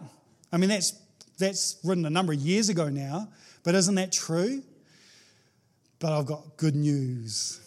I 0.52 0.58
mean, 0.58 0.70
that's, 0.70 1.00
that's 1.38 1.78
written 1.82 2.06
a 2.06 2.10
number 2.10 2.34
of 2.34 2.40
years 2.40 2.68
ago 2.68 2.90
now, 2.90 3.30
but 3.64 3.74
isn't 3.74 3.96
that 3.96 4.12
true? 4.12 4.62
But 6.06 6.14
I've 6.14 6.28
got 6.28 6.56
good 6.58 6.76
news. 6.76 7.60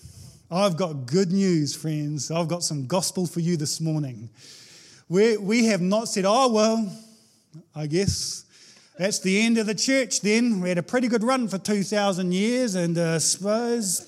I've 0.48 0.76
got 0.76 1.06
good 1.06 1.32
news, 1.32 1.74
friends. 1.74 2.30
I've 2.30 2.46
got 2.46 2.62
some 2.62 2.86
gospel 2.86 3.26
for 3.26 3.40
you 3.40 3.56
this 3.56 3.80
morning. 3.80 4.30
We, 5.08 5.36
we 5.36 5.66
have 5.66 5.80
not 5.80 6.06
said, 6.06 6.24
oh, 6.24 6.48
well, 6.52 6.88
I 7.74 7.88
guess 7.88 8.44
that's 8.96 9.18
the 9.18 9.40
end 9.40 9.58
of 9.58 9.66
the 9.66 9.74
church 9.74 10.20
then. 10.20 10.60
We 10.60 10.68
had 10.68 10.78
a 10.78 10.84
pretty 10.84 11.08
good 11.08 11.24
run 11.24 11.48
for 11.48 11.58
2,000 11.58 12.30
years, 12.30 12.76
and 12.76 12.96
uh, 12.96 13.18
suppose 13.18 14.02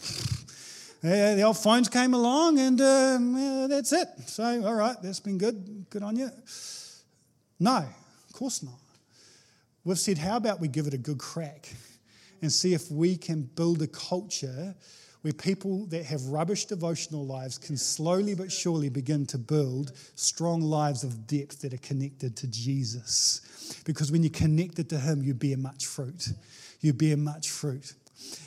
uh, 1.03 1.35
the 1.35 1.43
old 1.43 1.59
phones 1.59 1.89
came 1.89 2.15
along, 2.15 2.61
and 2.61 2.81
uh, 2.81 3.67
that's 3.67 3.93
it. 3.93 4.07
So, 4.27 4.65
all 4.65 4.75
right, 4.77 4.95
that's 5.03 5.19
been 5.19 5.39
good. 5.39 5.87
Good 5.91 6.05
on 6.05 6.15
you. 6.15 6.31
No, 7.59 7.79
of 7.79 8.33
course 8.33 8.63
not. 8.63 8.79
We've 9.83 9.99
said, 9.99 10.19
how 10.19 10.37
about 10.37 10.61
we 10.61 10.69
give 10.69 10.87
it 10.87 10.95
a 10.95 10.99
good 10.99 11.19
crack 11.19 11.69
and 12.43 12.53
see 12.53 12.75
if 12.75 12.91
we 12.91 13.17
can 13.17 13.43
build 13.43 13.83
a 13.83 13.87
culture 13.87 14.75
where 15.23 15.33
people 15.33 15.85
that 15.87 16.05
have 16.07 16.23
rubbish 16.27 16.65
devotional 16.65 17.27
lives 17.27 17.59
can 17.59 17.77
slowly 17.77 18.35
but 18.35 18.51
surely 18.51 18.89
begin 18.89 19.27
to 19.27 19.37
build 19.37 19.93
strong 20.15 20.63
lives 20.63 21.05
of 21.05 21.27
depth 21.27 21.61
that 21.61 21.75
are 21.75 21.79
connected 21.79 22.37
to 22.37 22.47
Jesus. 22.47 23.83
Because 23.85 24.11
when 24.11 24.23
you're 24.23 24.31
connected 24.31 24.89
to 24.89 24.99
Him, 24.99 25.23
you 25.23 25.35
bear 25.35 25.59
much 25.59 25.87
fruit. 25.87 26.29
You 26.81 26.95
bear 26.95 27.19
much 27.19 27.51
fruit. 27.51 27.93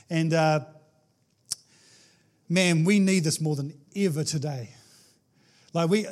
And 0.09 0.33
uh, 0.33 0.61
man, 2.49 2.83
we 2.83 2.99
need 2.99 3.23
this 3.23 3.39
more 3.39 3.55
than 3.55 3.73
ever 3.95 4.23
today. 4.23 4.69
Like 5.73 5.89
we, 5.89 6.07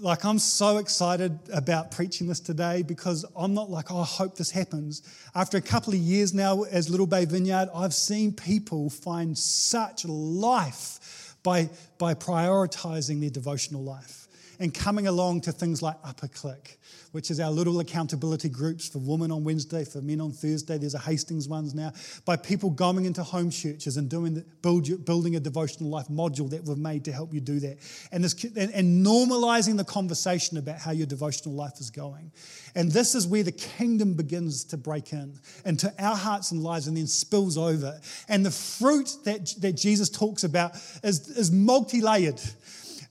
like 0.00 0.24
I'm 0.24 0.38
so 0.38 0.78
excited 0.78 1.38
about 1.52 1.90
preaching 1.90 2.26
this 2.26 2.40
today 2.40 2.82
because 2.82 3.24
I'm 3.36 3.54
not 3.54 3.70
like, 3.70 3.90
oh, 3.90 4.00
I 4.00 4.04
hope 4.04 4.36
this 4.36 4.50
happens. 4.50 5.02
After 5.34 5.56
a 5.56 5.62
couple 5.62 5.92
of 5.92 5.98
years 5.98 6.34
now 6.34 6.62
as 6.64 6.90
Little 6.90 7.06
Bay 7.06 7.24
Vineyard, 7.24 7.68
I've 7.74 7.94
seen 7.94 8.32
people 8.32 8.90
find 8.90 9.36
such 9.38 10.04
life 10.04 11.36
by, 11.42 11.70
by 11.98 12.14
prioritizing 12.14 13.20
their 13.20 13.30
devotional 13.30 13.84
life 13.84 14.25
and 14.58 14.72
coming 14.72 15.06
along 15.06 15.42
to 15.42 15.52
things 15.52 15.82
like 15.82 15.96
Upper 16.04 16.28
Click 16.28 16.78
which 17.16 17.30
is 17.30 17.40
our 17.40 17.50
little 17.50 17.80
accountability 17.80 18.50
groups 18.50 18.86
for 18.90 18.98
women 18.98 19.32
on 19.32 19.42
Wednesday, 19.42 19.86
for 19.86 20.02
men 20.02 20.20
on 20.20 20.32
Thursday. 20.32 20.76
There's 20.76 20.94
a 20.94 20.98
Hastings 20.98 21.48
ones 21.48 21.74
now. 21.74 21.94
By 22.26 22.36
people 22.36 22.68
going 22.68 23.06
into 23.06 23.22
home 23.22 23.48
churches 23.48 23.96
and 23.96 24.10
doing 24.10 24.34
the, 24.34 24.44
build, 24.60 25.02
building 25.06 25.34
a 25.34 25.40
devotional 25.40 25.88
life 25.88 26.08
module 26.08 26.50
that 26.50 26.64
we've 26.64 26.76
made 26.76 27.06
to 27.06 27.12
help 27.12 27.32
you 27.32 27.40
do 27.40 27.58
that. 27.60 27.78
And, 28.12 28.22
this, 28.22 28.44
and, 28.44 28.70
and 28.70 29.04
normalizing 29.04 29.78
the 29.78 29.84
conversation 29.84 30.58
about 30.58 30.78
how 30.78 30.90
your 30.90 31.06
devotional 31.06 31.54
life 31.54 31.80
is 31.80 31.88
going. 31.88 32.32
And 32.74 32.92
this 32.92 33.14
is 33.14 33.26
where 33.26 33.42
the 33.42 33.52
kingdom 33.52 34.12
begins 34.12 34.64
to 34.64 34.76
break 34.76 35.14
in 35.14 35.38
into 35.64 35.90
our 35.98 36.16
hearts 36.16 36.50
and 36.50 36.62
lives 36.62 36.86
and 36.86 36.98
then 36.98 37.06
spills 37.06 37.56
over. 37.56 37.98
And 38.28 38.44
the 38.44 38.50
fruit 38.50 39.08
that, 39.24 39.54
that 39.60 39.72
Jesus 39.72 40.10
talks 40.10 40.44
about 40.44 40.74
is, 41.02 41.28
is 41.30 41.50
multi 41.50 42.02
layered. 42.02 42.42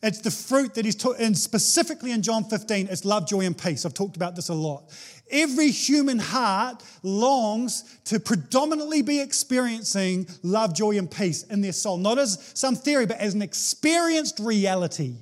It's 0.03 0.19
the 0.19 0.31
fruit 0.31 0.73
that 0.75 0.85
he's 0.85 0.95
taught, 0.95 1.19
and 1.19 1.37
specifically 1.37 2.11
in 2.11 2.21
John 2.21 2.43
15, 2.43 2.87
it's 2.89 3.05
love, 3.05 3.27
joy, 3.27 3.41
and 3.41 3.57
peace. 3.57 3.85
I've 3.85 3.93
talked 3.93 4.15
about 4.15 4.35
this 4.35 4.49
a 4.49 4.53
lot. 4.53 4.91
Every 5.31 5.71
human 5.71 6.19
heart 6.19 6.83
longs 7.01 7.97
to 8.05 8.19
predominantly 8.19 9.01
be 9.01 9.19
experiencing 9.19 10.27
love, 10.43 10.75
joy, 10.75 10.97
and 10.97 11.09
peace 11.09 11.43
in 11.43 11.61
their 11.61 11.73
soul, 11.73 11.97
not 11.97 12.19
as 12.19 12.51
some 12.53 12.75
theory, 12.75 13.05
but 13.05 13.17
as 13.17 13.33
an 13.33 13.41
experienced 13.41 14.39
reality. 14.39 15.15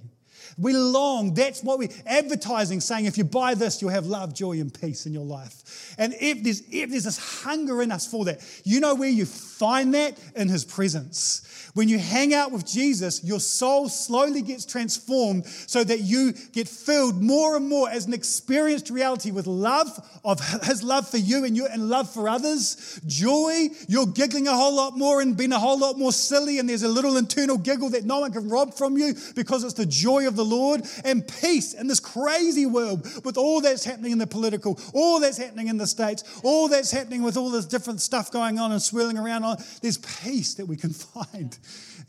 We 0.58 0.74
long, 0.74 1.34
that's 1.34 1.64
what 1.64 1.80
we 1.80 1.90
advertising 2.06 2.80
saying 2.82 3.06
if 3.06 3.18
you 3.18 3.24
buy 3.24 3.56
this, 3.56 3.82
you'll 3.82 3.92
have 3.92 4.06
love, 4.06 4.34
joy, 4.34 4.60
and 4.60 4.74
peace 4.74 5.06
in 5.06 5.14
your 5.14 5.26
life. 5.26 5.96
And 5.98 6.14
if 6.20 6.44
there's 6.44 6.62
if 6.70 6.90
there's 6.92 7.06
this 7.06 7.18
hunger 7.18 7.82
in 7.82 7.92
us 7.92 8.06
for 8.06 8.26
that, 8.26 8.42
you 8.64 8.80
know 8.80 8.96
where 8.96 9.10
you 9.10 9.26
find 9.26 9.94
that? 9.96 10.20
In 10.36 10.50
his 10.50 10.64
presence. 10.64 11.42
When 11.74 11.90
you 11.90 11.98
hang 11.98 12.36
out 12.36 12.52
with 12.52 12.68
Jesus, 12.68 13.24
your 13.24 13.40
soul 13.40 13.90
slowly 13.90 14.44
gets 14.44 14.64
transformed 14.64 15.48
so 15.48 15.84
that 15.84 16.02
you 16.02 16.34
get 16.52 16.68
filled 16.68 17.20
more 17.20 17.56
and 17.56 17.68
more 17.68 17.90
as 17.90 18.06
an 18.06 18.14
experienced 18.14 18.92
reality 18.92 19.32
with 19.32 19.48
love 19.48 19.90
of 20.24 20.40
his 20.64 20.84
love 20.84 21.10
for 21.10 21.18
you 21.18 21.46
and 21.46 21.58
you 21.58 21.66
and 21.66 21.90
love 21.90 22.12
for 22.12 22.30
others. 22.30 23.00
Joy, 23.08 23.70
you're 23.88 24.06
giggling 24.06 24.48
a 24.48 24.54
whole 24.54 24.76
lot 24.76 24.96
more 24.96 25.20
and 25.20 25.36
being 25.36 25.52
a 25.52 25.58
whole 25.60 25.80
lot 25.80 25.98
more 25.98 26.12
silly, 26.12 26.60
and 26.60 26.70
there's 26.70 26.84
a 26.84 26.88
little 26.88 27.18
internal 27.18 27.58
giggle 27.58 27.90
that 27.90 28.06
no 28.06 28.20
one 28.20 28.32
can 28.32 28.48
rob 28.50 28.76
from 28.76 28.96
you 28.96 29.16
because 29.36 29.64
it's 29.64 29.74
the 29.74 29.86
joy 29.86 30.28
of 30.28 30.36
the 30.36 30.46
Lord. 30.46 30.84
And 31.04 31.28
peace 31.28 31.74
in 31.74 31.88
this 31.88 32.00
crazy 32.00 32.68
world 32.68 33.08
with 33.26 33.36
all 33.36 33.62
that's 33.62 33.84
happening 33.84 34.12
in 34.12 34.20
the 34.20 34.28
political, 34.28 34.80
all 34.94 35.20
that's 35.20 35.38
happening 35.38 35.70
in 35.70 35.78
the 35.78 35.88
states, 35.88 36.24
all 36.44 36.68
that's 36.68 36.92
happening 36.92 37.24
with 37.24 37.36
all 37.36 37.50
this 37.50 37.66
different 37.66 38.00
stuff 38.00 38.32
going 38.32 38.60
on 38.60 38.72
and 38.72 38.82
swirling 38.82 39.18
around 39.18 39.44
on, 39.44 39.58
there's 39.82 39.98
peace 39.98 40.54
that 40.54 40.68
we 40.68 40.76
can 40.76 40.92
find 40.94 41.58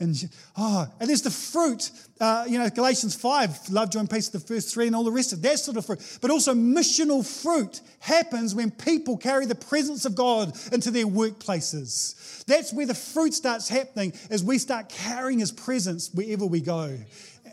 and 0.01 0.17
oh, 0.57 0.87
and 1.01 1.09
there's 1.09 1.23
the 1.23 1.31
fruit. 1.31 1.91
Uh, 2.21 2.45
you 2.49 2.59
know, 2.59 2.71
Galatians 2.71 3.15
5, 3.17 3.71
love, 3.71 3.91
joy, 3.91 4.01
and 4.01 4.09
peace, 4.11 4.29
the 4.29 4.39
first 4.39 4.73
three, 4.73 4.87
and 4.87 4.95
all 4.95 5.03
the 5.03 5.11
rest 5.11 5.33
of 5.33 5.43
that 5.43 5.59
sort 5.59 5.77
of 5.77 5.85
fruit. 5.85 6.19
But 6.21 6.31
also, 6.31 6.55
missional 6.55 7.27
fruit 7.27 7.81
happens 7.99 8.55
when 8.55 8.71
people 8.71 9.17
carry 9.17 9.47
the 9.47 9.55
presence 9.57 10.05
of 10.05 10.15
God 10.15 10.57
into 10.73 10.91
their 10.91 11.07
workplaces. 11.07 12.45
That's 12.45 12.73
where 12.73 12.87
the 12.87 12.95
fruit 12.95 13.35
starts 13.35 13.69
happening, 13.69 14.13
as 14.31 14.45
we 14.45 14.59
start 14.59 14.89
carrying 14.89 15.41
His 15.41 15.53
presence 15.53 16.11
wherever 16.15 16.47
we 16.47 16.61
go 16.61 16.97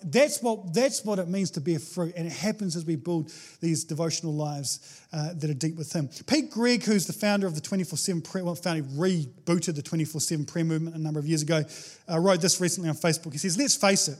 that's 0.04 0.42
what, 0.42 0.74
that's 0.74 1.04
what 1.06 1.20
it 1.20 1.28
means 1.28 1.52
to 1.52 1.62
bear 1.62 1.80
fruit. 1.80 2.14
And 2.16 2.28
it 2.28 2.34
happens 2.34 2.76
as 2.76 2.86
we 2.86 2.96
build 2.96 3.32
these 3.60 3.84
devotional 3.84 4.34
lives 4.34 5.02
uh, 5.14 5.34
that 5.36 5.50
are 5.50 5.56
deep 5.56 5.76
with 5.76 5.94
Him. 5.94 6.10
Pete 6.28 6.50
Greig, 6.50 6.84
who's 6.84 7.06
the 7.06 7.14
founder 7.14 7.48
of 7.48 7.56
the 7.56 7.62
24 7.62 7.98
7 7.98 8.22
prayer, 8.22 8.44
well, 8.44 8.56
found, 8.56 8.78
he 8.78 8.98
rebooted 8.98 9.76
the 9.76 9.82
24 9.82 10.22
7 10.22 10.46
prayer 10.46 10.66
movement 10.66 10.96
a 10.96 11.00
number 11.00 11.20
of 11.20 11.28
years 11.28 11.42
ago, 11.42 11.64
uh, 12.10 12.20
wrote 12.20 12.42
this 12.42 12.60
recently 12.60 12.90
on 12.90 12.96
Facebook. 12.96 13.32
He 13.32 13.38
says, 13.38 13.58
Let's 13.58 13.76
face 13.76 14.08
it. 14.08 14.18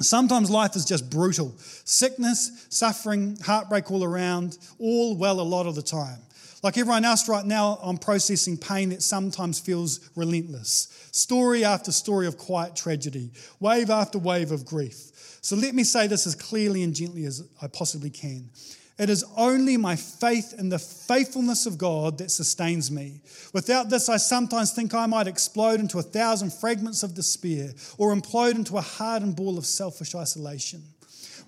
Sometimes 0.00 0.48
life 0.48 0.76
is 0.76 0.84
just 0.84 1.10
brutal. 1.10 1.54
Sickness, 1.58 2.66
suffering, 2.68 3.36
heartbreak 3.44 3.90
all 3.90 4.04
around, 4.04 4.56
all 4.78 5.16
well 5.16 5.40
a 5.40 5.42
lot 5.42 5.66
of 5.66 5.74
the 5.74 5.82
time. 5.82 6.18
Like 6.62 6.76
everyone 6.76 7.04
else 7.04 7.28
right 7.28 7.44
now, 7.44 7.78
I'm 7.82 7.98
processing 7.98 8.56
pain 8.56 8.88
that 8.88 9.02
sometimes 9.02 9.60
feels 9.60 10.10
relentless. 10.16 10.88
Story 11.12 11.64
after 11.64 11.92
story 11.92 12.26
of 12.26 12.36
quiet 12.36 12.74
tragedy, 12.74 13.30
wave 13.60 13.90
after 13.90 14.18
wave 14.18 14.50
of 14.50 14.66
grief. 14.66 15.12
So 15.40 15.54
let 15.54 15.74
me 15.74 15.84
say 15.84 16.08
this 16.08 16.26
as 16.26 16.34
clearly 16.34 16.82
and 16.82 16.94
gently 16.94 17.24
as 17.26 17.48
I 17.62 17.68
possibly 17.68 18.10
can. 18.10 18.50
It 18.98 19.08
is 19.08 19.24
only 19.36 19.76
my 19.76 19.94
faith 19.94 20.54
in 20.58 20.68
the 20.68 20.78
faithfulness 20.80 21.66
of 21.66 21.78
God 21.78 22.18
that 22.18 22.32
sustains 22.32 22.90
me. 22.90 23.20
Without 23.52 23.88
this, 23.88 24.08
I 24.08 24.16
sometimes 24.16 24.72
think 24.72 24.92
I 24.92 25.06
might 25.06 25.28
explode 25.28 25.78
into 25.78 26.00
a 26.00 26.02
thousand 26.02 26.52
fragments 26.52 27.04
of 27.04 27.14
despair 27.14 27.70
or 27.96 28.12
implode 28.12 28.56
into 28.56 28.76
a 28.76 28.82
hardened 28.82 29.36
ball 29.36 29.56
of 29.56 29.66
selfish 29.66 30.16
isolation. 30.16 30.82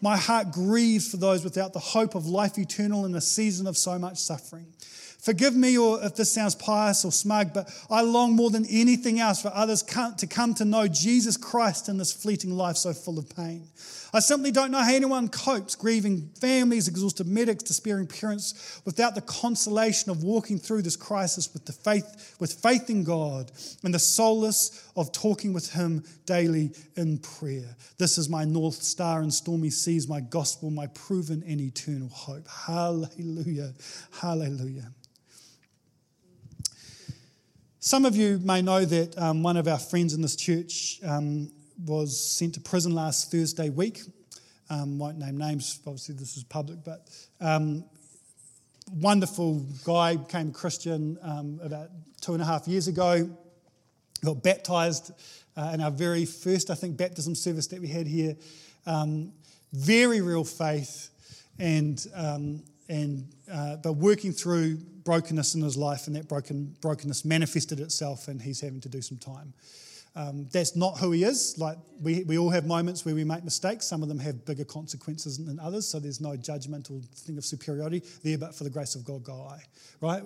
My 0.01 0.17
heart 0.17 0.53
grieves 0.53 1.11
for 1.11 1.17
those 1.17 1.45
without 1.45 1.73
the 1.73 1.79
hope 1.79 2.15
of 2.15 2.27
life 2.27 2.59
eternal 2.59 3.05
in 3.05 3.15
a 3.15 3.21
season 3.21 3.67
of 3.67 3.77
so 3.77 3.99
much 3.99 4.19
suffering. 4.19 4.67
Forgive 5.21 5.55
me 5.55 5.77
or 5.77 6.03
if 6.03 6.17
this 6.17 6.33
sounds 6.33 6.55
pious 6.55 7.05
or 7.05 7.13
smug, 7.13 7.53
but 7.53 7.71
I 7.91 8.01
long 8.01 8.35
more 8.35 8.49
than 8.49 8.65
anything 8.71 9.21
else 9.21 9.43
for 9.43 9.53
others 9.55 9.83
to 9.83 10.27
come 10.27 10.55
to 10.55 10.65
know 10.65 10.89
Jesus 10.89 11.37
Christ 11.37 11.91
in 11.91 11.99
this 11.99 12.11
fleeting 12.11 12.53
life 12.53 12.79
so 12.79 12.95
full 12.95 13.19
of 13.19 13.29
pain. 13.37 13.69
I 14.13 14.21
simply 14.21 14.51
don't 14.51 14.71
know 14.71 14.83
how 14.83 14.93
anyone 14.93 15.29
copes, 15.29 15.77
grieving 15.77 16.31
families, 16.41 16.89
exhausted 16.89 17.27
medics, 17.27 17.63
despairing 17.63 18.09
parents, 18.09 18.83
without 18.85 19.15
the 19.15 19.21
consolation 19.21 20.11
of 20.11 20.25
walking 20.25 20.59
through 20.59 20.83
this 20.83 20.97
crisis 20.97 21.53
with 21.53 21.65
the 21.65 21.73
faith, 21.73 22.37
with 22.41 22.53
faith 22.53 22.91
in 22.91 23.05
God 23.05 23.53
and 23.85 23.95
the 23.95 23.99
solace 23.99 24.91
of 24.97 25.13
talking 25.13 25.53
with 25.53 25.73
Him 25.73 26.05
daily 26.27 26.73
in 26.97 27.19
prayer. 27.19 27.77
This 27.99 28.19
is 28.19 28.29
my 28.29 28.45
north 28.45 28.83
star 28.83 29.23
in 29.23 29.31
stormy 29.31 29.71
seas, 29.71 30.09
my 30.09 30.21
gospel, 30.21 30.71
my 30.71 30.89
proven 30.89 31.45
and 31.47 31.61
eternal 31.61 32.09
hope. 32.09 32.49
Hallelujah. 32.49 33.75
Hallelujah. 34.21 34.93
Some 37.83 38.05
of 38.05 38.15
you 38.15 38.39
may 38.45 38.61
know 38.61 38.85
that 38.85 39.17
um, 39.17 39.43
one 39.43 39.57
of 39.57 39.67
our 39.67 39.79
friends 39.79 40.13
in 40.13 40.21
this 40.21 40.37
church 40.37 41.01
um, 41.03 41.51
was 41.87 42.19
sent 42.19 42.55
to 42.55 42.61
prison 42.61 42.95
last 42.95 43.31
Thursday 43.31 43.71
week. 43.71 44.03
Um, 44.69 44.99
won't 44.99 45.19
name 45.19 45.37
names, 45.37 45.81
obviously, 45.87 46.15
this 46.15 46.37
is 46.37 46.45
public, 46.45 46.85
but 46.85 47.09
um, 47.41 47.85
wonderful 48.93 49.67
guy, 49.85 50.17
became 50.17 50.53
Christian 50.53 51.19
um, 51.23 51.61
about 51.63 51.89
two 52.21 52.35
and 52.35 52.43
a 52.43 52.45
half 52.45 52.69
years 52.69 52.87
ago, 52.87 53.29
got 54.25 54.43
baptized 54.43 55.13
uh, 55.57 55.71
in 55.75 55.81
our 55.81 55.91
very 55.91 56.25
first, 56.25 56.71
I 56.71 56.75
think, 56.75 56.97
baptism 56.97 57.35
service 57.35 57.67
that 57.69 57.81
we 57.81 57.89
had 57.89 58.07
here. 58.07 58.37
Um, 58.87 59.33
very 59.73 60.21
real 60.21 60.45
faith, 60.45 61.11
and, 61.59 62.05
um, 62.15 62.63
and 62.89 63.29
uh, 63.53 63.77
but 63.77 63.95
working 63.95 64.33
through 64.33 64.77
brokenness 65.05 65.55
in 65.55 65.63
his 65.63 65.77
life, 65.77 66.07
and 66.07 66.17
that 66.17 66.29
broken, 66.29 66.77
brokenness 66.81 67.25
manifested 67.25 67.81
itself, 67.81 68.29
and 68.29 68.41
he's 68.41 68.61
having 68.61 68.81
to 68.81 68.89
do 68.89 69.03
some 69.03 69.19
time. 69.19 69.53
Um, 70.17 70.49
that's 70.53 70.75
not 70.75 70.99
who 70.99 71.13
he 71.13 71.23
is. 71.23 71.57
Like 71.57 71.79
we, 72.01 72.25
we 72.25 72.37
all 72.37 72.51
have 72.51 72.67
moments 72.67 73.05
where 73.05 73.15
we 73.15 73.23
make 73.23 73.45
mistakes. 73.45 73.87
Some 73.87 74.03
of 74.03 74.09
them 74.09 74.19
have 74.19 74.45
bigger 74.45 74.65
consequences 74.65 75.39
than 75.39 75.61
others. 75.61 75.87
So 75.87 76.01
there's 76.01 76.21
no 76.21 76.31
judgmental 76.31 77.05
thing 77.11 77.39
of 77.39 77.45
superiority 77.45 78.03
there, 78.25 78.37
but 78.37 78.55
for 78.55 78.65
the 78.65 78.71
grace 78.71 78.97
of 78.97 79.05
God, 79.05 79.23
go 79.23 79.47
I. 79.49 79.61
Right? 80.01 80.23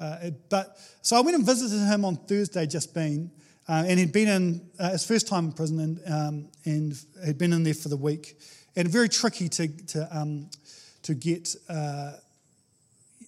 Uh, 0.00 0.30
but 0.48 0.76
so 1.02 1.16
I 1.16 1.20
went 1.20 1.36
and 1.36 1.46
visited 1.46 1.78
him 1.78 2.04
on 2.04 2.16
Thursday, 2.16 2.66
just 2.66 2.94
been, 2.94 3.30
uh, 3.68 3.84
and 3.86 3.98
he'd 3.98 4.12
been 4.12 4.28
in 4.28 4.70
uh, 4.78 4.90
his 4.90 5.04
first 5.04 5.28
time 5.28 5.46
in 5.46 5.52
prison, 5.52 5.78
and, 5.80 6.00
um, 6.12 6.48
and 6.64 6.98
had 7.24 7.38
been 7.38 7.52
in 7.52 7.62
there 7.62 7.74
for 7.74 7.90
the 7.90 7.96
week, 7.96 8.40
and 8.74 8.88
very 8.88 9.08
tricky 9.08 9.48
to 9.50 9.68
to 9.68 10.18
um, 10.18 10.48
to 11.02 11.14
get. 11.14 11.54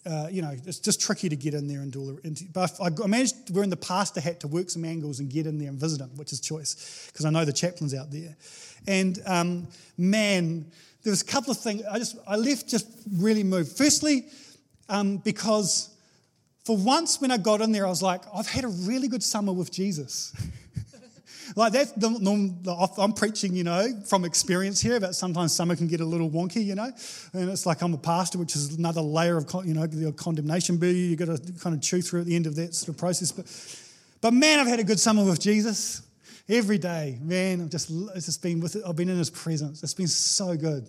Uh, 0.07 0.29
you 0.31 0.41
know, 0.41 0.51
it's 0.67 0.79
just 0.79 1.01
tricky 1.01 1.29
to 1.29 1.37
get 1.37 1.53
in 1.53 1.69
there 1.69 1.81
and 1.81 1.93
do 1.93 2.01
all 2.01 2.19
But 2.55 2.73
I, 2.83 3.07
managed 3.07 3.55
wearing 3.55 3.69
the 3.69 3.77
pastor 3.77 4.21
hat 4.21 4.41
to 4.41 4.49
work 4.49 4.71
some 4.71 4.85
angles 4.85 5.21
and 5.21 5.29
get 5.29 5.47
in 5.47 5.59
there 5.59 5.69
and 5.69 5.79
visit 5.79 6.01
him, 6.01 6.11
which 6.17 6.33
is 6.33 6.41
choice, 6.41 7.11
because 7.13 7.27
I 7.27 7.31
know 7.31 7.45
the 7.45 7.53
chaplain's 7.53 7.95
out 7.95 8.11
there. 8.11 8.35
And 8.87 9.19
um, 9.27 9.69
man, 9.99 10.65
there 11.03 11.11
was 11.11 11.21
a 11.21 11.27
couple 11.27 11.51
of 11.51 11.59
things. 11.59 11.83
I 11.91 11.99
just 11.99 12.17
I 12.27 12.37
left 12.37 12.69
just 12.69 12.87
really 13.13 13.43
moved. 13.43 13.77
Firstly, 13.77 14.27
um, 14.89 15.19
because 15.19 15.91
for 16.65 16.77
once 16.77 17.21
when 17.21 17.31
I 17.31 17.37
got 17.37 17.61
in 17.61 17.73
there, 17.73 17.87
I 17.87 17.91
was 17.91 18.03
like, 18.03 18.23
I've 18.35 18.47
had 18.47 18.65
a 18.65 18.69
really 18.69 19.09
good 19.09 19.23
summer 19.23 19.53
with 19.53 19.71
Jesus. 19.71 20.35
Like 21.57 21.73
that's 21.73 21.93
the, 21.93 22.09
the, 22.09 22.93
I'm 22.99 23.13
preaching, 23.13 23.55
you 23.55 23.65
know, 23.65 23.89
from 24.07 24.25
experience 24.25 24.81
here, 24.81 25.01
but 25.01 25.15
sometimes 25.15 25.55
summer 25.55 25.77
can 25.77 25.89
get 25.89 26.01
a 26.01 26.05
little 26.05 26.31
wonky, 26.31 26.65
you 26.65 26.75
know. 26.75 26.91
And 27.33 27.51
it's 27.51 27.67
like 27.67 27.83
I'm 27.83 27.95
a 27.95 27.99
pastor, 27.99 28.39
which 28.39 28.57
is 28.57 28.77
another 28.77 29.01
layer 29.01 29.37
of, 29.37 29.51
you 29.65 29.75
know, 29.75 29.87
the 29.87 30.13
condemnation 30.13 30.77
boo. 30.77 30.87
You've 30.87 31.19
got 31.19 31.27
to 31.27 31.53
kind 31.61 31.75
of 31.75 31.83
chew 31.83 32.03
through 32.03 32.21
at 32.21 32.27
the 32.27 32.37
end 32.37 32.47
of 32.47 32.57
that 32.57 32.75
sort 32.75 32.91
of 32.91 32.99
process. 32.99 33.33
But, 33.33 33.47
but 34.21 34.33
man, 34.33 34.61
I've 34.61 34.67
had 34.67 34.81
a 34.81 34.85
good 34.85 35.01
summer 35.01 35.25
with 35.25 35.41
Jesus 35.41 36.03
every 36.49 36.79
day. 36.79 37.19
Man, 37.21 37.63
I've 37.63 37.71
just, 37.71 37.91
it's 38.15 38.27
just 38.27 38.43
been 38.43 38.61
with 38.61 38.77
it. 38.77 38.83
I've 38.87 38.97
been 38.97 39.09
in 39.09 39.19
his 39.19 39.31
presence. 39.31 39.83
It's 39.83 39.95
been 39.95 40.09
so 40.09 40.57
good. 40.57 40.89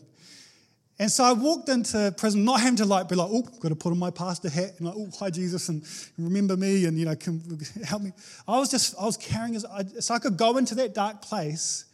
And 1.00 1.12
so 1.12 1.24
I 1.24 1.34
walked 1.34 1.68
into 1.70 2.14
prison, 2.16 2.46
not 2.46 2.60
having 2.60 2.76
to 2.76 2.86
like 2.86 3.10
be 3.10 3.16
like, 3.16 3.30
oh, 3.32 3.42
got 3.60 3.70
to 3.70 3.76
put 3.76 3.92
on 3.92 3.98
my 3.98 4.12
pastor 4.12 4.50
hat 4.50 4.74
and 4.78 4.88
like, 4.88 4.96
oh, 4.96 5.10
hi 5.20 5.32
Jesus, 5.32 5.68
and 5.70 5.84
remember 6.18 6.56
me, 6.56 6.86
and 6.86 6.98
you 6.98 7.06
know, 7.06 7.16
can 7.16 7.60
help 7.84 8.04
me. 8.04 8.12
I 8.48 8.60
was 8.60 8.70
just, 8.70 8.96
I 9.00 9.06
was 9.06 9.18
carrying, 9.18 9.58
so 9.60 10.14
I 10.14 10.20
could 10.20 10.38
go 10.38 10.58
into 10.58 10.76
that 10.76 10.94
dark 10.94 11.22
place 11.22 11.86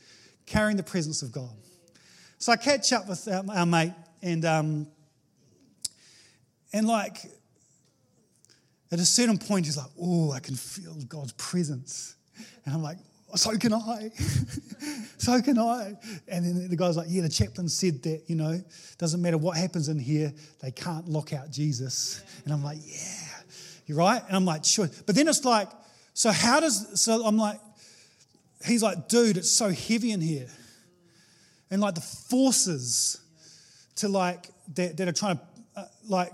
carrying 0.46 0.76
the 0.78 0.84
presence 0.84 1.22
of 1.22 1.32
God. 1.32 1.56
So 2.38 2.52
I 2.52 2.58
catch 2.58 2.92
up 2.92 3.08
with 3.08 3.28
our, 3.28 3.44
our 3.50 3.66
mate, 3.66 3.94
and 4.22 4.44
um, 4.44 4.88
and 6.74 6.86
like 6.86 7.18
at 8.92 9.00
a 9.00 9.06
certain 9.06 9.38
point, 9.38 9.66
he's 9.66 9.78
like, 9.78 9.92
oh, 10.02 10.32
I 10.32 10.40
can 10.40 10.56
feel 10.56 10.94
God's 11.08 11.32
presence, 11.34 12.16
and 12.66 12.76
I'm 12.76 12.84
like, 12.84 12.98
so 13.36 13.58
can 13.58 13.74
I. 13.74 14.12
so 15.18 15.42
can 15.42 15.60
I. 15.60 15.94
And 16.28 16.46
then 16.46 16.70
the 16.70 16.78
guy's 16.78 16.96
like, 16.98 17.08
yeah, 17.10 17.22
the 17.22 17.30
chaplain 17.30 17.68
said 17.68 18.02
that, 18.04 18.24
you 18.28 18.36
know, 18.36 18.62
doesn't 18.98 19.22
matter 19.22 19.38
what 19.38 19.58
happens 19.58 19.90
in 19.90 20.00
here, 20.00 20.34
they 20.62 20.72
can't 20.72 21.08
lock 21.10 21.34
out 21.34 21.52
Jesus. 21.52 22.24
And 22.46 22.54
I'm 22.54 22.64
like, 22.64 22.80
yeah, 22.86 23.28
you're 23.86 23.98
right. 23.98 24.22
And 24.28 24.36
I'm 24.36 24.46
like, 24.46 24.64
sure. 24.64 24.90
But 25.06 25.16
then 25.16 25.28
it's 25.28 25.44
like, 25.44 25.70
so 26.14 26.32
how 26.32 26.60
does, 26.60 27.00
so 27.00 27.26
I'm 27.26 27.38
like, 27.38 27.60
he's 28.66 28.82
like, 28.82 29.08
dude, 29.08 29.38
it's 29.38 29.52
so 29.52 29.70
heavy 29.70 30.12
in 30.12 30.22
here. 30.22 30.48
And 31.70 31.82
like 31.82 31.96
the 31.96 32.02
forces 32.02 33.20
to 33.98 34.08
like, 34.08 34.50
that, 34.76 34.98
that 34.98 35.08
are 35.08 35.14
trying 35.14 35.38
to 35.38 35.44
uh, 35.76 35.86
like 36.08 36.32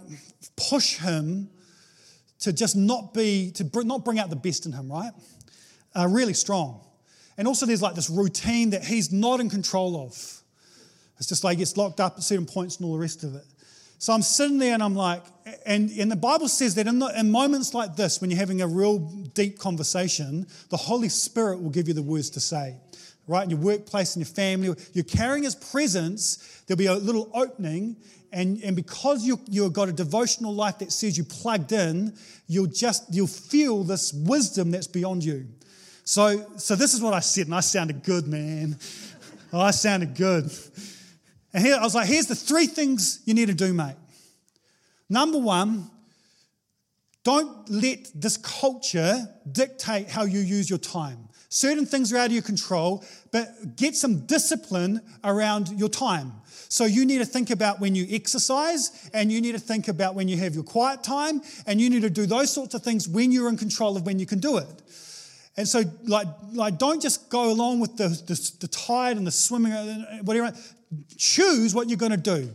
push 0.70 0.98
him 0.98 1.50
to 2.40 2.54
just 2.54 2.76
not 2.76 3.14
be, 3.14 3.52
to 3.52 3.64
br- 3.64 3.84
not 3.84 4.04
bring 4.04 4.20
out 4.20 4.30
the 4.30 4.36
best 4.36 4.66
in 4.66 4.74
him, 4.74 4.92
right? 4.92 5.12
Are 5.96 6.10
really 6.10 6.34
strong. 6.34 6.82
And 7.38 7.48
also, 7.48 7.66
there's 7.66 7.82
like 7.82 7.96
this 7.96 8.10
routine 8.10 8.72
that 8.72 8.84
he's 8.84 9.12
not 9.12 9.40
in 9.40 9.50
control 9.50 10.06
of. 10.06 10.42
It's 11.18 11.28
just 11.28 11.44
like 11.44 11.58
he 11.58 11.62
gets 11.62 11.78
locked 11.78 12.00
up 12.00 12.16
at 12.18 12.24
certain 12.24 12.46
points 12.46 12.78
and 12.78 12.86
all 12.86 12.94
the 12.94 13.00
rest 13.00 13.24
of 13.24 13.36
it. 13.36 13.46
So 14.04 14.12
I'm 14.12 14.22
sitting 14.22 14.58
there 14.58 14.74
and 14.74 14.84
I'm 14.84 14.96
like, 14.96 15.24
and, 15.66 15.90
and 15.92 16.12
the 16.12 16.18
Bible 16.18 16.50
says 16.50 16.76
that 16.76 16.88
in, 16.88 17.00
the, 17.00 17.08
in 17.18 17.32
moments 17.32 17.74
like 17.74 17.96
this, 17.96 18.20
when 18.20 18.30
you're 18.30 18.40
having 18.40 18.62
a 18.62 18.68
real 18.68 19.00
deep 19.00 19.58
conversation, 19.58 20.46
the 20.70 20.76
Holy 20.78 21.08
Spirit 21.08 21.62
will 21.62 21.70
give 21.70 21.88
you 21.88 21.94
the 21.94 22.02
words 22.02 22.30
to 22.32 22.42
say, 22.42 22.76
right? 23.28 23.46
In 23.46 23.50
your 23.50 23.60
workplace, 23.60 24.18
in 24.18 24.20
your 24.20 24.28
family, 24.28 24.76
you're 24.92 25.06
carrying 25.06 25.44
His 25.44 25.56
presence, 25.56 26.64
there'll 26.68 26.78
be 26.78 26.88
a 26.88 26.96
little 26.96 27.32
opening, 27.34 27.96
and, 28.34 28.62
and 28.62 28.76
because 28.76 29.26
you, 29.26 29.40
you've 29.48 29.72
got 29.72 29.88
a 29.88 29.94
devotional 29.94 30.54
life 30.54 30.80
that 30.80 30.92
says 30.92 31.18
you 31.18 31.24
plugged 31.24 31.72
in, 31.72 32.14
you'll 32.48 32.66
just, 32.68 33.06
you'll 33.10 33.28
feel 33.28 33.86
this 33.86 34.12
wisdom 34.12 34.72
that's 34.72 34.88
beyond 34.88 35.24
you. 35.24 35.48
So, 36.06 36.46
so 36.58 36.76
this 36.76 36.94
is 36.94 37.02
what 37.02 37.14
I 37.14 37.20
said, 37.22 37.46
and 37.48 37.56
I 37.56 37.62
sounded 37.62 38.04
good, 38.04 38.28
man. 38.28 38.78
Oh, 39.54 39.62
I 39.62 39.72
sounded 39.72 40.16
good. 40.16 40.52
And 41.54 41.64
here 41.64 41.78
I 41.80 41.84
was 41.84 41.96
like, 41.96 42.08
here's 42.08 42.26
the 42.28 42.36
three 42.36 42.66
things 42.66 43.22
you 43.26 43.34
need 43.34 43.48
to 43.48 43.54
do, 43.54 43.74
mate. 43.74 43.96
Number 45.10 45.38
one, 45.38 45.90
don't 47.24 47.70
let 47.70 48.10
this 48.16 48.36
culture 48.38 49.30
dictate 49.50 50.10
how 50.10 50.24
you 50.24 50.40
use 50.40 50.70
your 50.70 50.80
time. 50.80 51.30
Certain 51.48 51.86
things 51.86 52.12
are 52.12 52.18
out 52.18 52.26
of 52.26 52.32
your 52.32 52.42
control, 52.42 53.06
but 53.32 53.76
get 53.76 53.96
some 53.96 54.26
discipline 54.26 55.00
around 55.24 55.70
your 55.70 55.88
time. 55.88 56.34
So 56.68 56.86
you 56.86 57.06
need 57.06 57.20
to 57.20 57.26
think 57.26 57.52
about 57.52 57.80
when 57.80 57.94
you 57.96 58.08
exercise, 58.10 59.10
and 59.14 59.32
you 59.32 59.40
need 59.40 59.52
to 59.52 59.60
think 59.60 59.88
about 59.88 60.16
when 60.16 60.28
you 60.28 60.36
have 60.38 60.56
your 60.56 60.64
quiet 60.64 61.04
time, 61.04 61.42
and 61.68 61.80
you 61.80 61.90
need 61.90 62.02
to 62.02 62.10
do 62.10 62.26
those 62.26 62.52
sorts 62.52 62.74
of 62.74 62.82
things 62.82 63.08
when 63.08 63.32
you're 63.32 63.48
in 63.48 63.58
control 63.58 63.96
of 63.96 64.06
when 64.06 64.18
you 64.20 64.26
can 64.26 64.40
do 64.40 64.58
it. 64.58 64.82
And 65.56 65.68
so, 65.68 65.84
like, 66.04 66.28
like 66.54 66.78
don't 66.78 67.02
just 67.02 67.30
go 67.30 67.52
along 67.52 67.80
with 67.80 67.96
the, 67.98 68.08
the, 68.08 68.52
the 68.62 68.68
tide 68.68 69.18
and 69.18 69.28
the 69.28 69.32
swimming, 69.32 69.72
whatever. 70.24 70.56
Choose 71.18 71.76
what 71.76 71.90
you're 71.90 71.98
going 71.98 72.12
to 72.12 72.18
do. 72.18 72.50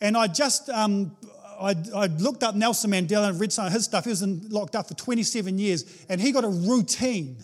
And 0.00 0.16
I 0.16 0.26
just, 0.26 0.68
um, 0.70 1.16
I, 1.60 1.74
I, 1.94 2.06
looked 2.06 2.42
up 2.42 2.54
Nelson 2.54 2.90
Mandela 2.90 3.30
and 3.30 3.40
read 3.40 3.52
some 3.52 3.66
of 3.66 3.72
his 3.72 3.84
stuff. 3.84 4.04
He 4.04 4.10
was 4.10 4.22
in, 4.22 4.48
locked 4.50 4.76
up 4.76 4.88
for 4.88 4.94
27 4.94 5.58
years, 5.58 6.04
and 6.08 6.20
he 6.20 6.32
got 6.32 6.44
a 6.44 6.48
routine 6.48 7.38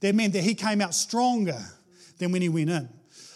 that 0.00 0.14
meant 0.14 0.32
that 0.34 0.44
he 0.44 0.54
came 0.54 0.80
out 0.80 0.94
stronger 0.94 1.58
than 2.18 2.32
when 2.32 2.42
he 2.42 2.48
went 2.48 2.70
in. 2.70 2.88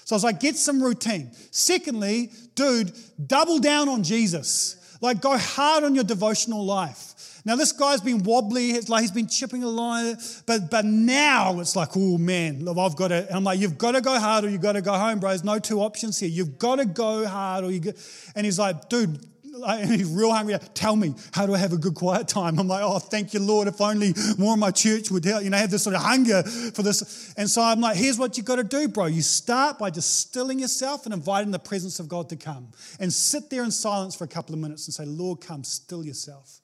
So 0.04 0.14
I 0.14 0.16
was 0.16 0.24
like, 0.24 0.40
get 0.40 0.56
some 0.56 0.82
routine. 0.82 1.30
Secondly, 1.50 2.30
dude, 2.54 2.92
double 3.26 3.58
down 3.58 3.88
on 3.88 4.02
Jesus. 4.02 4.98
Like, 5.00 5.20
go 5.20 5.36
hard 5.36 5.84
on 5.84 5.94
your 5.94 6.04
devotional 6.04 6.64
life. 6.64 7.11
Now 7.44 7.56
this 7.56 7.72
guy's 7.72 8.00
been 8.00 8.22
wobbly, 8.22 8.70
it's 8.72 8.88
like 8.88 9.00
he's 9.00 9.10
been 9.10 9.26
chipping 9.26 9.64
along, 9.64 10.16
but 10.46 10.70
but 10.70 10.84
now 10.84 11.58
it's 11.60 11.74
like, 11.74 11.90
oh 11.96 12.18
man, 12.18 12.66
I've 12.68 12.96
got 12.96 13.08
to. 13.08 13.26
I'm 13.34 13.44
like, 13.44 13.58
you've 13.58 13.78
got 13.78 13.92
to 13.92 14.00
go 14.00 14.18
hard 14.18 14.44
or 14.44 14.48
you've 14.48 14.60
got 14.60 14.72
to 14.72 14.82
go 14.82 14.92
home, 14.92 15.18
bro. 15.18 15.30
There's 15.30 15.44
no 15.44 15.58
two 15.58 15.80
options 15.80 16.20
here. 16.20 16.28
You've 16.28 16.58
got 16.58 16.76
to 16.76 16.84
go 16.84 17.26
hard 17.26 17.64
or 17.64 17.72
you. 17.72 17.80
Get, 17.80 17.98
and 18.36 18.44
he's 18.44 18.58
like, 18.58 18.88
dude, 18.88 19.18
and 19.66 19.90
he's 19.90 20.08
real 20.08 20.32
hungry. 20.32 20.56
Tell 20.74 20.96
me, 20.96 21.14
how 21.32 21.46
do 21.46 21.54
I 21.54 21.58
have 21.58 21.72
a 21.72 21.76
good 21.76 21.94
quiet 21.94 22.28
time? 22.28 22.58
I'm 22.58 22.68
like, 22.68 22.82
oh, 22.82 22.98
thank 22.98 23.34
you, 23.34 23.40
Lord. 23.40 23.68
If 23.68 23.80
only 23.80 24.14
more 24.38 24.54
of 24.54 24.58
my 24.58 24.70
church 24.70 25.10
would, 25.10 25.24
help, 25.24 25.44
you 25.44 25.50
know, 25.50 25.58
have 25.58 25.70
this 25.70 25.82
sort 25.82 25.96
of 25.96 26.02
hunger 26.02 26.42
for 26.42 26.82
this. 26.82 27.34
And 27.36 27.50
so 27.50 27.62
I'm 27.62 27.80
like, 27.80 27.96
here's 27.96 28.18
what 28.18 28.36
you 28.36 28.42
got 28.42 28.56
to 28.56 28.64
do, 28.64 28.88
bro. 28.88 29.06
You 29.06 29.22
start 29.22 29.78
by 29.78 29.90
just 29.90 30.20
stilling 30.20 30.58
yourself 30.58 31.04
and 31.04 31.14
inviting 31.14 31.50
the 31.50 31.58
presence 31.58 32.00
of 32.00 32.08
God 32.08 32.28
to 32.30 32.36
come, 32.36 32.68
and 32.98 33.12
sit 33.12 33.50
there 33.50 33.62
in 33.62 33.70
silence 33.70 34.14
for 34.14 34.24
a 34.24 34.28
couple 34.28 34.54
of 34.54 34.60
minutes 34.60 34.86
and 34.86 34.94
say, 34.94 35.04
Lord, 35.04 35.40
come, 35.40 35.64
still 35.64 36.04
yourself. 36.04 36.60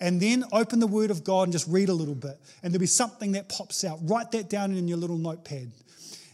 And 0.00 0.20
then 0.20 0.44
open 0.52 0.80
the 0.80 0.86
Word 0.86 1.10
of 1.10 1.24
God 1.24 1.44
and 1.44 1.52
just 1.52 1.66
read 1.68 1.88
a 1.88 1.94
little 1.94 2.14
bit. 2.14 2.38
And 2.62 2.72
there'll 2.72 2.80
be 2.80 2.86
something 2.86 3.32
that 3.32 3.48
pops 3.48 3.84
out. 3.84 3.98
Write 4.02 4.30
that 4.32 4.48
down 4.48 4.72
in 4.72 4.88
your 4.88 4.98
little 4.98 5.18
notepad, 5.18 5.72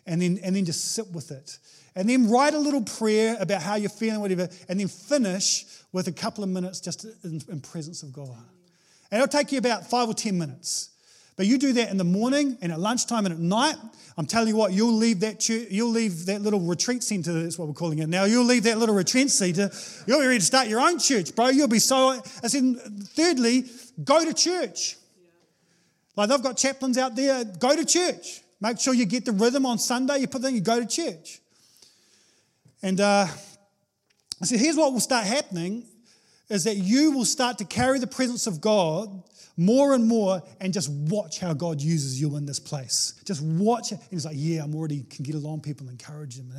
and 0.06 0.22
then 0.22 0.38
and 0.42 0.56
then 0.56 0.64
just 0.64 0.92
sit 0.92 1.10
with 1.12 1.30
it. 1.30 1.58
And 1.94 2.08
then 2.08 2.30
write 2.30 2.54
a 2.54 2.58
little 2.58 2.82
prayer 2.82 3.36
about 3.38 3.60
how 3.60 3.74
you're 3.74 3.90
feeling, 3.90 4.20
whatever, 4.20 4.48
and 4.68 4.80
then 4.80 4.88
finish 4.88 5.66
with 5.92 6.08
a 6.08 6.12
couple 6.12 6.42
of 6.42 6.48
minutes 6.48 6.80
just 6.80 7.04
in, 7.22 7.42
in 7.48 7.60
presence 7.60 8.02
of 8.02 8.12
God. 8.12 8.36
And 9.10 9.20
it'll 9.20 9.28
take 9.28 9.52
you 9.52 9.58
about 9.58 9.90
five 9.90 10.08
or 10.08 10.14
ten 10.14 10.38
minutes. 10.38 10.91
But 11.36 11.46
you 11.46 11.58
do 11.58 11.72
that 11.74 11.90
in 11.90 11.96
the 11.96 12.04
morning 12.04 12.58
and 12.60 12.72
at 12.72 12.78
lunchtime 12.78 13.24
and 13.24 13.32
at 13.34 13.40
night. 13.40 13.76
I'm 14.18 14.26
telling 14.26 14.48
you 14.48 14.56
what, 14.56 14.72
you'll 14.72 14.92
leave 14.94 15.20
that 15.20 15.40
church, 15.40 15.68
you'll 15.70 15.90
leave 15.90 16.26
that 16.26 16.42
little 16.42 16.60
retreat 16.60 17.02
center. 17.02 17.42
That's 17.42 17.58
what 17.58 17.68
we're 17.68 17.74
calling 17.74 18.00
it 18.00 18.08
now. 18.08 18.24
You'll 18.24 18.44
leave 18.44 18.64
that 18.64 18.76
little 18.76 18.94
retreat 18.94 19.30
center. 19.30 19.70
You'll 20.06 20.20
be 20.20 20.26
ready 20.26 20.38
to 20.38 20.44
start 20.44 20.68
your 20.68 20.80
own 20.80 20.98
church, 20.98 21.34
bro. 21.34 21.48
You'll 21.48 21.68
be 21.68 21.78
so. 21.78 22.20
I 22.42 22.48
said, 22.48 22.76
thirdly, 23.14 23.64
go 24.04 24.24
to 24.24 24.34
church. 24.34 24.96
Like 26.14 26.28
they've 26.28 26.42
got 26.42 26.58
chaplains 26.58 26.98
out 26.98 27.16
there. 27.16 27.44
Go 27.44 27.74
to 27.74 27.84
church. 27.86 28.42
Make 28.60 28.78
sure 28.78 28.92
you 28.92 29.06
get 29.06 29.24
the 29.24 29.32
rhythm 29.32 29.64
on 29.64 29.78
Sunday. 29.78 30.18
You 30.18 30.28
put 30.28 30.42
them. 30.42 30.54
You 30.54 30.60
go 30.60 30.78
to 30.78 30.86
church. 30.86 31.40
And 32.82 33.00
uh, 33.00 33.26
I 34.40 34.44
said, 34.44 34.60
here's 34.60 34.76
what 34.76 34.92
will 34.92 35.00
start 35.00 35.24
happening: 35.24 35.84
is 36.52 36.64
that 36.64 36.76
you 36.76 37.12
will 37.12 37.24
start 37.24 37.58
to 37.58 37.64
carry 37.64 37.98
the 37.98 38.06
presence 38.06 38.46
of 38.46 38.60
God 38.60 39.22
more 39.56 39.94
and 39.94 40.04
more 40.04 40.42
and 40.60 40.72
just 40.72 40.90
watch 40.90 41.40
how 41.40 41.54
God 41.54 41.80
uses 41.80 42.20
you 42.20 42.36
in 42.36 42.44
this 42.44 42.58
place. 42.58 43.14
Just 43.24 43.42
watch 43.42 43.90
it. 43.90 43.98
And 43.98 44.08
he's 44.10 44.26
like, 44.26 44.36
yeah, 44.38 44.62
I'm 44.62 44.74
already 44.74 45.02
can 45.04 45.24
get 45.24 45.34
along 45.34 45.62
people, 45.62 45.88
encourage 45.88 46.36
them. 46.36 46.52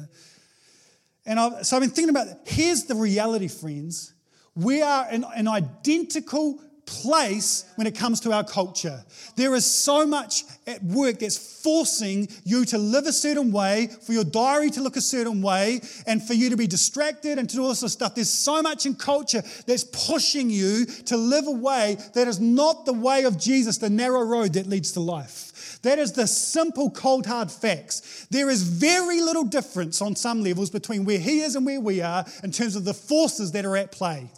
And 1.26 1.40
I, 1.40 1.62
so 1.62 1.76
I've 1.76 1.82
been 1.82 1.92
thinking 1.92 2.10
about, 2.10 2.28
here's 2.46 2.86
the 2.86 2.96
reality, 2.96 3.48
friends. 3.48 4.14
We 4.56 4.82
are 4.82 5.10
in 5.12 5.24
an 5.36 5.48
identical 5.48 6.60
place 6.86 7.66
when 7.76 7.88
it 7.88 7.96
comes 7.96 8.20
to 8.22 8.32
our 8.32 8.44
culture. 8.44 9.04
There 9.36 9.56
is 9.56 9.66
so 9.66 10.06
much 10.06 10.44
at 10.68 10.84
work 10.84 11.20
that's 11.20 11.62
forcing 11.64 12.28
you 12.44 12.66
to 12.66 12.78
live 12.78 13.06
a 13.06 13.14
certain 13.14 13.52
way, 13.52 13.90
for 14.02 14.14
your 14.14 14.24
diary 14.24 14.70
to 14.72 14.82
look 14.82 14.98
a 14.98 15.02
certain 15.02 15.42
way, 15.42 15.82
and 16.06 16.22
for 16.22 16.34
you 16.34 16.50
to 16.50 16.58
be 16.58 16.68
distracted 16.68 17.40
and 17.40 17.50
to 17.50 17.56
do 17.56 17.64
all 17.64 17.74
this 17.74 17.92
stuff. 17.92 18.16
There's 18.16 18.30
so 18.30 18.62
much 18.62 18.86
in 18.86 18.96
culture 18.96 19.42
that's 19.66 19.84
pushing 19.84 20.50
you 20.50 20.86
to 20.86 21.18
live 21.18 21.48
a 21.48 21.52
way 21.52 21.98
that 22.14 22.28
is 22.28 22.40
not 22.40 22.86
the 22.86 22.94
way 22.94 23.24
of 23.24 23.40
Jesus, 23.40 23.78
the 23.78 23.90
narrow 23.90 24.24
road 24.24 24.54
that 24.54 24.68
leads 24.68 24.92
to 24.94 25.00
life. 25.00 25.80
That 25.84 26.00
is 26.00 26.14
the 26.14 26.28
simple, 26.28 26.90
cold, 26.90 27.26
hard 27.26 27.52
facts. 27.52 28.28
There 28.30 28.50
is 28.50 28.64
very 28.64 29.22
little 29.22 29.44
difference 29.44 30.02
on 30.02 30.16
some 30.16 30.44
levels 30.44 30.70
between 30.70 31.06
where 31.06 31.20
he 31.20 31.42
is 31.42 31.56
and 31.56 31.66
where 31.66 31.82
we 31.82 32.02
are 32.02 32.26
in 32.44 32.52
terms 32.52 32.76
of 32.76 32.86
the 32.86 32.94
forces 32.94 33.52
that 33.52 33.66
are 33.66 33.76
at 33.76 33.92
play. 33.92 34.30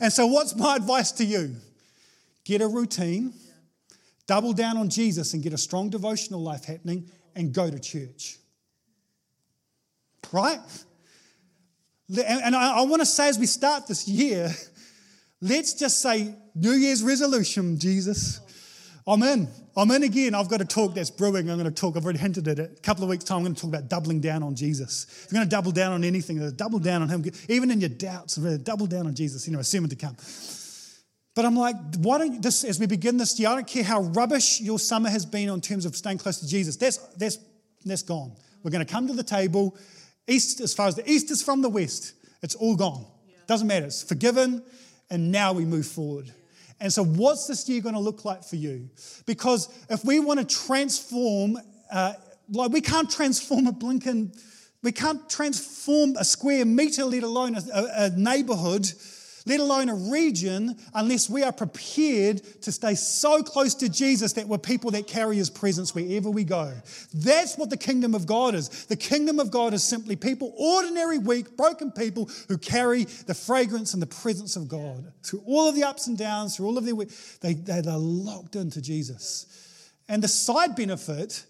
And 0.00 0.12
so, 0.12 0.26
what's 0.26 0.54
my 0.56 0.76
advice 0.76 1.12
to 1.12 1.24
you? 1.24 1.56
Get 2.44 2.60
a 2.60 2.66
routine, 2.68 3.32
double 4.26 4.52
down 4.52 4.76
on 4.76 4.88
Jesus 4.90 5.34
and 5.34 5.42
get 5.42 5.52
a 5.52 5.58
strong 5.58 5.90
devotional 5.90 6.42
life 6.42 6.64
happening, 6.64 7.10
and 7.36 7.52
go 7.52 7.70
to 7.70 7.78
church. 7.78 8.38
Right? 10.32 10.60
And 12.08 12.56
I 12.56 12.82
want 12.82 13.00
to 13.00 13.06
say 13.06 13.28
as 13.28 13.38
we 13.38 13.46
start 13.46 13.86
this 13.86 14.08
year, 14.08 14.50
let's 15.40 15.74
just 15.74 16.00
say 16.00 16.34
New 16.54 16.72
Year's 16.72 17.02
resolution, 17.02 17.78
Jesus. 17.78 18.40
I'm 19.06 19.22
in. 19.22 19.48
I'm 19.76 19.90
in 19.92 20.02
again. 20.02 20.34
I've 20.34 20.48
got 20.48 20.60
a 20.60 20.64
talk 20.64 20.94
that's 20.94 21.10
brewing. 21.10 21.48
I'm 21.48 21.58
going 21.58 21.72
to 21.72 21.74
talk. 21.74 21.96
I've 21.96 22.04
already 22.04 22.18
hinted 22.18 22.48
at 22.48 22.58
it. 22.58 22.78
A 22.78 22.80
couple 22.82 23.04
of 23.04 23.10
weeks' 23.10 23.24
time, 23.24 23.38
I'm 23.38 23.44
going 23.44 23.54
to 23.54 23.60
talk 23.60 23.70
about 23.70 23.88
doubling 23.88 24.20
down 24.20 24.42
on 24.42 24.54
Jesus. 24.54 25.06
If 25.08 25.32
you're 25.32 25.38
going 25.38 25.48
to 25.48 25.50
double 25.50 25.72
down 25.72 25.92
on 25.92 26.04
anything, 26.04 26.42
uh, 26.42 26.50
double 26.54 26.78
down 26.78 27.02
on 27.02 27.08
Him. 27.08 27.24
Even 27.48 27.70
in 27.70 27.80
your 27.80 27.90
doubts, 27.90 28.36
double 28.36 28.86
down 28.86 29.06
on 29.06 29.14
Jesus. 29.14 29.46
You 29.46 29.52
know, 29.52 29.60
a 29.60 29.64
sermon 29.64 29.88
to 29.90 29.96
come. 29.96 30.16
But 31.34 31.44
I'm 31.44 31.56
like, 31.56 31.76
why 31.98 32.18
don't 32.18 32.34
you, 32.34 32.40
this, 32.40 32.64
as 32.64 32.80
we 32.80 32.86
begin 32.86 33.16
this 33.16 33.38
year, 33.38 33.48
I 33.48 33.54
don't 33.54 33.66
care 33.66 33.84
how 33.84 34.02
rubbish 34.02 34.60
your 34.60 34.78
summer 34.78 35.08
has 35.08 35.24
been 35.24 35.48
in 35.48 35.60
terms 35.60 35.84
of 35.84 35.94
staying 35.94 36.18
close 36.18 36.38
to 36.40 36.48
Jesus. 36.48 36.76
That's, 36.76 36.96
that's, 37.16 37.38
that's 37.84 38.02
gone. 38.02 38.32
We're 38.62 38.70
going 38.72 38.84
to 38.84 38.92
come 38.92 39.06
to 39.06 39.12
the 39.12 39.22
table. 39.22 39.76
East, 40.26 40.60
as 40.60 40.74
far 40.74 40.88
as 40.88 40.96
the 40.96 41.08
east 41.10 41.30
is 41.30 41.42
from 41.42 41.62
the 41.62 41.68
west, 41.68 42.14
it's 42.42 42.54
all 42.54 42.76
gone. 42.76 43.06
Yeah. 43.26 43.36
Doesn't 43.46 43.66
matter. 43.66 43.86
It's 43.86 44.02
forgiven, 44.02 44.62
and 45.08 45.30
now 45.30 45.52
we 45.52 45.64
move 45.64 45.86
forward. 45.86 46.26
Yeah. 46.26 46.32
And 46.80 46.92
so, 46.92 47.04
what's 47.04 47.46
this 47.46 47.68
year 47.68 47.80
going 47.80 47.94
to 47.94 48.00
look 48.00 48.24
like 48.24 48.44
for 48.44 48.56
you? 48.56 48.90
Because 49.26 49.68
if 49.88 50.04
we 50.04 50.20
want 50.20 50.40
to 50.40 50.46
transform, 50.66 51.58
uh, 51.92 52.14
like 52.50 52.70
we 52.70 52.80
can't 52.80 53.10
transform 53.10 53.66
a 53.66 53.72
blinking, 53.72 54.32
we 54.82 54.92
can't 54.92 55.28
transform 55.28 56.16
a 56.16 56.24
square 56.24 56.64
meter, 56.64 57.04
let 57.04 57.22
alone 57.22 57.56
a, 57.56 57.88
a 57.96 58.10
neighborhood 58.10 58.90
let 59.46 59.60
alone 59.60 59.88
a 59.88 59.94
region, 59.94 60.76
unless 60.94 61.30
we 61.30 61.42
are 61.42 61.52
prepared 61.52 62.42
to 62.62 62.72
stay 62.72 62.94
so 62.94 63.42
close 63.42 63.74
to 63.76 63.88
Jesus 63.88 64.34
that 64.34 64.46
we're 64.46 64.58
people 64.58 64.90
that 64.92 65.06
carry 65.06 65.36
his 65.36 65.50
presence 65.50 65.94
wherever 65.94 66.30
we 66.30 66.44
go. 66.44 66.72
That's 67.14 67.56
what 67.56 67.70
the 67.70 67.76
kingdom 67.76 68.14
of 68.14 68.26
God 68.26 68.54
is. 68.54 68.86
The 68.86 68.96
kingdom 68.96 69.40
of 69.40 69.50
God 69.50 69.74
is 69.74 69.82
simply 69.82 70.16
people, 70.16 70.52
ordinary, 70.56 71.18
weak, 71.18 71.56
broken 71.56 71.90
people 71.90 72.28
who 72.48 72.58
carry 72.58 73.04
the 73.04 73.34
fragrance 73.34 73.94
and 73.94 74.02
the 74.02 74.06
presence 74.06 74.56
of 74.56 74.68
God. 74.68 75.12
Through 75.22 75.42
all 75.46 75.68
of 75.68 75.74
the 75.74 75.84
ups 75.84 76.06
and 76.06 76.18
downs, 76.18 76.56
through 76.56 76.66
all 76.66 76.78
of 76.78 76.84
their, 76.84 76.94
they, 77.40 77.54
they're 77.54 77.96
locked 77.96 78.56
into 78.56 78.80
Jesus. 78.80 79.90
And 80.08 80.22
the 80.22 80.28
side 80.28 80.76
benefit 80.76 81.44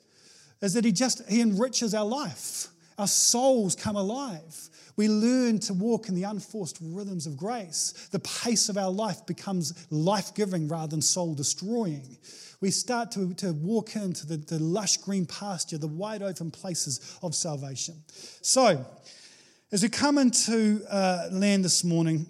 is 0.61 0.75
that 0.75 0.85
he 0.85 0.93
just, 0.93 1.29
he 1.29 1.41
enriches 1.41 1.95
our 1.95 2.05
life. 2.05 2.69
Our 2.99 3.07
souls 3.07 3.75
come 3.75 3.97
alive. 3.97 4.69
We 4.97 5.09
learn 5.09 5.59
to 5.61 5.75
walk 5.75 6.09
in 6.09 6.15
the 6.15 6.25
unforced 6.25 6.79
rhythms 6.81 7.27
of 7.27 7.37
grace. 7.37 8.09
The 8.11 8.19
pace 8.21 8.69
of 8.69 8.77
our 8.77 8.91
life 8.91 9.27
becomes 9.27 9.87
life 9.91 10.35
giving 10.35 10.69
rather 10.69 10.89
than 10.89 11.03
soul 11.03 11.35
destroying. 11.35 12.19
We 12.61 12.71
start 12.71 13.11
to, 13.13 13.33
to 13.35 13.53
walk 13.53 13.97
into 13.97 14.27
the, 14.27 14.37
the 14.37 14.59
lush 14.59 14.99
green 14.99 15.27
pasture, 15.27 15.79
the 15.79 15.87
wide 15.87 16.23
open 16.23 16.51
places 16.51 17.19
of 17.23 17.35
salvation. 17.35 18.03
So, 18.43 18.85
as 19.73 19.83
we 19.83 19.89
come 19.89 20.19
into 20.19 20.83
uh, 20.91 21.29
land 21.31 21.65
this 21.65 21.85
morning, 21.85 22.27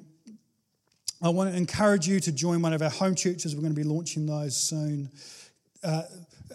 I 1.22 1.30
want 1.30 1.50
to 1.50 1.56
encourage 1.56 2.06
you 2.06 2.20
to 2.20 2.32
join 2.32 2.62
one 2.62 2.72
of 2.72 2.82
our 2.82 2.90
home 2.90 3.14
churches. 3.14 3.54
We're 3.54 3.62
going 3.62 3.74
to 3.74 3.80
be 3.80 3.86
launching 3.86 4.26
those 4.26 4.56
soon. 4.56 5.10
Uh, 5.82 6.02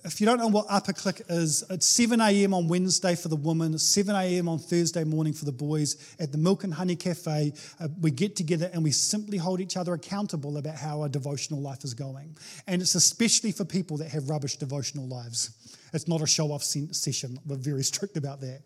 if 0.04 0.20
you 0.20 0.26
don't 0.26 0.38
know 0.38 0.48
what 0.48 0.66
Upper 0.70 0.93
Click 0.93 1.22
is, 1.30 1.64
it's 1.70 1.86
7 1.86 2.20
a.m. 2.20 2.54
on 2.54 2.68
Wednesday 2.68 3.16
for 3.16 3.30
the 3.30 3.36
women, 3.36 3.78
7 3.78 4.14
a.m. 4.16 4.50
on 4.50 4.60
Thursday 4.60 5.04
morning 5.04 5.34
for 5.34 5.46
the 5.46 5.52
boys 5.52 6.16
at 6.20 6.32
the 6.32 6.38
Milk 6.38 6.64
and 6.64 6.74
Honey 6.74 6.96
Cafe. 6.96 7.54
Uh, 7.80 7.88
we 8.02 8.12
get 8.12 8.36
together 8.36 8.70
and 8.74 8.84
we 8.84 8.91
simply 8.91 9.38
hold 9.38 9.62
each 9.62 9.78
other 9.78 9.93
accountable 9.93 10.58
about 10.58 10.76
how 10.76 11.02
our 11.02 11.10
devotional 11.10 11.62
life 11.62 11.84
is 11.84 11.93
going. 11.93 12.36
And 12.68 12.82
it's 12.82 12.96
especially 12.96 13.52
for 13.52 13.64
people 13.64 13.98
that 13.98 14.10
have 14.10 14.30
rubbish 14.30 14.58
devotional 14.58 15.08
lives. 15.08 15.52
It's 15.93 16.08
not 16.08 16.22
a 16.22 16.28
show 16.28 16.52
off 16.52 16.64
session. 16.64 17.39
We're 17.46 17.56
very 17.56 17.84
strict 17.84 18.18
about 18.18 18.41
that. 18.41 18.62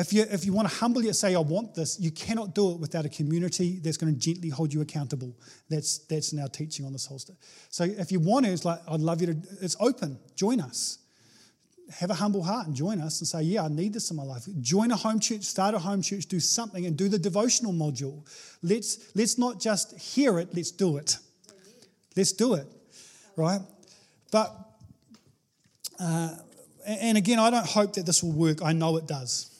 If 0.00 0.14
you, 0.14 0.24
if 0.30 0.46
you 0.46 0.54
want 0.54 0.66
to 0.66 0.74
humbly 0.74 1.12
say, 1.12 1.34
I 1.34 1.40
want 1.40 1.74
this, 1.74 2.00
you 2.00 2.10
cannot 2.10 2.54
do 2.54 2.70
it 2.70 2.80
without 2.80 3.04
a 3.04 3.10
community 3.10 3.80
that's 3.82 3.98
going 3.98 4.10
to 4.10 4.18
gently 4.18 4.48
hold 4.48 4.72
you 4.72 4.80
accountable. 4.80 5.36
That's, 5.68 5.98
that's 5.98 6.32
now 6.32 6.46
teaching 6.46 6.86
on 6.86 6.94
this 6.94 7.04
holster. 7.04 7.34
So 7.68 7.84
if 7.84 8.10
you 8.10 8.18
want 8.18 8.46
to, 8.46 8.52
it's 8.52 8.64
like, 8.64 8.80
I'd 8.88 9.00
love 9.00 9.20
you 9.20 9.26
to, 9.26 9.36
it's 9.60 9.76
open. 9.78 10.18
Join 10.36 10.62
us. 10.62 11.00
Have 11.98 12.08
a 12.08 12.14
humble 12.14 12.42
heart 12.42 12.66
and 12.66 12.74
join 12.74 12.98
us 13.02 13.20
and 13.20 13.28
say, 13.28 13.42
Yeah, 13.42 13.64
I 13.64 13.68
need 13.68 13.92
this 13.92 14.10
in 14.10 14.16
my 14.16 14.22
life. 14.22 14.44
Join 14.62 14.90
a 14.90 14.96
home 14.96 15.20
church, 15.20 15.42
start 15.42 15.74
a 15.74 15.78
home 15.78 16.00
church, 16.00 16.26
do 16.26 16.40
something 16.40 16.86
and 16.86 16.96
do 16.96 17.08
the 17.08 17.18
devotional 17.18 17.74
module. 17.74 18.24
Let's, 18.62 19.14
let's 19.14 19.36
not 19.36 19.60
just 19.60 19.98
hear 19.98 20.38
it, 20.38 20.54
let's 20.54 20.70
do 20.70 20.96
it. 20.96 21.18
Let's 22.16 22.32
do 22.32 22.54
it, 22.54 22.66
right? 23.36 23.60
But, 24.32 24.56
uh, 25.98 26.36
and 26.86 27.18
again, 27.18 27.38
I 27.38 27.50
don't 27.50 27.66
hope 27.66 27.94
that 27.94 28.06
this 28.06 28.22
will 28.22 28.32
work. 28.32 28.62
I 28.62 28.72
know 28.72 28.96
it 28.96 29.06
does. 29.06 29.50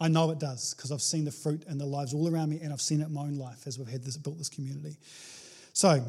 I 0.00 0.08
know 0.08 0.30
it 0.30 0.38
does 0.38 0.74
because 0.74 0.92
I've 0.92 1.02
seen 1.02 1.24
the 1.24 1.32
fruit 1.32 1.64
in 1.68 1.78
the 1.78 1.84
lives 1.84 2.14
all 2.14 2.28
around 2.32 2.50
me 2.50 2.60
and 2.62 2.72
I've 2.72 2.80
seen 2.80 3.00
it 3.00 3.06
in 3.06 3.14
my 3.14 3.22
own 3.22 3.36
life 3.36 3.66
as 3.66 3.78
we've 3.78 3.88
had 3.88 4.04
this, 4.04 4.16
built 4.16 4.38
this 4.38 4.48
community. 4.48 4.96
So 5.72 6.04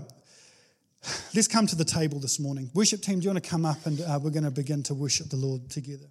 let's 1.35 1.47
come 1.47 1.65
to 1.67 1.75
the 1.75 1.85
table 1.85 2.19
this 2.19 2.39
morning. 2.39 2.69
Worship 2.73 3.01
team, 3.01 3.19
do 3.19 3.25
you 3.25 3.31
want 3.31 3.43
to 3.43 3.49
come 3.49 3.65
up 3.65 3.85
and 3.85 3.99
uh, 4.01 4.19
we're 4.21 4.29
going 4.29 4.43
to 4.43 4.51
begin 4.51 4.83
to 4.83 4.93
worship 4.93 5.29
the 5.29 5.37
Lord 5.37 5.69
together? 5.69 6.05